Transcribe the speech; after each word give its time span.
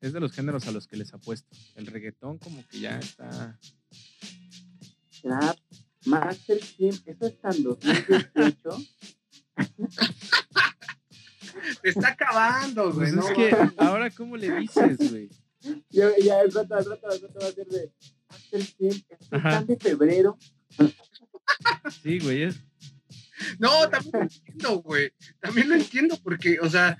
es 0.00 0.12
de 0.12 0.20
los 0.20 0.32
géneros 0.32 0.66
a 0.66 0.72
los 0.72 0.86
que 0.86 0.96
les 0.96 1.12
apuesto. 1.14 1.48
El 1.74 1.86
reggaetón 1.86 2.38
como 2.38 2.66
que 2.68 2.80
ya 2.80 2.98
está... 2.98 3.58
Trap, 5.22 5.58
Master 6.06 6.60
Team, 6.76 6.96
eso 7.06 7.26
está 7.26 7.50
en 7.50 7.62
2018. 7.64 8.78
Te 11.82 11.88
está 11.88 12.08
acabando, 12.08 12.92
güey. 12.92 13.12
Pues 13.12 13.14
no, 13.14 13.28
es 13.28 13.34
que 13.34 13.56
ahora 13.78 14.10
cómo 14.10 14.36
le 14.36 14.50
dices, 14.60 14.96
güey. 15.10 15.28
Ya, 15.90 16.08
ya, 16.22 16.40
el 16.40 16.52
rato, 16.52 16.74
al 16.74 16.84
rato, 16.84 17.08
al 17.10 17.20
rato 17.20 17.38
va 17.40 17.46
a 17.48 17.52
ser 17.52 17.66
de 17.66 17.92
Master 18.30 19.04
Ajá. 19.32 19.48
están 19.50 19.66
de 19.66 19.76
febrero. 19.76 20.38
Sí, 22.02 22.18
güey. 22.20 22.44
es- 22.44 22.60
No, 23.58 23.88
también 23.90 24.12
lo 24.12 24.22
entiendo, 24.22 24.78
güey. 24.82 25.12
También 25.40 25.68
lo 25.68 25.74
entiendo 25.74 26.18
porque, 26.22 26.58
o 26.60 26.70
sea, 26.70 26.96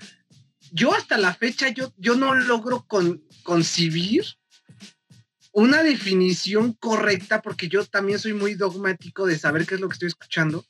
yo 0.71 0.93
hasta 0.93 1.17
la 1.17 1.33
fecha, 1.33 1.69
yo, 1.69 1.93
yo 1.97 2.15
no 2.15 2.35
logro 2.35 2.85
con, 2.87 3.23
concebir 3.43 4.25
una 5.51 5.83
definición 5.83 6.73
correcta 6.73 7.41
porque 7.41 7.67
yo 7.67 7.83
también 7.85 8.19
soy 8.19 8.33
muy 8.33 8.53
dogmático 8.53 9.25
de 9.25 9.37
saber 9.37 9.65
qué 9.65 9.75
es 9.75 9.81
lo 9.81 9.89
que 9.89 9.93
estoy 9.93 10.07
escuchando. 10.07 10.65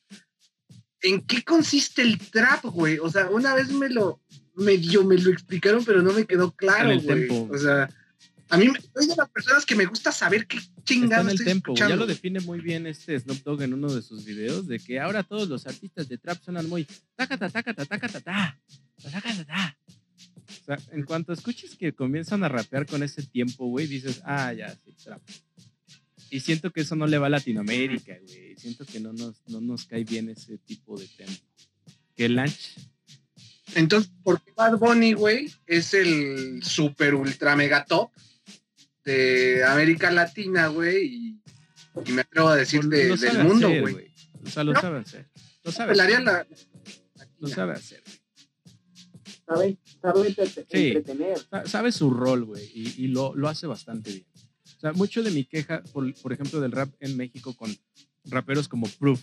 ¿En 1.01 1.21
qué 1.21 1.43
consiste 1.43 2.01
el 2.01 2.17
trap, 2.17 2.65
güey? 2.65 2.99
O 2.99 3.09
sea, 3.09 3.29
una 3.29 3.53
vez 3.53 3.69
me 3.69 3.89
lo 3.89 4.21
medio 4.55 5.03
me 5.03 5.17
lo 5.17 5.31
explicaron, 5.31 5.85
pero 5.85 6.01
no 6.01 6.11
me 6.11 6.25
quedó 6.25 6.51
claro, 6.51 6.99
güey. 6.99 7.29
O 7.29 7.57
sea, 7.57 7.89
a 8.49 8.57
mí 8.57 8.67
me- 8.67 8.81
soy 8.81 9.07
de 9.07 9.15
las 9.15 9.29
personas 9.29 9.65
que 9.65 9.75
me 9.75 9.85
gusta 9.85 10.11
saber 10.11 10.47
qué 10.47 10.57
Está 10.57 10.83
chingados 10.83 11.31
en 11.33 11.39
el 11.39 11.45
tempo. 11.45 11.75
Ya 11.75 11.89
lo 11.89 12.07
define 12.07 12.39
muy 12.39 12.59
bien 12.59 12.87
este 12.87 13.19
Snoop 13.19 13.43
Dogg 13.43 13.61
en 13.61 13.73
uno 13.73 13.93
de 13.93 14.01
sus 14.01 14.25
videos, 14.25 14.67
de 14.67 14.79
que 14.79 14.99
ahora 14.99 15.23
todos 15.23 15.47
los 15.47 15.67
artistas 15.67 16.09
de 16.09 16.17
trap 16.17 16.43
suenan 16.43 16.67
muy 16.67 16.87
tacata, 17.15 17.49
tacata, 17.49 17.85
tacata, 17.85 18.19
ta, 18.19 18.59
tacata, 19.01 19.45
ta. 19.45 19.77
O 20.47 20.65
sea, 20.65 20.79
en 20.91 21.03
cuanto 21.03 21.31
escuches 21.31 21.75
que 21.75 21.93
comienzan 21.93 22.43
a 22.43 22.49
rapear 22.49 22.87
con 22.87 23.03
ese 23.03 23.21
tiempo, 23.23 23.67
güey, 23.67 23.85
dices, 23.85 24.21
ah, 24.25 24.51
ya, 24.51 24.75
sí, 24.83 24.93
trap. 25.03 25.21
Y 26.31 26.39
siento 26.39 26.71
que 26.71 26.81
eso 26.81 26.95
no 26.95 27.07
le 27.07 27.17
va 27.17 27.27
a 27.27 27.29
Latinoamérica, 27.29 28.17
güey. 28.21 28.55
Siento 28.57 28.85
que 28.85 28.99
no 28.99 29.13
nos, 29.13 29.47
no 29.47 29.61
nos 29.61 29.85
cae 29.85 30.03
bien 30.03 30.29
ese 30.29 30.57
tipo 30.59 30.97
de 30.99 31.07
tempo. 31.07 31.43
Que 32.15 32.29
Lanch, 32.29 32.75
Entonces, 33.75 34.11
¿por 34.23 34.41
qué 34.41 34.51
Bad 34.55 34.77
Bunny, 34.77 35.13
güey, 35.13 35.51
es 35.67 35.93
el 35.93 36.61
super 36.63 37.13
ultra 37.13 37.55
mega 37.55 37.85
top 37.85 38.11
de 39.05 39.63
América 39.63 40.11
Latina, 40.11 40.67
güey? 40.67 41.05
Y, 41.05 41.41
y 42.05 42.11
me 42.11 42.21
atrevo 42.21 42.49
a 42.49 42.55
decir 42.55 42.83
de- 42.85 43.09
lo 43.09 43.15
del 43.17 43.43
mundo, 43.43 43.67
hacer, 43.67 43.81
güey. 43.81 44.13
O 44.45 44.49
sea, 44.49 44.63
lo 44.63 44.73
No. 44.73 44.81
sabe 44.81 44.99
hacer. 44.99 45.29
Lo 45.63 45.71
sabe 45.71 45.91
hacer. 45.93 46.21
la, 46.23 46.47
Lo 47.39 47.47
sabe 47.47 47.73
hacer. 47.73 48.03
¿Sabe? 49.47 49.77
¿Sabe 50.01 50.27
entre- 50.27 50.47
Sí. 50.47 50.63
entretener? 50.71 51.37
Sa- 51.49 51.65
sabe 51.65 51.91
su 51.91 52.09
rol, 52.11 52.45
güey, 52.45 52.69
y, 52.73 53.03
y 53.05 53.07
lo, 53.07 53.35
lo 53.35 53.47
hace 53.49 53.67
bastante 53.67 54.11
bien. 54.11 54.25
O 54.77 54.79
sea, 54.79 54.93
mucho 54.93 55.23
de 55.23 55.31
mi 55.31 55.43
queja, 55.45 55.81
por, 55.91 56.13
por 56.21 56.31
ejemplo, 56.33 56.61
del 56.61 56.71
rap 56.71 56.93
en 56.99 57.17
México 57.17 57.55
con 57.55 57.75
raperos 58.25 58.67
como 58.67 58.87
Proof, 58.87 59.21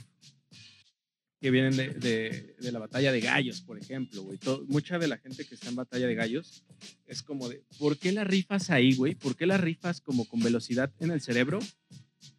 que 1.41 1.51
vienen 1.51 1.77
de, 1.77 1.89
de- 1.91 2.57
de 2.59 2.73
la 2.73 2.79
batalla 2.79 3.13
de 3.13 3.21
gallos, 3.21 3.61
por 3.61 3.79
ejemplo, 3.79 4.23
güey. 4.23 4.39
To- 4.39 4.65
Mucha 4.69 4.99
de 4.99 5.07
la 5.09 5.19
gente 5.19 5.45
que 5.45 5.55
está 5.55 5.69
en 5.69 5.77
batalla 5.77 6.07
de 6.07 6.15
gallos 6.15 6.65
es 7.07 7.23
como 7.23 7.49
de, 7.49 7.63
¿por 7.79 7.99
qué 7.99 8.13
la 8.13 8.25
rifas 8.25 8.71
ahí, 8.71 8.95
güey? 8.95 9.15
¿Por 9.15 9.37
qué 9.37 9.47
la 9.47 9.59
rifas 9.59 10.01
como 10.01 10.25
con 10.27 10.41
velocidad 10.41 10.91
en 10.99 11.11
el 11.11 11.21
cerebro, 11.21 11.59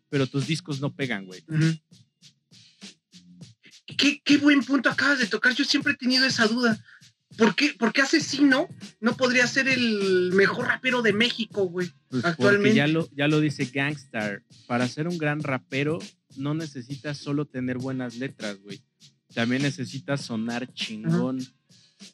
pero 0.09 0.25
tus 0.27 0.47
discos 0.47 0.79
no 0.81 0.95
pegan, 0.95 1.25
güey? 1.25 1.43
¿Qué, 3.97 4.21
qué 4.23 4.37
buen 4.37 4.63
punto 4.63 4.89
acabas 4.89 5.19
de 5.19 5.27
tocar. 5.27 5.53
Yo 5.55 5.63
siempre 5.63 5.93
he 5.93 5.97
tenido 5.97 6.25
esa 6.25 6.45
duda. 6.47 6.83
¿Por 7.37 7.55
qué, 7.55 7.73
por 7.77 7.93
qué 7.93 8.01
Asesino 8.01 8.67
no 8.99 9.15
podría 9.15 9.45
ser 9.47 9.67
el 9.67 10.31
mejor 10.33 10.67
rapero 10.67 11.01
de 11.01 11.13
México, 11.13 11.63
güey? 11.67 11.91
Pues 12.09 12.25
Actualmente. 12.25 12.75
Ya 12.77 12.87
lo, 12.87 13.07
ya 13.15 13.27
lo 13.27 13.39
dice 13.39 13.65
Gangstar. 13.65 14.43
Para 14.65 14.87
ser 14.87 15.07
un 15.07 15.17
gran 15.17 15.41
rapero, 15.41 15.99
no 16.35 16.53
necesitas 16.53 17.17
solo 17.17 17.45
tener 17.45 17.77
buenas 17.77 18.17
letras, 18.17 18.59
güey. 18.61 18.81
También 19.33 19.61
necesitas 19.61 20.21
sonar 20.21 20.73
chingón. 20.73 21.39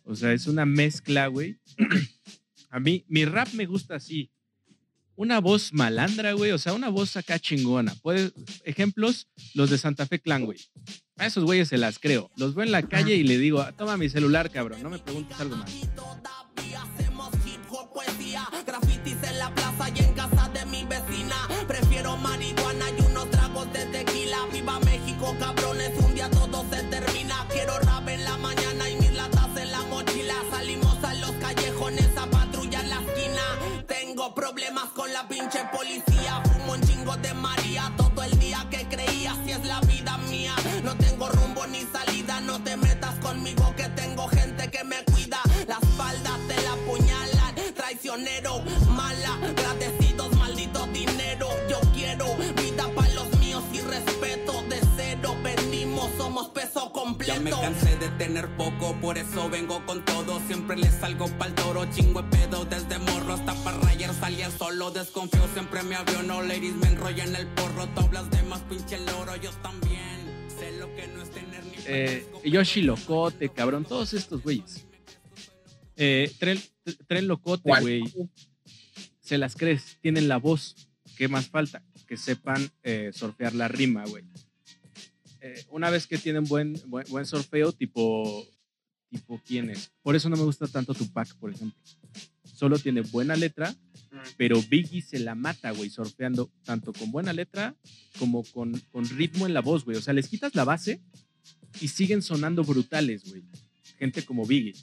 O 0.03 0.15
sea, 0.15 0.33
es 0.33 0.47
una 0.47 0.65
mezcla, 0.65 1.27
güey. 1.27 1.59
A 2.69 2.79
mí, 2.79 3.05
mi 3.07 3.25
rap 3.25 3.49
me 3.53 3.65
gusta 3.65 3.95
así. 3.95 4.31
Una 5.15 5.39
voz 5.39 5.73
malandra, 5.73 6.33
güey. 6.33 6.51
O 6.51 6.57
sea, 6.57 6.73
una 6.73 6.89
voz 6.89 7.15
acá 7.17 7.37
chingona. 7.37 7.93
Puedes, 8.01 8.33
ejemplos, 8.65 9.27
los 9.53 9.69
de 9.69 9.77
Santa 9.77 10.07
Fe 10.07 10.19
Clan, 10.19 10.45
güey. 10.45 10.57
A 11.17 11.27
esos 11.27 11.43
güeyes 11.43 11.67
se 11.67 11.77
las 11.77 11.99
creo. 11.99 12.31
Los 12.35 12.55
veo 12.55 12.65
en 12.65 12.71
la 12.71 12.81
calle 12.81 13.15
y 13.15 13.23
le 13.23 13.37
digo, 13.37 13.61
"Ah, 13.61 13.71
toma 13.73 13.95
mi 13.95 14.09
celular, 14.09 14.49
cabrón. 14.49 14.81
No 14.81 14.89
me 14.89 14.97
preguntes 14.97 15.39
algo 15.39 15.55
más. 15.55 15.71
Todavía 15.95 16.81
hacemos 16.81 17.29
hip 17.45 17.61
hop 17.69 17.93
poesía, 17.93 18.47
grafitis 18.65 19.17
en 19.23 19.37
la 19.37 19.53
plaza 19.53 19.89
y 19.95 19.99
en 19.99 20.13
casa 20.13 20.32
problemas 34.53 34.89
con 34.89 35.11
la 35.11 35.27
pinche 35.27 35.59
policía. 35.71 36.22
Me 57.43 57.51
cansé 57.51 57.97
de 57.97 58.09
tener 58.11 58.47
poco, 58.55 58.95
por 59.01 59.17
eso 59.17 59.49
vengo 59.49 59.85
con 59.85 60.03
todo. 60.05 60.39
Siempre 60.47 60.77
le 60.77 60.89
salgo 60.89 61.27
pa'l 61.37 61.53
toro, 61.55 61.85
chingo 61.91 62.21
de 62.21 62.29
pedo 62.29 62.65
desde 62.65 62.97
morro 62.99 63.33
hasta 63.33 63.53
para 63.63 63.77
rayar. 63.79 64.13
Salía 64.13 64.49
solo, 64.49 64.91
desconfío, 64.91 65.45
siempre 65.53 65.83
me 65.83 65.95
aviono. 65.95 66.41
Ladies 66.41 66.75
me 66.75 66.87
enrollan 66.87 67.35
el 67.35 67.47
porro, 67.47 67.87
tú 67.89 68.01
hablas 68.01 68.29
de 68.31 68.41
más 68.43 68.61
pinche 68.61 68.97
loro, 68.99 69.35
yo 69.35 69.51
también. 69.61 70.47
Sé 70.57 70.71
lo 70.79 70.93
que 70.95 71.07
no 71.07 71.21
es 71.21 71.31
tener 71.31 71.65
ni 71.65 71.73
eh, 71.85 72.25
Yoshi 72.45 72.81
Locote, 72.83 73.49
cabrón, 73.49 73.83
todos 73.83 74.13
estos 74.13 74.41
güeyes. 74.41 74.85
Eh, 75.97 76.31
Tren, 76.39 76.61
Tren 77.07 77.27
Locote, 77.27 77.69
güey. 77.81 78.03
Se 79.19 79.37
las 79.37 79.55
crees, 79.55 79.97
tienen 80.01 80.27
la 80.27 80.37
voz. 80.37 80.75
¿Qué 81.17 81.27
más 81.27 81.47
falta? 81.49 81.83
Que 82.07 82.17
sepan 82.17 82.69
eh, 82.83 83.11
surfear 83.13 83.53
la 83.53 83.67
rima, 83.67 84.03
güey. 84.05 84.23
Eh, 85.45 85.65
una 85.71 85.89
vez 85.89 86.07
que 86.07 86.17
tienen 86.17 86.45
buen, 86.45 86.73
buen, 86.87 87.05
buen 87.09 87.25
tipo, 87.77 88.47
tipo 89.09 89.41
quiénes. 89.45 89.91
Por 90.01 90.15
eso 90.15 90.29
no 90.29 90.37
me 90.37 90.43
gusta 90.43 90.67
tanto 90.67 90.93
Tupac, 90.93 91.35
por 91.35 91.51
ejemplo. 91.51 91.77
Solo 92.45 92.79
tiene 92.79 93.01
buena 93.01 93.35
letra, 93.35 93.75
pero 94.37 94.61
Biggie 94.61 95.01
se 95.01 95.19
la 95.19 95.35
mata, 95.35 95.71
güey, 95.71 95.89
surfeando 95.89 96.49
tanto 96.63 96.93
con 96.93 97.11
buena 97.11 97.33
letra 97.33 97.75
como 98.17 98.45
con, 98.45 98.79
con 98.89 99.03
ritmo 99.09 99.45
en 99.45 99.53
la 99.53 99.59
voz, 99.59 99.83
güey. 99.83 99.97
O 99.97 100.01
sea, 100.01 100.13
les 100.13 100.29
quitas 100.29 100.55
la 100.55 100.63
base 100.63 101.01
y 101.81 101.89
siguen 101.89 102.21
sonando 102.21 102.63
brutales, 102.63 103.29
güey. 103.29 103.43
Gente 103.99 104.23
como 104.23 104.45
Biggie. 104.45 104.75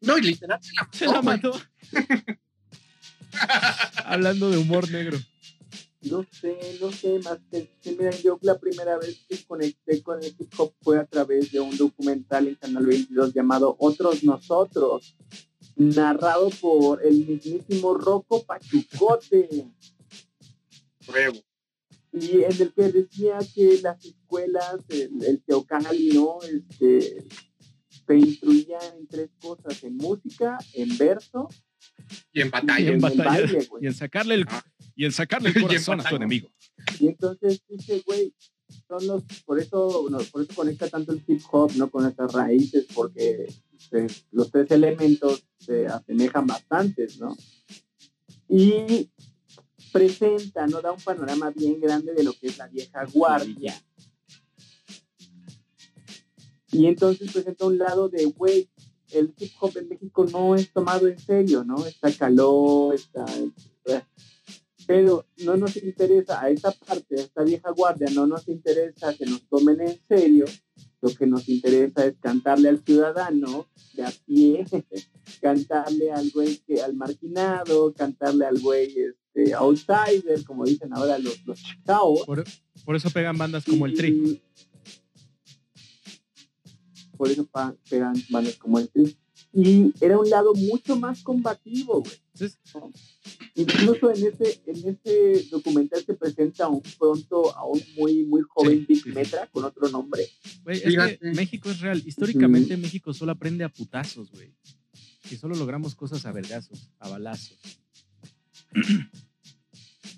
No, 0.00 0.16
y 0.16 0.22
literal 0.22 0.60
se 0.62 0.72
la 0.74 0.88
Se 0.92 1.06
la 1.06 1.22
mató, 1.22 1.60
mató. 1.92 2.38
Hablando 4.04 4.48
de 4.48 4.58
humor 4.58 4.88
negro. 4.92 5.18
No 6.10 6.26
sé, 6.32 6.58
no 6.80 6.90
sé, 6.90 7.18
Master. 7.20 7.68
Sí, 7.80 7.96
mira, 7.98 8.10
yo 8.10 8.38
la 8.42 8.58
primera 8.58 8.98
vez 8.98 9.24
que 9.28 9.42
conecté 9.44 10.02
con 10.02 10.22
el 10.22 10.34
hip 10.38 10.52
hop 10.58 10.72
fue 10.82 10.98
a 10.98 11.06
través 11.06 11.52
de 11.52 11.60
un 11.60 11.76
documental 11.76 12.48
en 12.48 12.56
Canal 12.56 12.84
22 12.86 13.32
llamado 13.32 13.76
Otros 13.78 14.24
Nosotros, 14.24 15.16
narrado 15.76 16.50
por 16.60 17.04
el 17.06 17.24
mismísimo 17.26 17.94
Rocco 17.94 18.42
Pachucote. 18.44 19.48
Huevo. 21.08 21.38
y 22.12 22.42
en 22.42 22.52
el 22.62 22.72
que 22.74 22.82
decía 22.92 23.38
que 23.54 23.80
las 23.82 24.04
escuelas, 24.04 24.76
el, 24.88 25.10
el 25.24 25.42
Teocali, 25.42 26.10
¿no? 26.12 26.38
Este, 26.42 27.24
se 28.06 28.16
instruían 28.16 28.82
en 28.98 29.06
tres 29.06 29.30
cosas, 29.40 29.82
en 29.84 29.96
música, 29.96 30.58
en 30.74 30.96
verso 30.98 31.48
Y 32.32 32.40
en 32.42 32.48
Y 32.48 32.50
batalla. 32.50 32.88
en 32.88 32.94
en 32.94 33.00
batalla. 33.00 33.30
baile. 33.30 33.68
Y 33.80 33.86
en 33.86 33.94
sacarle 33.94 34.34
el, 34.34 34.46
Ah. 34.48 34.62
Y 34.94 35.04
en 35.04 35.12
sacarle 35.12 35.50
el 35.54 35.62
corazón 35.62 36.00
a 36.00 36.04
tu 36.04 36.16
enemigo. 36.16 36.50
Y 37.00 37.08
entonces 37.08 37.62
dice, 37.68 38.02
güey, 38.06 38.34
son 38.88 39.06
los, 39.06 39.22
por 39.44 39.58
eso, 39.58 40.06
no, 40.10 40.18
por 40.18 40.42
eso 40.42 40.54
conecta 40.54 40.88
tanto 40.88 41.12
el 41.12 41.22
hip 41.26 41.42
hop, 41.50 41.72
¿no? 41.76 41.90
Con 41.90 42.06
esas 42.06 42.32
raíces, 42.32 42.86
porque 42.94 43.52
pues, 43.90 44.26
los 44.30 44.50
tres 44.50 44.70
elementos 44.70 45.44
se 45.58 45.86
asemejan 45.86 46.46
bastantes, 46.46 47.18
¿no? 47.18 47.36
Y 48.48 49.10
presenta, 49.92 50.66
¿no? 50.66 50.80
Da 50.80 50.92
un 50.92 51.00
panorama 51.00 51.50
bien 51.50 51.80
grande 51.80 52.14
de 52.14 52.24
lo 52.24 52.32
que 52.32 52.48
es 52.48 52.58
la 52.58 52.68
vieja 52.68 53.04
guardia. 53.12 53.74
Y 56.70 56.86
entonces 56.86 57.30
presenta 57.30 57.66
un 57.66 57.76
lado 57.76 58.08
de, 58.08 58.24
güey, 58.24 58.68
el 59.10 59.34
hip 59.38 59.52
hop 59.60 59.76
en 59.76 59.88
México 59.88 60.24
México 60.24 60.26
no 60.32 60.54
es 60.54 60.72
tomado 60.72 61.06
en 61.06 61.18
serio, 61.18 61.64
¿no? 61.64 61.84
Está 61.84 62.10
calor, 62.12 62.94
está... 62.94 63.26
Pero 64.86 65.26
no 65.44 65.56
nos 65.56 65.76
interesa 65.76 66.40
a 66.40 66.50
esta 66.50 66.72
parte, 66.72 67.20
a 67.20 67.22
esta 67.22 67.42
vieja 67.42 67.70
guardia, 67.70 68.08
no 68.12 68.26
nos 68.26 68.48
interesa 68.48 69.14
que 69.14 69.26
nos 69.26 69.42
tomen 69.48 69.80
en 69.80 70.00
serio, 70.08 70.46
lo 71.00 71.10
que 71.10 71.26
nos 71.26 71.48
interesa 71.48 72.06
es 72.06 72.14
cantarle 72.20 72.68
al 72.68 72.82
ciudadano 72.84 73.68
de 73.94 74.04
a 74.04 74.12
pie, 74.24 74.64
cantarle 75.42 76.12
al 76.12 76.30
güey 76.30 76.58
que, 76.58 76.80
al 76.80 76.94
marginado, 76.94 77.92
cantarle 77.92 78.46
al 78.46 78.60
güey 78.60 78.94
este, 78.96 79.54
outsider, 79.54 80.44
como 80.44 80.64
dicen 80.64 80.92
ahora 80.92 81.18
los, 81.18 81.44
los. 81.44 81.60
Por, 82.24 82.44
por 82.84 82.96
eso 82.96 83.10
pegan 83.10 83.36
bandas 83.36 83.64
como 83.64 83.86
el 83.86 83.94
Tri. 83.94 84.40
Por 87.16 87.30
eso 87.30 87.48
pegan 87.88 88.14
bandas 88.30 88.56
como 88.56 88.78
el 88.78 88.88
Tri. 88.88 89.16
Y 89.54 89.92
era 90.00 90.18
un 90.18 90.30
lado 90.30 90.54
mucho 90.54 90.96
más 90.96 91.22
combativo, 91.22 92.00
güey. 92.00 92.14
Entonces, 92.34 92.58
Incluso 93.54 94.10
en 94.10 94.26
ese, 94.26 94.62
en 94.66 94.88
ese 95.04 95.48
documental 95.50 96.02
se 96.04 96.14
presenta 96.14 96.64
a 96.64 96.68
un 96.68 96.80
pronto, 96.98 97.54
a 97.54 97.66
un 97.66 97.80
muy, 97.98 98.24
muy 98.24 98.40
joven 98.48 98.78
Sí, 98.80 98.86
Big 98.88 98.96
sí, 98.98 99.02
sí. 99.04 99.10
Metra 99.10 99.46
con 99.48 99.64
otro 99.64 99.88
nombre. 99.90 100.26
güey, 100.64 100.78
es 100.78 100.84
Fíjate. 100.84 101.18
que 101.18 101.30
México 101.32 101.70
es 101.70 101.80
real. 101.80 102.02
Históricamente 102.04 102.76
México 102.78 103.12
solo 103.12 103.32
aprende 103.32 103.62
a 103.64 103.68
putazos, 103.68 104.30
güey. 104.30 104.54
Y 105.30 105.36
solo 105.36 105.54
logramos 105.54 105.94
cosas 105.94 106.24
a 106.24 106.32
vergazos, 106.32 106.88
a 106.98 107.10
balazos. 107.10 107.58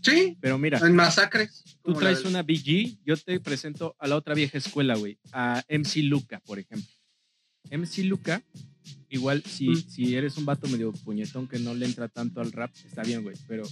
Sí, 0.03 0.37
Pero 0.41 0.59
mira, 0.59 0.79
en 0.79 0.95
masacres. 0.95 1.65
tú 1.83 1.95
traes 1.95 2.19
del- 2.19 2.29
una 2.29 2.43
BG, 2.43 2.99
yo 3.05 3.17
te 3.17 3.41
presento 3.41 3.97
a 3.99 4.07
la 4.07 4.17
otra 4.17 4.35
vieja 4.35 4.59
escuela, 4.59 4.97
güey. 4.97 5.19
A 5.33 5.65
MC 5.69 6.03
Luca, 6.03 6.41
por 6.47 6.59
ejemplo. 6.59 6.89
MC 7.71 8.05
Luca, 8.05 8.43
igual 9.15 9.43
si, 9.45 9.69
Mm. 9.69 9.77
si 9.89 10.15
eres 10.17 10.37
un 10.37 10.45
vato 10.45 10.69
medio 10.69 10.93
puñetón 10.93 11.47
que 11.49 11.59
no 11.59 11.75
le 11.75 11.87
entra 11.87 12.09
tanto 12.09 12.41
al 12.41 12.53
rap, 12.53 12.71
está 12.85 13.03
bien, 13.03 13.23
güey. 13.23 13.37
Pero 13.47 13.63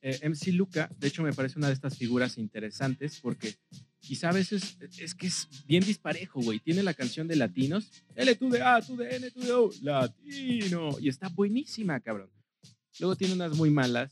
eh, 0.00 0.18
MC 0.22 0.52
Luca, 0.52 0.90
de 0.98 1.08
hecho, 1.08 1.22
me 1.22 1.32
parece 1.32 1.58
una 1.58 1.68
de 1.68 1.74
estas 1.74 1.96
figuras 1.96 2.38
interesantes 2.38 3.18
porque 3.20 3.54
quizá 4.00 4.30
a 4.30 4.32
veces 4.32 4.76
es 4.98 5.14
que 5.14 5.26
es 5.26 5.48
bien 5.66 5.84
disparejo, 5.84 6.40
güey. 6.40 6.58
Tiene 6.60 6.82
la 6.82 6.94
canción 6.94 7.28
de 7.28 7.36
latinos, 7.36 7.90
L, 8.14 8.34
tú 8.36 8.48
de 8.50 8.62
A, 8.62 8.80
tú 8.80 8.96
de 8.96 9.16
N, 9.16 9.30
tú 9.30 9.40
de 9.40 9.52
O, 9.52 9.70
latino. 9.82 10.98
Y 11.00 11.08
está 11.08 11.28
buenísima, 11.28 12.00
cabrón. 12.00 12.30
Luego 12.98 13.16
tiene 13.16 13.34
unas 13.34 13.56
muy 13.56 13.70
malas. 13.70 14.10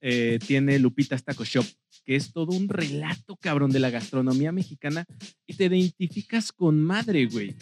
Eh, 0.00 0.38
tiene 0.46 0.78
Lupita's 0.78 1.22
Taco 1.24 1.44
Shop, 1.44 1.66
que 2.04 2.16
es 2.16 2.32
todo 2.32 2.52
un 2.56 2.68
relato, 2.68 3.36
cabrón, 3.36 3.70
de 3.70 3.80
la 3.80 3.90
gastronomía 3.90 4.50
mexicana 4.52 5.04
y 5.46 5.54
te 5.54 5.66
identificas 5.66 6.52
con 6.52 6.82
madre, 6.82 7.26
güey. 7.26 7.54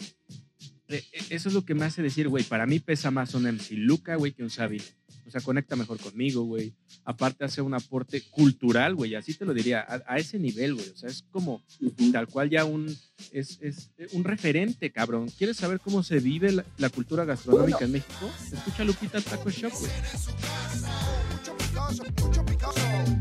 Eh, 0.89 1.03
eh, 1.13 1.21
Eso 1.29 1.49
es 1.49 1.55
lo 1.55 1.63
que 1.65 1.75
me 1.75 1.85
hace 1.85 2.01
decir, 2.01 2.27
güey, 2.27 2.43
para 2.43 2.65
mí 2.65 2.79
pesa 2.79 3.11
más 3.11 3.33
un 3.33 3.43
MC 3.43 3.71
Luca, 3.71 4.15
güey, 4.15 4.31
que 4.33 4.43
un 4.43 4.49
Sabi. 4.49 4.81
O 5.27 5.31
sea, 5.31 5.41
conecta 5.41 5.75
mejor 5.75 5.99
conmigo, 5.99 6.43
güey. 6.43 6.73
Aparte 7.05 7.45
hace 7.45 7.61
un 7.61 7.75
aporte 7.75 8.21
cultural, 8.31 8.95
güey, 8.95 9.13
así 9.13 9.35
te 9.35 9.45
lo 9.45 9.53
diría, 9.53 9.81
a, 9.87 10.01
a 10.07 10.17
ese 10.17 10.39
nivel, 10.39 10.73
güey. 10.73 10.89
O 10.89 10.97
sea, 10.97 11.07
es 11.07 11.23
como 11.29 11.63
tal 12.11 12.27
cual 12.27 12.49
ya 12.49 12.65
un, 12.65 12.87
es, 13.31 13.59
es 13.61 13.91
un 14.13 14.23
referente, 14.23 14.91
cabrón. 14.91 15.29
¿Quieres 15.37 15.57
saber 15.57 15.79
cómo 15.79 16.01
se 16.01 16.19
vive 16.19 16.51
la, 16.51 16.65
la 16.77 16.89
cultura 16.89 17.25
gastronómica 17.25 17.85
en 17.85 17.91
México? 17.91 18.31
Escucha 18.51 18.83
Lupita 18.83 19.21
Taco 19.21 19.51
Shop, 19.51 19.71
güey. 19.79 19.91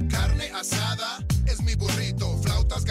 Carne 0.08 0.50
asada 0.54 1.18
es 1.46 1.62
mi 1.62 1.74
burrito. 1.74 2.38
Flautas, 2.42 2.84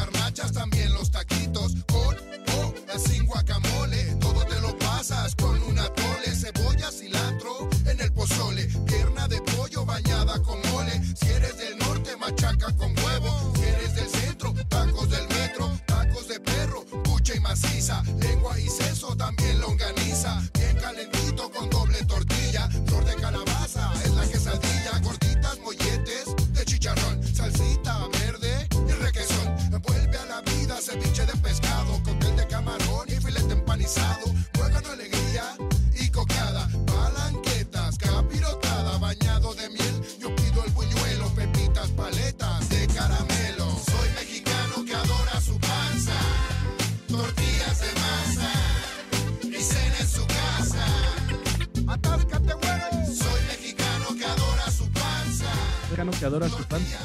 y 17.35 17.39
maciza. 17.39 18.03
Lengua 18.19 18.57
y 18.59 18.67
seso, 18.67 19.15
también 19.15 19.59
longaniza. 19.59 20.41
Bien 20.53 20.77
calentito 20.77 21.49
con 21.51 21.69
doble 21.69 22.03
tortilla. 22.05 22.69
Flor 22.85 23.03
de 23.05 23.15
calabaza 23.15 23.46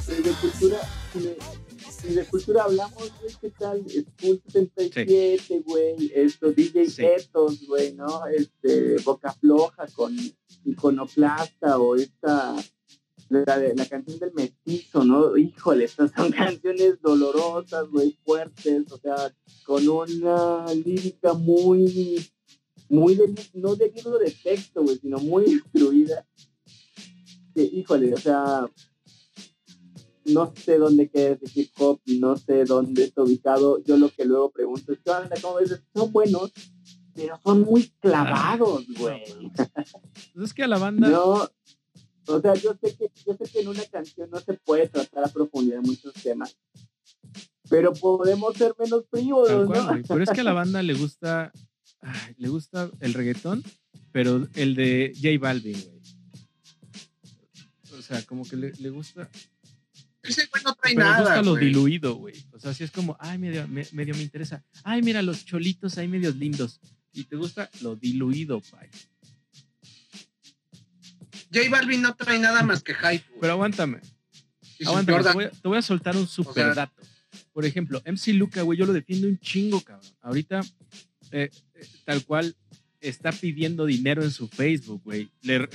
Si 0.04 0.22
de 0.22 0.30
cultura, 0.32 0.80
si 2.02 2.08
de, 2.14 2.24
cultura 2.26 2.64
hablamos, 2.64 3.12
güey, 3.20 3.32
¿qué 3.40 3.50
tal? 3.50 3.84
School 3.88 4.42
77, 4.48 5.62
güey, 5.64 6.10
esto, 6.14 6.50
DJ 6.52 6.86
Sí. 6.90 7.02
Güey, 7.68 7.94
¿no? 7.94 8.26
Este, 8.26 8.96
Boca 9.04 9.32
Floja 9.32 9.86
con 9.94 10.16
Iconoclasta 10.64 11.78
o 11.78 11.94
esta, 11.96 12.56
la, 13.28 13.58
de- 13.58 13.74
la 13.76 13.86
canción 13.86 14.18
del 14.18 14.32
mestizo, 14.34 15.04
¿no? 15.04 15.36
Híjole, 15.36 15.84
estas 15.84 16.10
son 16.16 16.30
canciones 16.60 17.00
dolorosas, 17.00 17.88
güey, 17.88 18.18
fuertes, 18.24 18.90
o 18.90 18.98
sea, 18.98 19.32
con 19.64 19.86
una 19.88 20.66
lírica 20.74 21.32
muy, 21.34 22.28
muy, 22.88 23.14
de, 23.14 23.34
no 23.54 23.76
de 23.76 23.90
libro 23.92 24.18
de 24.18 24.30
texto, 24.32 24.82
güey, 24.82 24.98
sino 24.98 25.18
muy 25.18 25.44
instruida. 25.52 26.26
Que, 27.54 27.62
híjole, 27.62 28.14
o 28.14 28.16
sea, 28.16 28.66
no 30.24 30.52
sé 30.54 30.78
dónde 30.78 31.08
queda 31.10 31.38
ese 31.40 31.60
hip 31.60 31.70
hop, 31.78 32.00
no 32.06 32.36
sé 32.36 32.64
dónde 32.64 33.04
está 33.04 33.22
ubicado. 33.22 33.82
Yo 33.84 33.96
lo 33.96 34.08
que 34.10 34.24
luego 34.24 34.50
pregunto 34.50 34.92
es, 34.92 34.98
¿qué 35.04 35.10
onda? 35.10 35.36
¿Cómo 35.40 35.56
ves? 35.56 35.82
Son 35.94 36.12
buenos, 36.12 36.52
pero 37.14 37.38
son 37.42 37.62
muy 37.62 37.92
clavados, 38.00 38.86
güey. 38.98 39.22
Pues 40.34 40.46
es 40.46 40.54
que 40.54 40.62
a 40.62 40.68
la 40.68 40.78
banda, 40.78 41.08
No, 41.08 41.48
o 42.26 42.40
sea, 42.40 42.54
yo 42.54 42.76
sé 42.80 42.94
que 42.96 43.10
yo 43.26 43.36
sé 43.36 43.50
que 43.50 43.60
en 43.60 43.68
una 43.68 43.84
canción 43.84 44.30
no 44.30 44.40
se 44.40 44.54
puede 44.54 44.88
tratar 44.88 45.24
a 45.24 45.28
profundidad 45.28 45.80
muchos 45.82 46.12
temas, 46.14 46.56
pero 47.68 47.92
podemos 47.92 48.54
ser 48.56 48.74
menos 48.78 49.04
frívolos, 49.10 49.68
¿no? 49.68 50.02
Pero 50.06 50.22
es 50.22 50.30
que 50.30 50.40
a 50.40 50.44
la 50.44 50.52
banda 50.52 50.82
le 50.82 50.94
gusta, 50.94 51.52
ay, 52.00 52.34
le 52.38 52.48
gusta 52.48 52.90
el 53.00 53.14
reggaetón, 53.14 53.62
pero 54.12 54.46
el 54.54 54.74
de 54.74 55.12
J 55.16 55.38
Balvin, 55.40 55.80
güey. 55.80 56.02
O 57.98 58.02
sea, 58.02 58.22
como 58.22 58.44
que 58.44 58.56
le, 58.56 58.72
le 58.72 58.90
gusta, 58.90 59.28
Ese 60.22 60.46
güey 60.46 60.62
no 60.62 60.74
trae 60.74 60.94
pero 60.94 61.06
nada. 61.06 61.20
gusta 61.20 61.42
lo 61.42 61.56
diluido, 61.56 62.14
güey. 62.14 62.34
O 62.52 62.58
sea, 62.60 62.72
si 62.72 62.84
es 62.84 62.90
como, 62.90 63.16
ay, 63.18 63.38
medio 63.38 63.66
me, 63.68 63.86
medio 63.92 64.14
me 64.14 64.22
interesa. 64.22 64.62
Ay, 64.84 65.02
mira, 65.02 65.20
los 65.22 65.44
cholitos 65.44 65.98
ahí 65.98 66.06
medios 66.08 66.36
lindos. 66.36 66.80
Y 67.12 67.24
te 67.24 67.36
gusta 67.36 67.68
lo 67.80 67.96
diluido, 67.96 68.60
pay. 68.60 68.88
J 71.52 71.68
Balvin 71.70 72.02
no 72.02 72.14
trae 72.14 72.38
nada 72.38 72.62
más 72.62 72.82
que 72.82 72.94
hype. 72.94 73.24
güey. 73.28 73.40
Pero 73.40 73.52
aguántame. 73.54 74.00
Aguántame, 74.86 75.22
te 75.22 75.32
voy, 75.32 75.44
a, 75.44 75.50
te 75.50 75.68
voy 75.68 75.78
a 75.78 75.82
soltar 75.82 76.16
un 76.16 76.26
super 76.26 76.54
sea- 76.54 76.74
dato. 76.74 77.02
Por 77.52 77.66
ejemplo, 77.66 78.00
MC 78.06 78.32
Luca, 78.32 78.62
güey, 78.62 78.78
yo 78.78 78.86
lo 78.86 78.92
defiendo 78.92 79.28
un 79.28 79.38
chingo, 79.38 79.80
cabrón. 79.82 80.10
Ahorita, 80.22 80.60
eh, 81.30 81.50
eh, 81.74 81.86
tal 82.04 82.24
cual, 82.24 82.56
está 83.00 83.32
pidiendo 83.32 83.84
dinero 83.84 84.22
en 84.22 84.30
su 84.30 84.48
Facebook, 84.48 85.02
güey. 85.04 85.30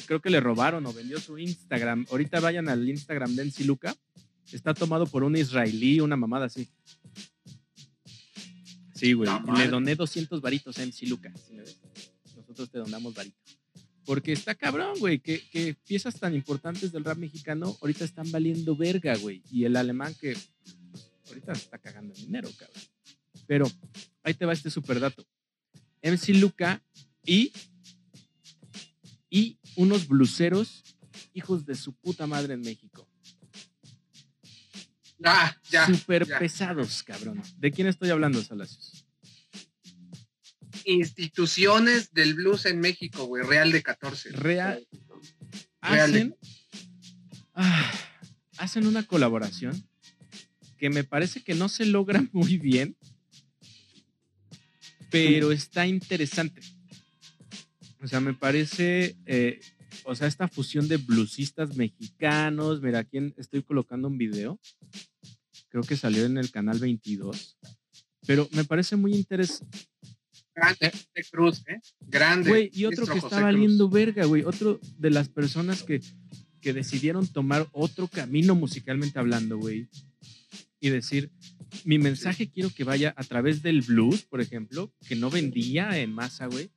Creo 0.05 0.21
que 0.21 0.29
le 0.29 0.39
robaron 0.39 0.85
o 0.85 0.93
vendió 0.93 1.19
su 1.19 1.37
Instagram. 1.37 2.05
Ahorita 2.09 2.39
vayan 2.39 2.69
al 2.69 2.87
Instagram 2.89 3.35
de 3.35 3.43
MC 3.45 3.65
Luca. 3.65 3.95
Está 4.51 4.73
tomado 4.73 5.05
por 5.05 5.23
un 5.23 5.35
israelí, 5.35 5.99
una 5.99 6.15
mamada 6.15 6.45
así. 6.45 6.67
Sí, 8.93 9.13
güey. 9.13 9.29
Le 9.57 9.67
doné 9.67 9.95
200 9.95 10.41
varitos 10.41 10.77
a 10.79 10.85
MC 10.85 11.07
Luca. 11.07 11.31
Nosotros 12.35 12.69
te 12.69 12.79
donamos 12.79 13.13
varito. 13.13 13.37
Porque 14.05 14.31
está 14.31 14.55
cabrón, 14.55 14.97
güey, 14.99 15.19
que, 15.19 15.41
que 15.49 15.75
piezas 15.85 16.17
tan 16.17 16.33
importantes 16.33 16.93
del 16.93 17.03
rap 17.03 17.17
mexicano 17.17 17.77
ahorita 17.81 18.05
están 18.05 18.31
valiendo 18.31 18.75
verga, 18.75 19.15
güey. 19.17 19.43
Y 19.51 19.65
el 19.65 19.75
alemán 19.75 20.15
que 20.19 20.35
pues, 20.91 21.11
ahorita 21.27 21.51
está 21.51 21.77
cagando 21.77 22.13
en 22.15 22.21
dinero, 22.21 22.49
cabrón. 22.57 22.81
Pero 23.45 23.71
ahí 24.23 24.33
te 24.33 24.45
va 24.45 24.53
este 24.53 24.69
super 24.69 24.99
dato. 24.99 25.25
MC 26.01 26.29
Luca 26.35 26.81
y, 27.25 27.51
y 29.29 29.57
unos 29.75 30.07
bluseros 30.07 30.83
hijos 31.33 31.65
de 31.65 31.75
su 31.75 31.93
puta 31.93 32.27
madre 32.27 32.53
en 32.53 32.61
México. 32.61 33.06
Ah, 35.23 35.55
ya. 35.69 35.85
Súper 35.87 36.25
pesados, 36.25 37.03
cabrón. 37.03 37.41
¿De 37.57 37.71
quién 37.71 37.87
estoy 37.87 38.09
hablando, 38.09 38.41
Salacios? 38.41 39.03
instituciones 40.85 42.13
del 42.13 42.33
blues 42.35 42.65
en 42.65 42.79
México, 42.79 43.25
güey. 43.25 43.43
Real 43.43 43.71
de 43.71 43.83
14. 43.83 44.31
Real, 44.31 44.87
Real. 45.81 46.09
hacen, 46.09 46.35
ah, 47.53 47.91
hacen 48.57 48.87
una 48.87 49.03
colaboración 49.03 49.87
que 50.77 50.89
me 50.89 51.03
parece 51.03 51.43
que 51.43 51.55
no 51.55 51.69
se 51.69 51.85
logra 51.85 52.23
muy 52.31 52.57
bien, 52.57 52.95
pero 55.09 55.51
está 55.51 55.87
interesante. 55.87 56.61
O 58.01 58.07
sea, 58.07 58.19
me 58.19 58.33
parece, 58.33 59.17
eh, 59.25 59.59
o 60.03 60.15
sea, 60.15 60.27
esta 60.27 60.47
fusión 60.47 60.87
de 60.87 60.97
bluesistas 60.97 61.75
mexicanos. 61.75 62.81
Mira, 62.81 62.99
aquí 62.99 63.33
estoy 63.37 63.63
colocando 63.63 64.07
un 64.07 64.17
video. 64.17 64.59
Creo 65.69 65.83
que 65.83 65.97
salió 65.97 66.25
en 66.25 66.37
el 66.37 66.51
canal 66.51 66.79
22. 66.79 67.57
Pero 68.25 68.47
me 68.51 68.63
parece 68.63 68.95
muy 68.95 69.13
interesante. 69.13 69.77
Grande 70.55 70.91
José 70.91 71.29
Cruz, 71.31 71.63
¿eh? 71.67 71.79
Grande. 71.99 72.49
Güey, 72.49 72.71
y 72.73 72.85
otro 72.85 73.05
que 73.05 73.19
está 73.19 73.41
valiendo 73.41 73.89
verga, 73.89 74.25
güey. 74.25 74.43
Otro 74.43 74.79
de 74.97 75.11
las 75.11 75.29
personas 75.29 75.83
que, 75.83 76.01
que 76.61 76.73
decidieron 76.73 77.27
tomar 77.27 77.67
otro 77.71 78.07
camino 78.07 78.55
musicalmente 78.55 79.19
hablando, 79.19 79.57
güey. 79.57 79.87
Y 80.79 80.89
decir, 80.89 81.31
mi 81.85 81.99
mensaje 81.99 82.49
quiero 82.49 82.69
que 82.71 82.83
vaya 82.83 83.13
a 83.17 83.23
través 83.23 83.61
del 83.61 83.81
blues, 83.81 84.23
por 84.23 84.41
ejemplo, 84.41 84.91
que 85.07 85.15
no 85.15 85.29
vendía 85.29 85.97
en 85.99 86.11
masa, 86.11 86.47
güey. 86.47 86.71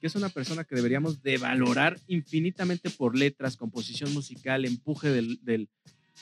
Que 0.00 0.06
es 0.06 0.14
una 0.14 0.28
persona 0.28 0.64
que 0.64 0.74
deberíamos 0.74 1.22
de 1.22 1.38
valorar 1.38 1.98
infinitamente 2.08 2.90
por 2.90 3.16
letras, 3.16 3.56
composición 3.56 4.12
musical, 4.12 4.64
empuje 4.64 5.10
del, 5.10 5.38
del, 5.42 5.68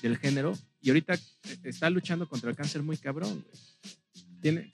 del 0.03 0.19
género. 0.19 0.57
Y 0.83 0.91
ahorita 0.91 1.15
eh, 1.15 1.21
está 1.65 1.89
luchando 1.91 2.29
contra 2.29 2.51
el 2.51 2.57
cáncer 2.57 2.83
muy 2.83 2.97
cabrón, 2.97 3.43
güey. 3.43 4.25
Tiene, 4.41 4.73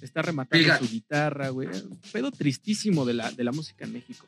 está 0.00 0.22
rematando 0.22 0.64
Fíjate. 0.64 0.86
su 0.86 0.92
guitarra, 0.92 1.48
güey. 1.50 1.68
Un 1.68 1.98
pedo 2.12 2.30
tristísimo 2.30 3.04
de 3.04 3.14
la, 3.14 3.30
de 3.30 3.44
la 3.44 3.52
música 3.52 3.84
en 3.84 3.92
México. 3.92 4.26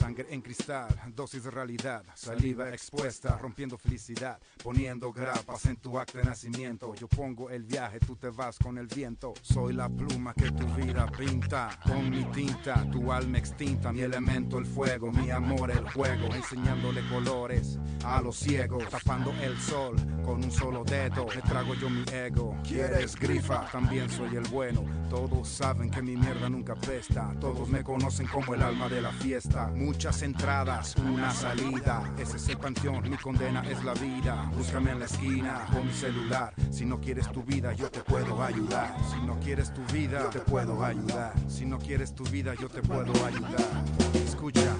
Sangre 0.00 0.28
en 0.30 0.40
cristal, 0.40 0.88
dosis 1.14 1.44
de 1.44 1.50
realidad, 1.50 2.02
saliva 2.14 2.70
expuesta, 2.70 3.36
rompiendo 3.36 3.76
felicidad, 3.76 4.38
poniendo 4.64 5.12
grapas 5.12 5.66
en 5.66 5.76
tu 5.76 5.98
acto 5.98 6.16
de 6.16 6.24
nacimiento. 6.24 6.94
Yo 6.94 7.06
pongo 7.06 7.50
el 7.50 7.64
viaje, 7.64 8.00
tú 8.00 8.16
te 8.16 8.30
vas 8.30 8.56
con 8.58 8.78
el 8.78 8.86
viento. 8.86 9.34
Soy 9.42 9.74
la 9.74 9.90
pluma 9.90 10.32
que 10.32 10.50
tu 10.52 10.66
vida 10.68 11.06
pinta, 11.06 11.78
con 11.84 12.08
mi 12.08 12.24
tinta, 12.32 12.90
tu 12.90 13.12
alma 13.12 13.36
extinta, 13.36 13.92
mi 13.92 14.00
elemento 14.00 14.56
el 14.56 14.64
fuego, 14.64 15.12
mi 15.12 15.30
amor 15.30 15.70
el 15.70 15.86
juego, 15.90 16.34
enseñándole 16.34 17.06
colores 17.10 17.78
a 18.02 18.22
los 18.22 18.36
ciegos, 18.36 18.88
tapando 18.88 19.34
el 19.42 19.58
sol 19.58 19.96
con 20.24 20.42
un 20.42 20.50
solo 20.50 20.82
dedo. 20.82 21.26
Me 21.26 21.42
trago 21.42 21.74
yo 21.74 21.90
mi 21.90 22.04
ego. 22.10 22.56
¿Quieres 22.66 23.16
grifa? 23.16 23.70
También 23.70 24.08
soy 24.08 24.34
el 24.36 24.48
bueno. 24.48 24.82
Todos 25.10 25.46
saben 25.46 25.90
que 25.90 26.00
mi 26.00 26.16
mierda 26.16 26.48
nunca 26.48 26.74
pesta. 26.74 27.34
Todos 27.38 27.68
me 27.68 27.84
conocen 27.84 28.26
como 28.28 28.54
el 28.54 28.62
alma 28.62 28.88
de 28.88 29.02
la 29.02 29.12
fiesta. 29.12 29.70
Muchas 29.90 30.22
entradas, 30.22 30.94
una 30.94 31.32
salida. 31.32 32.14
Ese 32.16 32.36
es 32.36 32.48
el 32.48 32.58
panteón, 32.58 33.10
mi 33.10 33.16
condena 33.16 33.60
es 33.68 33.82
la 33.82 33.92
vida. 33.94 34.48
Búscame 34.56 34.92
en 34.92 35.00
la 35.00 35.06
esquina 35.06 35.66
con 35.72 35.84
mi 35.84 35.92
celular. 35.92 36.54
Si 36.70 36.86
no 36.86 37.00
quieres 37.00 37.28
tu 37.32 37.42
vida, 37.42 37.72
yo 37.72 37.90
te 37.90 37.98
puedo 37.98 38.40
ayudar. 38.40 38.94
Si 39.10 39.20
no 39.26 39.40
quieres 39.40 39.74
tu 39.74 39.84
vida, 39.92 40.22
yo 40.22 40.30
te 40.30 40.38
puedo 40.38 40.84
ayudar. 40.84 41.34
Si 41.48 41.66
no 41.66 41.76
quieres 41.80 42.14
tu 42.14 42.22
vida, 42.22 42.54
yo 42.54 42.68
te 42.68 42.80
puedo 42.82 43.12
ayudar. 43.26 43.84
Escucha. 44.14 44.76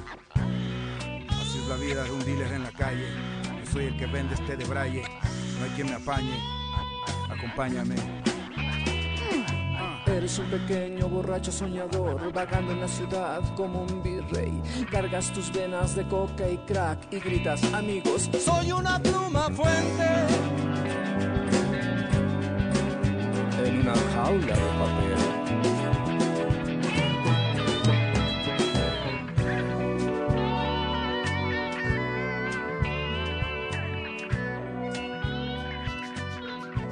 Así 1.28 1.58
es 1.58 1.66
la 1.68 1.74
vida 1.74 2.04
de 2.04 2.12
un 2.12 2.24
dealer 2.24 2.52
en 2.52 2.62
la 2.62 2.70
calle. 2.70 3.08
Yo 3.64 3.72
soy 3.72 3.86
el 3.86 3.98
que 3.98 4.06
vende 4.06 4.34
este 4.34 4.56
de 4.56 4.64
braille. 4.64 5.02
No 5.58 5.64
hay 5.64 5.70
quien 5.72 5.88
me 5.88 5.94
apañe. 5.94 6.38
Acompáñame. 7.28 8.29
Eres 10.16 10.38
un 10.38 10.50
pequeño 10.50 11.08
borracho 11.08 11.52
soñador, 11.52 12.32
vagando 12.32 12.72
en 12.72 12.80
la 12.80 12.88
ciudad 12.88 13.42
como 13.54 13.84
un 13.84 14.02
virrey. 14.02 14.60
Cargas 14.90 15.32
tus 15.32 15.52
venas 15.52 15.94
de 15.94 16.06
coca 16.08 16.48
y 16.48 16.58
crack 16.58 17.12
y 17.12 17.20
gritas, 17.20 17.62
amigos, 17.72 18.28
soy 18.38 18.72
una 18.72 19.00
pluma 19.00 19.48
fuente. 19.50 20.08
En 23.64 23.80
una 23.80 23.94
jaula 23.94 24.54
de 24.54 24.68
papel. 24.78 25.40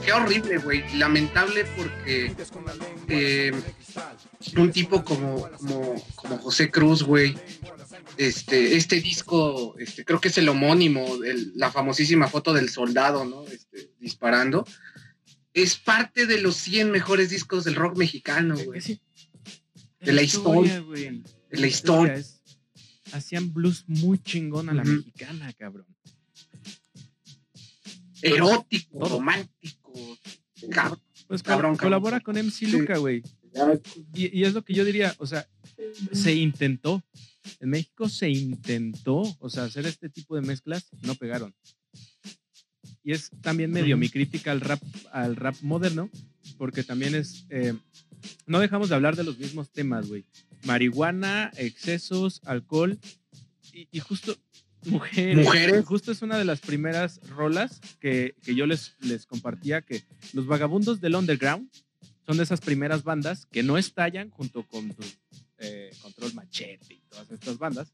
Qué 0.08 0.14
horrible, 0.14 0.56
güey. 0.56 0.98
Lamentable 0.98 1.66
porque 1.76 2.34
eh, 3.09 3.53
un 4.57 4.71
tipo 4.73 5.05
como, 5.05 5.49
como, 5.50 6.05
como 6.15 6.38
José 6.38 6.71
Cruz, 6.71 7.03
güey. 7.03 7.35
Este, 8.17 8.77
este 8.77 9.00
disco, 9.00 9.77
este, 9.79 10.05
creo 10.05 10.21
que 10.21 10.29
es 10.29 10.38
el 10.38 10.49
homónimo, 10.49 11.23
el- 11.25 11.53
la 11.57 11.71
famosísima 11.71 12.27
foto 12.29 12.53
del 12.53 12.69
soldado, 12.69 13.25
¿no? 13.25 13.45
Este, 13.47 13.93
disparando. 14.00 14.67
Es 15.55 15.77
parte 15.77 16.27
de 16.27 16.41
los 16.41 16.57
100 16.57 16.91
mejores 16.91 17.31
discos 17.31 17.65
del 17.65 17.75
rock 17.77 17.97
mexicano, 17.97 18.57
güey. 18.65 18.81
sí. 18.81 19.00
De 20.00 20.12
la 20.12 20.23
historia, 20.23 20.79
güey. 20.81 21.23
de 21.50 21.59
la 21.59 21.67
historia. 21.67 22.15
es- 22.15 22.41
hacían 23.12 23.53
blues 23.53 23.85
muy 23.87 24.19
chingón 24.23 24.69
a 24.69 24.75
la 24.75 24.85
mexicana, 24.85 25.53
cabrón. 25.55 25.87
Erótico, 28.23 28.99
Todo. 28.99 29.09
romántico. 29.19 29.93
Cabrón. 30.71 31.00
Pues 31.28 31.42
Cabrón, 31.42 31.76
cabrón. 31.76 31.76
colabora 31.76 32.20
con 32.20 32.37
MC 32.37 32.62
Luca, 32.68 32.97
güey. 32.97 33.23
Y, 34.14 34.38
y 34.38 34.44
es 34.44 34.54
lo 34.54 34.62
que 34.62 34.73
yo 34.75 34.85
diría, 34.85 35.14
o 35.18 35.26
sea, 35.26 35.47
se 36.12 36.35
intentó. 36.35 37.04
En 37.61 37.70
México 37.70 38.08
se 38.08 38.28
intentó, 38.30 39.23
o 39.38 39.50
sea, 39.50 39.64
hacer 39.64 39.87
este 39.87 40.08
tipo 40.08 40.35
de 40.37 40.42
mezclas, 40.42 40.88
no 41.02 41.14
pegaron. 41.14 41.54
Y 43.04 43.12
es 43.12 43.30
también 43.42 43.70
medio 43.70 43.97
mi 43.97 44.08
crítica 44.08 44.52
al 44.52 44.61
rap, 44.61 44.82
al 45.12 45.37
rap 45.37 45.54
moderno, 45.62 46.11
porque 46.56 46.82
también 46.82 47.14
es, 47.14 47.47
eh, 47.50 47.75
no 48.47 48.61
dejamos 48.61 48.88
de 48.88 48.94
hablar 48.94 49.16
de 49.16 49.25
los 49.25 49.38
mismos 49.38 49.70
temas, 49.70 50.08
güey. 50.08 50.25
Marihuana, 50.64 51.50
excesos, 51.56 52.40
alcohol 52.44 52.99
y, 53.73 53.88
y 53.90 54.00
justo 54.00 54.37
mujeres. 54.88 55.37
Mujeres. 55.37 55.85
Justo 55.85 56.12
es 56.12 56.23
una 56.23 56.38
de 56.38 56.45
las 56.45 56.61
primeras 56.61 57.21
rolas 57.28 57.80
que, 58.00 58.35
que 58.42 58.54
yo 58.54 58.66
les, 58.66 58.95
les 59.00 59.26
compartía, 59.26 59.83
que 59.83 60.04
los 60.33 60.47
vagabundos 60.47 61.00
del 61.00 61.14
underground 61.14 61.71
son 62.26 62.37
de 62.37 62.42
esas 62.42 62.61
primeras 62.61 63.04
bandas 63.04 63.47
que 63.47 63.62
no 63.62 63.78
estallan 63.78 64.30
junto 64.30 64.62
con 64.66 64.90
tu, 64.95 65.02
eh, 65.59 65.90
Control 66.02 66.35
Machete 66.35 66.95
y 66.95 67.00
todas 67.09 67.30
estas 67.30 67.59
bandas, 67.59 67.92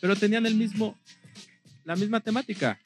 pero 0.00 0.16
tenían 0.16 0.46
el 0.46 0.54
mismo, 0.54 0.98
la 1.84 1.96
misma 1.96 2.20
temática. 2.20 2.80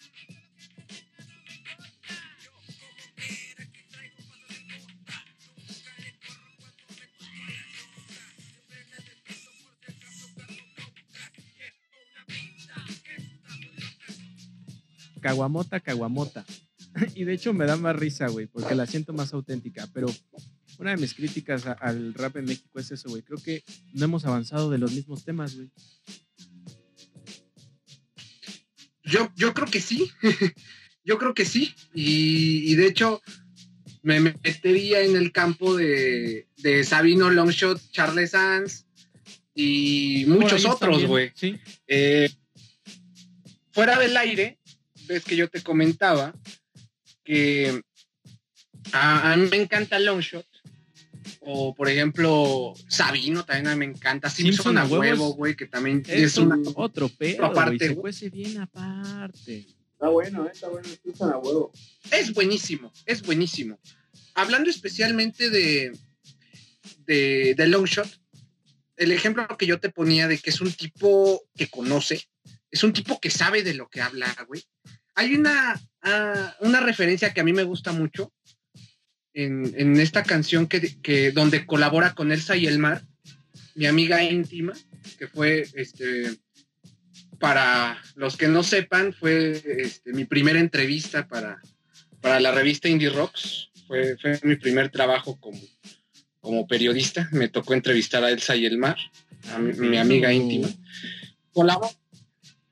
Caguamota, 15.26 15.80
caguamota. 15.80 16.44
Y 17.14 17.24
de 17.24 17.34
hecho 17.34 17.52
me 17.52 17.66
da 17.66 17.76
más 17.76 17.96
risa, 17.96 18.28
güey, 18.28 18.46
porque 18.46 18.74
la 18.74 18.86
siento 18.86 19.12
más 19.12 19.32
auténtica. 19.34 19.86
Pero 19.92 20.06
una 20.78 20.90
de 20.92 20.96
mis 20.98 21.14
críticas 21.14 21.66
a- 21.66 21.72
al 21.72 22.14
rap 22.14 22.36
en 22.36 22.44
México 22.46 22.78
es 22.78 22.90
eso, 22.92 23.08
güey. 23.08 23.22
Creo 23.22 23.38
que 23.42 23.62
no 23.92 24.04
hemos 24.04 24.24
avanzado 24.24 24.70
de 24.70 24.78
los 24.78 24.92
mismos 24.92 25.24
temas, 25.24 25.56
güey. 25.56 25.70
Yo, 29.04 29.30
yo 29.36 29.52
creo 29.52 29.66
que 29.68 29.80
sí. 29.80 30.10
yo 31.04 31.18
creo 31.18 31.34
que 31.34 31.44
sí. 31.44 31.74
Y, 31.92 32.70
y 32.72 32.74
de 32.76 32.86
hecho, 32.86 33.20
me 34.02 34.20
metería 34.20 35.02
en 35.02 35.16
el 35.16 35.32
campo 35.32 35.76
de, 35.76 36.46
de 36.58 36.84
Sabino 36.84 37.30
Longshot, 37.30 37.80
Charles 37.90 38.30
Sanz 38.30 38.86
y 39.54 40.24
muchos 40.28 40.64
otros, 40.64 41.04
güey. 41.04 41.32
Sí. 41.34 41.56
Eh, 41.88 42.30
fuera 43.72 43.98
del 43.98 44.16
aire, 44.16 44.55
ves 45.06 45.24
que 45.24 45.36
yo 45.36 45.48
te 45.48 45.62
comentaba 45.62 46.34
que 47.24 47.82
a, 48.92 49.32
a 49.32 49.36
mí 49.36 49.48
me 49.50 49.56
encanta 49.56 49.98
Longshot 49.98 50.46
O, 51.40 51.74
por 51.74 51.88
ejemplo, 51.88 52.74
Sabino 52.88 53.44
también 53.44 53.68
a 53.68 53.76
mí 53.76 53.86
me 53.86 53.92
encanta. 53.92 54.28
Simpson, 54.30 54.74
Simpson 54.74 54.78
a 54.78 54.84
huevo, 54.86 55.34
güey, 55.34 55.54
que 55.56 55.66
también 55.66 56.02
Es, 56.06 56.22
es 56.32 56.38
una. 56.38 56.56
otro 56.74 57.08
pedo, 57.08 57.44
aparte, 57.44 57.88
güey. 57.90 58.12
Se 58.12 58.30
bien 58.30 58.58
aparte. 58.58 59.66
Está 59.92 60.08
bueno, 60.08 60.46
eh, 60.46 60.50
está 60.52 60.68
bueno, 60.68 60.88
Simpson 61.02 61.32
a 61.32 61.38
huevo. 61.38 61.72
Es 62.10 62.32
buenísimo, 62.34 62.92
es 63.06 63.22
buenísimo. 63.22 63.78
Hablando 64.34 64.70
especialmente 64.70 65.48
de, 65.50 65.96
de, 67.06 67.54
de 67.56 67.66
Longshot, 67.68 68.08
el 68.96 69.12
ejemplo 69.12 69.46
que 69.56 69.66
yo 69.66 69.78
te 69.80 69.88
ponía 69.90 70.28
de 70.28 70.38
que 70.38 70.50
es 70.50 70.60
un 70.60 70.72
tipo 70.72 71.42
que 71.56 71.68
conoce, 71.68 72.22
es 72.70 72.84
un 72.84 72.92
tipo 72.92 73.20
que 73.20 73.30
sabe 73.30 73.62
de 73.62 73.74
lo 73.74 73.88
que 73.88 74.00
habla, 74.00 74.34
güey. 74.46 74.62
Hay 75.14 75.34
una, 75.34 75.80
ah, 76.02 76.56
una 76.60 76.80
referencia 76.80 77.32
que 77.32 77.40
a 77.40 77.44
mí 77.44 77.52
me 77.52 77.64
gusta 77.64 77.92
mucho 77.92 78.32
en, 79.32 79.74
en 79.76 79.98
esta 80.00 80.22
canción 80.22 80.66
que, 80.66 81.00
que 81.02 81.32
donde 81.32 81.66
colabora 81.66 82.14
con 82.14 82.32
Elsa 82.32 82.56
y 82.56 82.66
el 82.66 82.78
Mar, 82.78 83.06
mi 83.74 83.86
amiga 83.86 84.22
íntima, 84.22 84.72
que 85.18 85.28
fue 85.28 85.66
este 85.74 86.36
para 87.38 88.00
los 88.14 88.36
que 88.36 88.48
no 88.48 88.62
sepan, 88.62 89.12
fue 89.12 89.62
este, 89.66 90.12
mi 90.12 90.24
primera 90.24 90.58
entrevista 90.58 91.28
para, 91.28 91.60
para 92.20 92.40
la 92.40 92.50
revista 92.50 92.88
Indie 92.88 93.10
Rocks. 93.10 93.68
Fue, 93.86 94.16
fue 94.16 94.40
mi 94.42 94.56
primer 94.56 94.90
trabajo 94.90 95.38
como, 95.38 95.60
como 96.40 96.66
periodista. 96.66 97.28
Me 97.32 97.48
tocó 97.48 97.74
entrevistar 97.74 98.24
a 98.24 98.30
Elsa 98.30 98.56
y 98.56 98.66
el 98.66 98.78
Mar, 98.78 98.96
a 99.52 99.58
mi, 99.58 99.72
mi 99.74 99.98
amiga 99.98 100.32
íntima. 100.32 100.68
Colabora. 101.52 101.90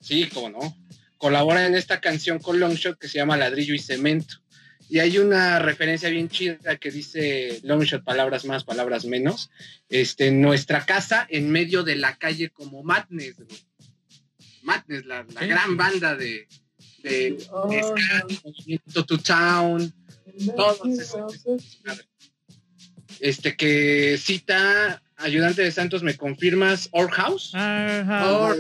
Sí, 0.05 0.29
cómo 0.33 0.51
no. 0.51 0.77
Colabora 1.17 1.67
en 1.67 1.75
esta 1.75 2.01
canción 2.01 2.39
con 2.39 2.61
Longshot 2.61 2.99
que 2.99 3.09
se 3.09 3.17
llama 3.19 3.37
Ladrillo 3.39 3.73
y 3.75 3.79
Cemento. 3.79 4.37
Y 4.91 4.99
hay 4.99 5.17
una 5.19 5.59
referencia 5.61 6.11
bien 6.11 6.29
chida 6.29 6.77
que 6.77 6.91
dice 6.91 7.61
Longshot, 7.63 8.05
palabras 8.05 8.45
más, 8.45 8.65
palabras 8.65 9.07
menos. 9.07 9.51
Este, 9.89 10.31
nuestra 10.31 10.85
casa 10.85 11.27
en 11.31 11.51
medio 11.51 11.83
de 11.83 11.97
la 11.97 12.17
calle 12.19 12.51
como 12.51 12.83
Madness, 12.83 13.37
güey. 13.37 13.59
Madness, 14.63 15.07
la, 15.07 15.27
la 15.33 15.47
gran 15.47 15.77
banda 15.77 16.15
de, 16.17 16.47
de, 17.03 17.37
Oh, 17.51 17.71
to 19.07 19.19
Town, 19.19 19.93
todos 20.57 20.81
esos- 20.87 21.43
este 23.21 23.57
que 23.57 24.19
cita 24.19 25.03
ayudante 25.17 25.63
de 25.63 25.71
Santos, 25.73 26.03
¿me 26.03 26.17
confirmas? 26.17 26.89
Or 26.93 27.11
House. 27.11 27.51
Ah, 27.55 28.37
Or- 28.41 28.57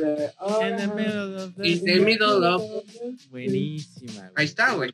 in 0.69 0.77
the 0.77 0.87
middle 0.89 1.37
of 1.37 1.55
the- 1.57 1.69
In 1.69 1.85
the 1.85 2.01
middle 2.01 2.45
of- 2.47 2.85
Buenísima, 3.31 4.13
güey. 4.21 4.33
Ahí 4.37 4.45
está, 4.47 4.73
güey. 4.75 4.91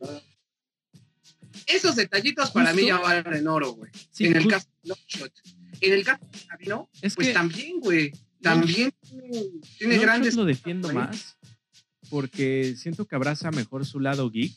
Esos 1.66 1.96
detallitos 1.96 2.50
para 2.50 2.72
mí 2.72 2.86
ya 2.86 2.98
valen 2.98 3.46
oro, 3.48 3.72
güey. 3.72 3.90
Sí, 4.10 4.26
en 4.26 4.36
el 4.36 4.46
caso 4.48 4.66
de 4.82 4.88
Longshot. 4.88 5.32
En 5.80 5.92
el 5.92 6.04
caso 6.04 6.24
de 6.32 6.38
Sabino, 6.38 6.88
es 7.00 7.14
pues 7.14 7.28
que 7.28 7.34
también, 7.34 7.80
güey. 7.80 8.12
También 8.42 8.92
tiene 9.78 9.94
Longshot 9.96 10.00
grandes. 10.02 10.34
lo 10.34 10.44
defiendo 10.44 10.88
güey. 10.88 10.96
más 10.96 11.36
porque 12.08 12.74
siento 12.76 13.06
que 13.06 13.14
abraza 13.14 13.50
mejor 13.52 13.86
su 13.86 14.00
lado 14.00 14.30
geek 14.30 14.56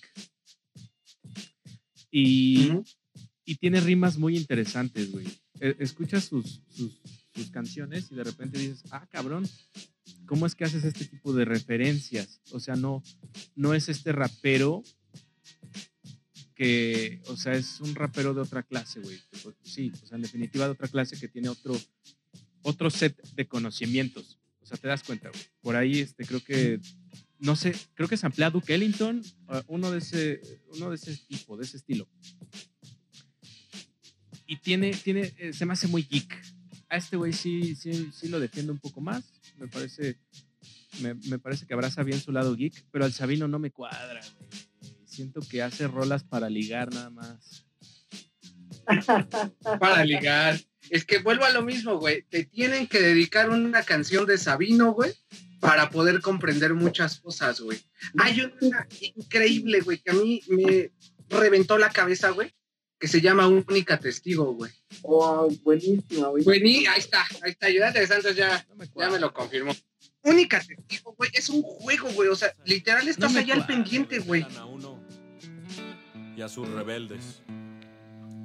y, 2.10 2.72
y 3.46 3.56
tiene 3.56 3.80
rimas 3.80 4.18
muy 4.18 4.38
interesantes, 4.38 5.12
güey. 5.12 5.28
E- 5.64 5.78
Escuchas 5.80 6.26
sus, 6.26 6.62
sus, 6.70 7.50
canciones 7.52 8.12
y 8.12 8.16
de 8.16 8.24
repente 8.26 8.60
dices, 8.60 8.84
ah, 8.92 9.08
cabrón, 9.10 9.48
¿cómo 10.26 10.46
es 10.46 10.56
que 10.56 10.66
haces 10.66 10.84
este 10.84 11.06
tipo 11.06 11.34
de 11.34 11.46
referencias? 11.46 12.42
O 12.52 12.60
sea, 12.60 12.76
no, 12.76 13.02
no 13.56 13.74
es 13.74 13.88
este 13.88 14.12
rapero 14.12 14.84
que, 16.54 17.22
o 17.28 17.38
sea, 17.38 17.54
es 17.54 17.80
un 17.80 17.96
rapero 17.96 18.34
de 18.34 18.42
otra 18.42 18.64
clase, 18.64 19.00
güey. 19.00 19.18
Sí, 19.64 19.92
o 20.04 20.06
sea, 20.06 20.18
en 20.18 20.24
definitiva 20.24 20.66
de 20.66 20.72
otra 20.72 20.90
clase 20.90 21.18
que 21.18 21.30
tiene 21.30 21.48
otro, 21.48 21.80
otro 22.64 22.90
set 22.90 23.18
de 23.34 23.48
conocimientos. 23.48 24.40
O 24.60 24.66
sea, 24.66 24.78
te 24.78 24.90
das 24.90 25.04
cuenta, 25.04 25.30
güey. 25.30 25.44
Por 25.62 25.78
ahí, 25.78 26.00
este, 26.00 26.26
creo 26.26 26.44
que, 26.44 26.82
no 27.40 27.56
sé, 27.56 27.74
creo 27.94 28.10
que 28.10 28.16
es 28.16 28.24
a 28.26 28.30
Duke 28.50 28.76
Ellington, 28.76 29.22
uh, 29.48 29.62
uno 29.68 29.92
de 29.92 30.00
ese, 30.00 30.42
uno 30.76 30.90
de 30.90 30.96
ese 30.96 31.16
tipo, 31.28 31.56
de 31.56 31.64
ese 31.64 31.78
estilo. 31.78 32.08
Y 34.46 34.58
tiene, 34.58 34.92
tiene, 34.92 35.34
eh, 35.38 35.54
se 35.54 35.66
me 35.66 35.74
hace 35.74 35.88
muy 35.88 36.04
geek. 36.04 36.42
A 36.90 36.98
este 36.98 37.18
güey 37.18 37.34
sí, 37.34 37.76
sí, 37.76 38.12
sí 38.14 38.28
lo 38.28 38.40
defiendo 38.40 38.72
un 38.72 38.80
poco 38.80 39.02
más. 39.02 39.24
Me 39.58 39.68
parece, 39.68 40.18
me, 41.02 41.16
me 41.16 41.40
parece 41.40 41.66
que 41.66 41.74
abraza 41.74 42.04
bien 42.04 42.20
su 42.20 42.32
lado 42.32 42.56
geek, 42.56 42.86
pero 42.92 43.06
al 43.06 43.14
Sabino 43.14 43.48
no 43.48 43.60
me 43.60 43.72
cuadra, 43.72 44.22
güey. 44.38 44.50
Siento 45.06 45.42
que 45.42 45.62
hace 45.62 45.88
rolas 45.88 46.24
para 46.24 46.50
ligar 46.50 46.92
nada 46.92 47.12
más. 47.12 47.66
para 49.80 50.04
ligar. 50.04 50.60
Es 50.90 51.06
que 51.06 51.20
vuelvo 51.20 51.46
a 51.46 51.52
lo 51.52 51.62
mismo, 51.62 52.00
güey. 52.00 52.24
Te 52.24 52.46
tienen 52.46 52.88
que 52.88 53.00
dedicar 53.00 53.50
una 53.50 53.84
canción 53.84 54.26
de 54.26 54.38
Sabino, 54.38 54.92
güey, 54.94 55.14
para 55.60 55.90
poder 55.90 56.22
comprender 56.22 56.74
muchas 56.74 57.20
cosas, 57.20 57.62
güey. 57.62 57.80
Hay 58.20 58.42
una 58.42 58.88
increíble, 59.16 59.82
güey, 59.82 60.00
que 60.00 60.12
a 60.12 60.16
mí 60.16 60.42
me 60.50 60.92
reventó 61.30 61.78
la 61.78 61.90
cabeza, 61.90 62.32
güey, 62.32 62.54
que 63.04 63.10
se 63.10 63.20
llama 63.20 63.50
Única 63.50 64.00
Testigo, 64.00 64.54
güey. 64.54 64.72
Oh, 65.02 65.52
buenísima, 65.62 66.30
güey. 66.30 66.42
Buení, 66.42 66.86
ahí 66.88 67.00
está, 67.00 67.22
ahí 67.42 67.52
está. 67.52 67.66
Ayudante 67.66 68.00
de 68.00 68.08
Santos 68.08 68.34
ya, 68.34 68.66
No 68.70 68.76
me 68.78 68.88
ya 68.96 69.10
me 69.10 69.20
lo 69.20 69.34
confirmó. 69.34 69.74
Única 70.24 70.62
Testigo, 70.62 71.14
güey, 71.18 71.30
es 71.34 71.50
un 71.50 71.64
juego, 71.64 72.08
güey. 72.14 72.30
O 72.30 72.36
sea, 72.38 72.56
literal 72.64 73.06
estás 73.06 73.36
allá 73.36 73.56
al 73.56 73.66
pendiente, 73.66 74.20
güey. 74.20 74.44
a 74.58 74.64
uno 74.64 75.04
y 76.38 76.42
a 76.42 76.48
sus 76.48 76.66
rebeldes. 76.70 77.44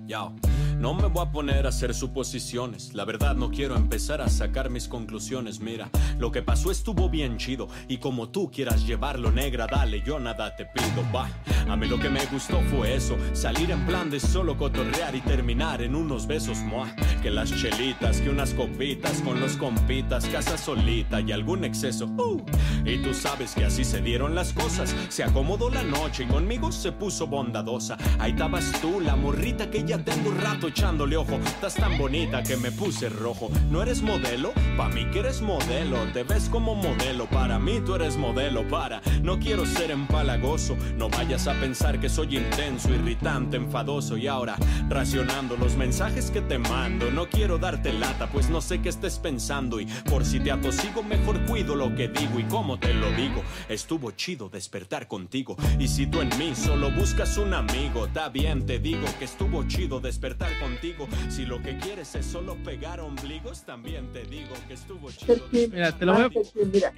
Yao. 0.09 0.35
No 0.79 0.95
me 0.95 1.09
voy 1.09 1.27
a 1.27 1.33
poner 1.33 1.67
a 1.67 1.71
hacer 1.71 1.93
suposiciones. 1.93 2.95
La 2.95 3.05
verdad 3.05 3.35
no 3.35 3.51
quiero 3.51 3.75
empezar 3.75 4.21
a 4.21 4.29
sacar 4.29 4.71
mis 4.71 4.87
conclusiones. 4.87 5.59
Mira, 5.59 5.91
lo 6.19 6.31
que 6.31 6.41
pasó 6.41 6.71
estuvo 6.71 7.11
bien 7.11 7.37
chido. 7.37 7.67
Y 7.89 7.99
como 7.99 8.29
tú 8.29 8.49
quieras 8.49 8.87
llevarlo 8.87 9.33
negra, 9.33 9.67
dale, 9.67 10.03
yo 10.07 10.21
nada 10.21 10.55
te 10.55 10.67
pido. 10.67 11.05
Va. 11.13 11.29
A 11.69 11.77
mí 11.77 11.89
lo 11.89 11.99
que 11.99 12.09
me 12.09 12.25
gustó 12.27 12.61
fue 12.71 12.95
eso. 12.95 13.17
Salir 13.33 13.73
en 13.73 13.85
plan 13.87 14.09
de 14.09 14.21
solo 14.21 14.57
cotorrear 14.57 15.17
y 15.17 15.21
terminar 15.21 15.83
en 15.83 15.97
unos 15.97 16.29
besos. 16.29 16.59
Mua. 16.59 16.95
Que 17.23 17.31
las 17.33 17.51
chelitas, 17.57 18.21
que 18.21 18.31
unas 18.31 18.55
copitas 18.55 19.21
con 19.23 19.41
los 19.41 19.57
compitas, 19.57 20.27
casa 20.27 20.57
solita 20.57 21.21
y 21.21 21.33
algún 21.33 21.65
exceso. 21.65 22.07
Uh. 22.07 22.41
Y 22.85 22.99
tú 22.99 23.15
sabes 23.15 23.53
que 23.53 23.65
así 23.65 23.83
se 23.83 24.01
dieron 24.01 24.37
las 24.37 24.53
cosas. 24.53 24.95
Se 25.09 25.25
acomodó 25.25 25.71
la 25.71 25.83
noche 25.83 26.23
y 26.23 26.27
conmigo 26.27 26.71
se 26.71 26.93
puso 26.93 27.27
bondadosa. 27.27 27.97
Ahí 28.21 28.31
estabas 28.31 28.71
tú, 28.81 29.01
la 29.01 29.17
morrita 29.17 29.69
que 29.69 29.83
ya 29.85 29.99
tengo 29.99 30.31
rato 30.31 30.68
echándole 30.69 31.17
ojo. 31.17 31.35
Estás 31.45 31.75
tan 31.75 31.99
bonita 31.99 32.43
que 32.43 32.57
me 32.57 32.71
puse 32.71 33.09
rojo. 33.09 33.51
¿No 33.71 33.83
eres 33.83 34.03
modelo? 34.03 34.53
Pa' 34.77 34.89
mí 34.89 35.07
que 35.11 35.21
eres 35.21 35.41
modelo. 35.41 35.99
Te 36.13 36.23
ves 36.23 36.49
como 36.49 36.75
modelo. 36.75 37.27
Para 37.27 37.59
mí 37.59 37.81
tú 37.85 37.95
eres 37.95 38.17
modelo. 38.17 38.67
Para, 38.69 39.01
no 39.23 39.39
quiero 39.39 39.67
ser 39.67 39.91
empalagoso. 39.91 40.77
No 40.97 41.09
vayas 41.09 41.49
a 41.49 41.55
pensar 41.55 42.01
que 42.01 42.09
soy 42.09 42.37
intenso, 42.37 42.93
irritante, 42.95 43.57
enfadoso. 43.57 44.17
Y 44.17 44.27
ahora, 44.27 44.57
racionando 44.89 45.57
los 45.57 45.77
mensajes 45.77 46.31
que 46.31 46.41
te 46.41 46.59
mando. 46.59 47.11
No 47.11 47.29
quiero 47.29 47.59
darte 47.59 47.93
lata, 47.93 48.29
pues 48.31 48.49
no 48.49 48.61
sé 48.61 48.81
qué 48.81 48.89
estés 48.91 49.19
pensando. 49.19 49.81
Y 49.81 49.87
por 50.09 50.25
si 50.25 50.41
te 50.41 50.53
atosigo, 50.53 51.03
mejor 51.03 51.41
cuido 51.47 51.75
lo 51.75 51.95
que 51.95 52.09
digo 52.09 52.39
y 52.39 52.45
cómo 52.45 52.79
te 52.79 52.95
lo 52.95 53.11
digo. 53.13 53.43
Estuvo 53.69 54.13
chido 54.13 54.49
despertar 54.49 55.09
contigo. 55.09 55.57
Y 55.79 55.89
si 55.89 56.07
tú 56.07 56.21
en 56.21 56.31
mí 56.39 56.55
solo 56.55 56.91
buscas 56.91 57.39
un 57.39 57.55
amigo, 57.55 58.07
está 58.07 58.29
bien, 58.29 58.67
te 58.67 58.79
digo 58.79 59.07
que 59.19 59.25
estuvo 59.25 59.65
chido 59.67 60.01
despertar 60.01 60.58
contigo. 60.61 61.09
Si 61.31 61.45
lo 61.47 61.63
que 61.63 61.77
quieres 61.79 62.15
es 62.15 62.27
solo 62.27 62.57
pegar 62.65 63.01
ombligos, 63.01 63.65
también 63.65 64.13
te 64.13 64.25
digo 64.25 64.55
que 64.67 64.75
estuvo 64.75 65.11
chido. 65.11 65.37
Mira, 65.53 65.97
te 65.97 66.05
lo 66.05 66.15
voy 66.15 66.23
a- 66.23 66.65
Mira, 66.73 66.93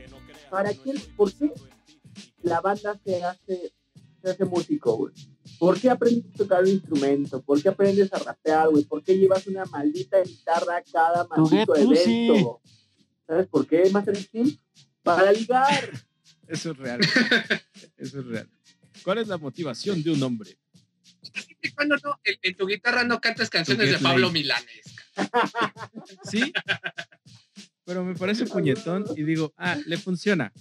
¿para 0.51 0.73
quién- 0.75 1.01
por 1.17 1.33
qué 1.33 1.53
la 2.43 2.61
banda 2.61 2.99
se 3.05 3.23
hace, 3.25 3.73
se 4.23 4.31
hace 4.31 4.45
músico, 4.45 4.97
güey. 4.97 5.15
¿Por 5.59 5.79
qué 5.81 5.91
aprendes 5.91 6.35
a 6.35 6.39
tocar 6.39 6.63
un 6.63 6.69
instrumento? 6.71 7.43
¿Por 7.43 7.61
qué 7.63 7.69
aprendes 7.69 8.13
a 8.13 8.19
rapear, 8.19 8.69
güey? 8.71 8.85
¿Por 8.85 9.03
qué 9.03 9.17
llevas 9.19 9.47
una 9.47 9.65
maldita 9.67 10.21
guitarra 10.23 10.77
a 10.79 10.83
cada 10.83 11.27
maldito 11.27 11.75
evento? 12.35 12.61
¿Sabes 13.27 13.47
por 13.49 13.67
qué, 13.67 13.89
Master 13.93 14.17
Chief? 14.17 14.57
Para 15.03 15.33
ligar. 15.33 15.91
Eso 16.47 16.71
es 16.73 16.77
real. 16.79 17.01
Eso 17.97 18.21
es 18.21 18.27
real. 18.27 18.49
¿Cuál 19.05 19.19
es 19.19 19.29
la 19.29 19.39
motivación 19.39 20.03
de 20.03 20.11
un 20.11 20.23
hombre? 20.23 20.59
Cuando 21.75 21.97
no, 21.99 22.21
en, 22.25 22.37
en 22.43 22.55
tu 22.57 22.67
guitarra 22.67 23.05
no 23.05 23.21
cantas 23.21 23.51
canciones 23.51 23.91
de 23.91 23.99
Pablo. 23.99 24.31
Milanes. 24.31 24.95
Sí, 26.25 26.53
pero 27.85 28.05
me 28.05 28.15
parece 28.15 28.47
puñetón 28.47 29.05
y 29.17 29.23
digo, 29.25 29.53
ah, 29.57 29.77
le 29.87 29.97
funciona. 29.97 30.53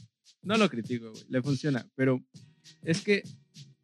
No 0.41 0.57
lo 0.57 0.69
critico, 0.69 1.11
güey, 1.11 1.25
le 1.29 1.41
funciona, 1.41 1.87
pero 1.95 2.23
es 2.83 3.01
que 3.01 3.23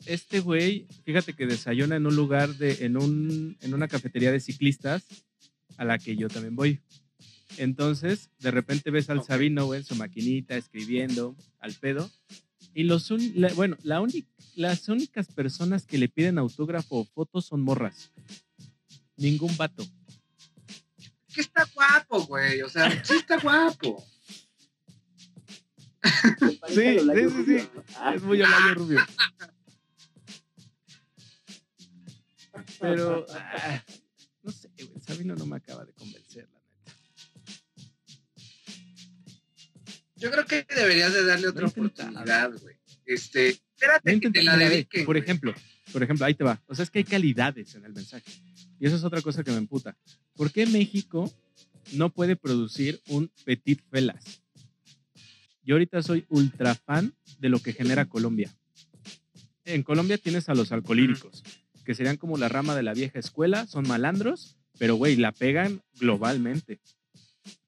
este 0.05 0.39
güey, 0.39 0.87
fíjate 1.03 1.33
que 1.33 1.45
desayuna 1.45 1.95
en 1.95 2.05
un 2.05 2.15
lugar 2.15 2.55
de, 2.55 2.85
en, 2.85 2.97
un, 2.97 3.57
en 3.61 3.73
una 3.73 3.87
cafetería 3.87 4.31
de 4.31 4.39
ciclistas 4.39 5.05
a 5.77 5.85
la 5.85 5.97
que 5.97 6.15
yo 6.15 6.27
también 6.27 6.55
voy. 6.55 6.81
Entonces, 7.57 8.29
de 8.39 8.51
repente 8.51 8.91
ves 8.91 9.09
al 9.09 9.19
Ok. 9.19 9.27
Sabino, 9.27 9.65
güey, 9.65 9.79
en 9.79 9.85
su 9.85 9.95
maquinita, 9.95 10.55
escribiendo 10.55 11.35
al 11.59 11.73
pedo. 11.73 12.09
Y 12.75 12.83
los 12.83 13.09
un- 13.09 13.31
la- 13.35 13.53
bueno, 13.53 13.77
la 13.83 14.01
única, 14.01 14.27
las 14.55 14.87
únicas 14.89 15.27
personas 15.27 15.85
que 15.85 15.97
le 15.97 16.09
piden 16.09 16.37
autógrafo 16.37 16.97
o 16.99 17.05
fotos 17.05 17.45
son 17.45 17.61
morras. 17.61 18.11
Ningún 19.17 19.55
vato. 19.57 19.83
que 21.33 21.41
está 21.41 21.65
guapo, 21.73 22.25
güey. 22.27 22.61
O 22.61 22.69
sea, 22.69 23.03
sí 23.03 23.15
está 23.15 23.37
guapo. 23.39 24.05
Sí, 26.39 26.59
sí, 26.69 26.99
sí, 27.29 27.45
sí. 27.45 27.69
Es 28.13 28.21
muy 28.23 28.41
Olayo 28.41 28.73
Rubio. 28.75 28.99
Pero, 32.79 33.25
ah, 33.31 33.83
no 34.43 34.51
sé, 34.51 34.69
güey. 34.77 35.01
Sabino 35.01 35.35
no 35.35 35.45
me 35.45 35.57
acaba 35.57 35.83
de 35.85 35.93
convencer, 35.93 36.47
Yo 40.15 40.31
creo 40.31 40.45
que 40.45 40.65
deberías 40.73 41.13
de 41.13 41.25
darle 41.25 41.47
otra 41.47 41.67
oportunidad, 41.67 42.51
güey. 42.59 42.75
Este, 43.05 43.49
No 43.49 43.55
espérate 43.75 44.19
que 44.19 44.31
te 44.31 44.43
la 44.43 44.57
dediquen. 44.57 45.05
Por 45.05 45.17
ejemplo, 45.17 45.53
por 45.91 46.03
ejemplo, 46.03 46.25
ahí 46.25 46.33
te 46.33 46.43
va. 46.43 46.61
O 46.67 46.75
sea, 46.75 46.83
es 46.83 46.89
que 46.89 46.99
hay 46.99 47.05
calidades 47.05 47.75
en 47.75 47.85
el 47.85 47.93
mensaje. 47.93 48.31
Y 48.79 48.87
eso 48.87 48.95
es 48.95 49.03
otra 49.03 49.21
cosa 49.21 49.43
que 49.43 49.51
me 49.51 49.57
emputa. 49.57 49.97
¿Por 50.35 50.51
qué 50.51 50.65
México 50.65 51.31
no 51.93 52.09
puede 52.09 52.35
producir 52.35 53.01
un 53.07 53.31
Petit 53.43 53.81
Felas? 53.91 54.41
Yo 55.63 55.75
ahorita 55.75 56.01
soy 56.01 56.25
ultra 56.29 56.75
fan 56.75 57.13
de 57.39 57.49
lo 57.49 57.59
que 57.59 57.73
genera 57.73 58.05
Colombia. 58.05 58.51
En 59.63 59.83
Colombia 59.83 60.17
tienes 60.17 60.47
a 60.47 60.53
los 60.53 60.71
alcohólicos, 60.71 61.43
que 61.83 61.95
serían 61.95 62.17
como 62.17 62.37
la 62.37 62.49
rama 62.49 62.75
de 62.75 62.83
la 62.83 62.93
vieja 62.93 63.17
escuela, 63.17 63.65
son 63.65 63.87
malandros, 63.87 64.57
pero 64.77 64.95
güey, 64.95 65.15
la 65.15 65.31
pegan 65.31 65.81
globalmente. 65.99 66.79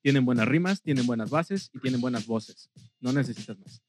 Tienen 0.08 0.24
buenas 0.24 0.48
rimas, 0.48 0.82
tienen 0.82 1.06
buenas 1.06 1.30
bases 1.30 1.70
y 1.74 1.80
tienen 1.80 2.00
buenas 2.00 2.28
voces. 2.28 2.70
No 3.02 3.12
necesitas 3.12 3.60
más. 3.60 3.82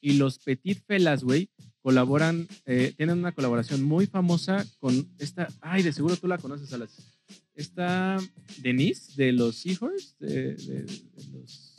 Y 0.00 0.14
los 0.14 0.38
Petit 0.38 0.82
Felas, 0.86 1.22
güey, 1.22 1.50
colaboran, 1.82 2.48
eh, 2.64 2.94
tienen 2.96 3.18
una 3.18 3.32
colaboración 3.32 3.82
muy 3.82 4.06
famosa 4.06 4.64
con 4.78 5.06
esta, 5.18 5.48
ay, 5.60 5.82
de 5.82 5.92
seguro 5.92 6.16
tú 6.16 6.28
la 6.28 6.38
conoces, 6.38 6.72
Alas. 6.72 6.96
Esta 7.54 8.16
Denise 8.62 9.12
de 9.22 9.32
los 9.32 9.56
Seahorse, 9.56 10.14
de, 10.18 10.54
de- 10.54 10.82
de 10.84 11.28
los... 11.30 11.76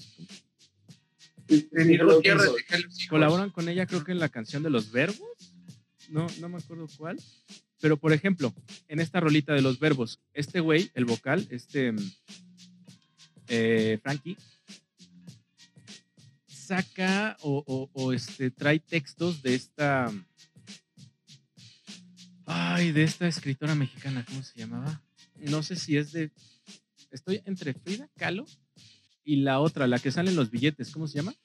Colaboran 3.10 3.50
con 3.50 3.68
ella 3.68 3.88
creo 3.88 4.04
que 4.04 4.12
en 4.12 4.20
la 4.20 4.30
canción 4.30 4.62
de 4.62 4.70
los 4.70 4.92
verbos, 4.92 5.56
no, 6.08 6.28
no 6.40 6.50
me 6.50 6.58
acuerdo 6.60 6.88
cuál, 7.00 7.20
pero 7.80 7.98
por 7.98 8.14
ejemplo, 8.14 8.54
en 8.88 9.00
esta 9.00 9.20
rolita 9.20 9.56
de 9.56 9.64
los 9.64 9.80
verbos, 9.80 10.20
este 10.34 10.60
güey, 10.60 10.92
el 10.94 11.06
vocal, 11.06 11.48
este 11.50 11.96
eh, 13.54 14.00
Frankie, 14.02 14.38
saca 16.48 17.36
o, 17.42 17.64
o- 17.68 17.90
o, 17.94 18.14
este, 18.14 18.50
trae 18.50 18.80
textos 18.80 19.42
de 19.42 19.56
esta, 19.56 20.10
ay, 22.46 22.92
de 22.92 23.04
esta 23.04 23.28
escritora 23.28 23.76
mexicana, 23.76 24.26
¿cómo 24.26 24.42
se 24.42 24.58
llamaba? 24.60 25.02
No 25.38 25.64
sé 25.64 25.76
si 25.76 25.98
es 25.98 26.12
de, 26.14 26.32
estoy 27.12 27.42
entre 27.46 27.74
Frida 27.74 28.10
Kahlo 28.18 28.46
y 29.26 29.38
la 29.38 29.60
otra, 29.60 29.86
la 29.88 30.00
que 30.00 30.12
sale 30.12 30.30
en 30.30 30.38
los 30.38 30.50
billetes, 30.50 30.92
¿cómo 30.92 31.08
se 31.08 31.18
llama? 31.18 31.36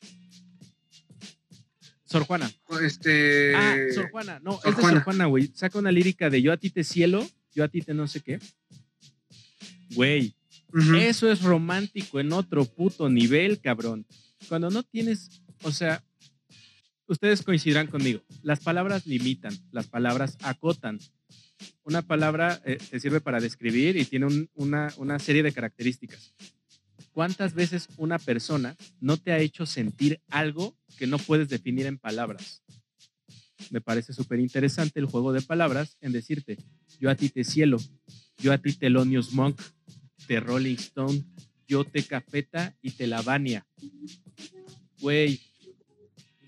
Sor 2.04 2.22
Juana. 2.24 2.48
Este. 2.82 3.52
Ah, 3.56 3.76
Sor 3.92 4.10
Juana. 4.12 4.38
No, 4.38 4.52
Sor 4.60 4.70
es 4.70 4.76
de 4.76 4.80
Juana. 4.82 4.96
Sor 4.98 5.04
Juana, 5.04 5.26
güey. 5.26 5.50
Saca 5.54 5.76
una 5.80 5.90
lírica 5.90 6.30
de 6.30 6.40
yo 6.40 6.52
a 6.52 6.56
ti 6.56 6.70
te 6.70 6.84
cielo, 6.84 7.28
yo 7.52 7.64
a 7.64 7.68
ti 7.68 7.82
te 7.82 7.94
no 7.94 8.06
sé 8.06 8.20
qué. 8.20 8.38
Güey, 9.90 10.35
eso 10.98 11.30
es 11.30 11.42
romántico 11.42 12.20
en 12.20 12.32
otro 12.32 12.64
puto 12.64 13.08
nivel, 13.08 13.60
cabrón. 13.60 14.06
Cuando 14.48 14.70
no 14.70 14.82
tienes, 14.82 15.42
o 15.62 15.72
sea, 15.72 16.02
ustedes 17.06 17.42
coincidirán 17.42 17.86
conmigo. 17.86 18.20
Las 18.42 18.60
palabras 18.60 19.06
limitan, 19.06 19.54
las 19.72 19.86
palabras 19.86 20.36
acotan. 20.42 20.98
Una 21.84 22.02
palabra 22.02 22.60
eh, 22.64 22.78
te 22.90 23.00
sirve 23.00 23.20
para 23.20 23.40
describir 23.40 23.96
y 23.96 24.04
tiene 24.04 24.26
un- 24.26 24.50
una, 24.54 24.92
una 24.98 25.18
serie 25.18 25.42
de 25.42 25.52
características. 25.52 26.34
¿Cuántas 27.12 27.54
veces 27.54 27.88
una 27.96 28.18
persona 28.18 28.76
no 29.00 29.16
te 29.16 29.32
ha 29.32 29.38
hecho 29.38 29.64
sentir 29.64 30.20
algo 30.28 30.76
que 30.98 31.06
no 31.06 31.16
puedes 31.18 31.48
definir 31.48 31.86
en 31.86 31.96
palabras? 31.96 32.62
Me 33.70 33.80
parece 33.80 34.12
súper 34.12 34.38
interesante 34.38 35.00
el 35.00 35.06
juego 35.06 35.32
de 35.32 35.40
palabras 35.40 35.96
en 36.02 36.12
decirte, 36.12 36.58
yo 37.00 37.08
a 37.08 37.14
ti 37.14 37.30
te 37.30 37.42
cielo, 37.42 37.78
yo 38.36 38.52
a 38.52 38.58
ti 38.58 38.74
Thelonious 38.74 39.32
Monk, 39.32 39.58
te 40.26 40.40
Rolling 40.40 40.76
Stone, 40.76 41.24
yo 41.68 41.84
te 41.84 42.02
Cafeta 42.04 42.74
y 42.82 42.90
te 42.92 43.06
Lavania. 43.06 43.66
Güey, 45.00 45.40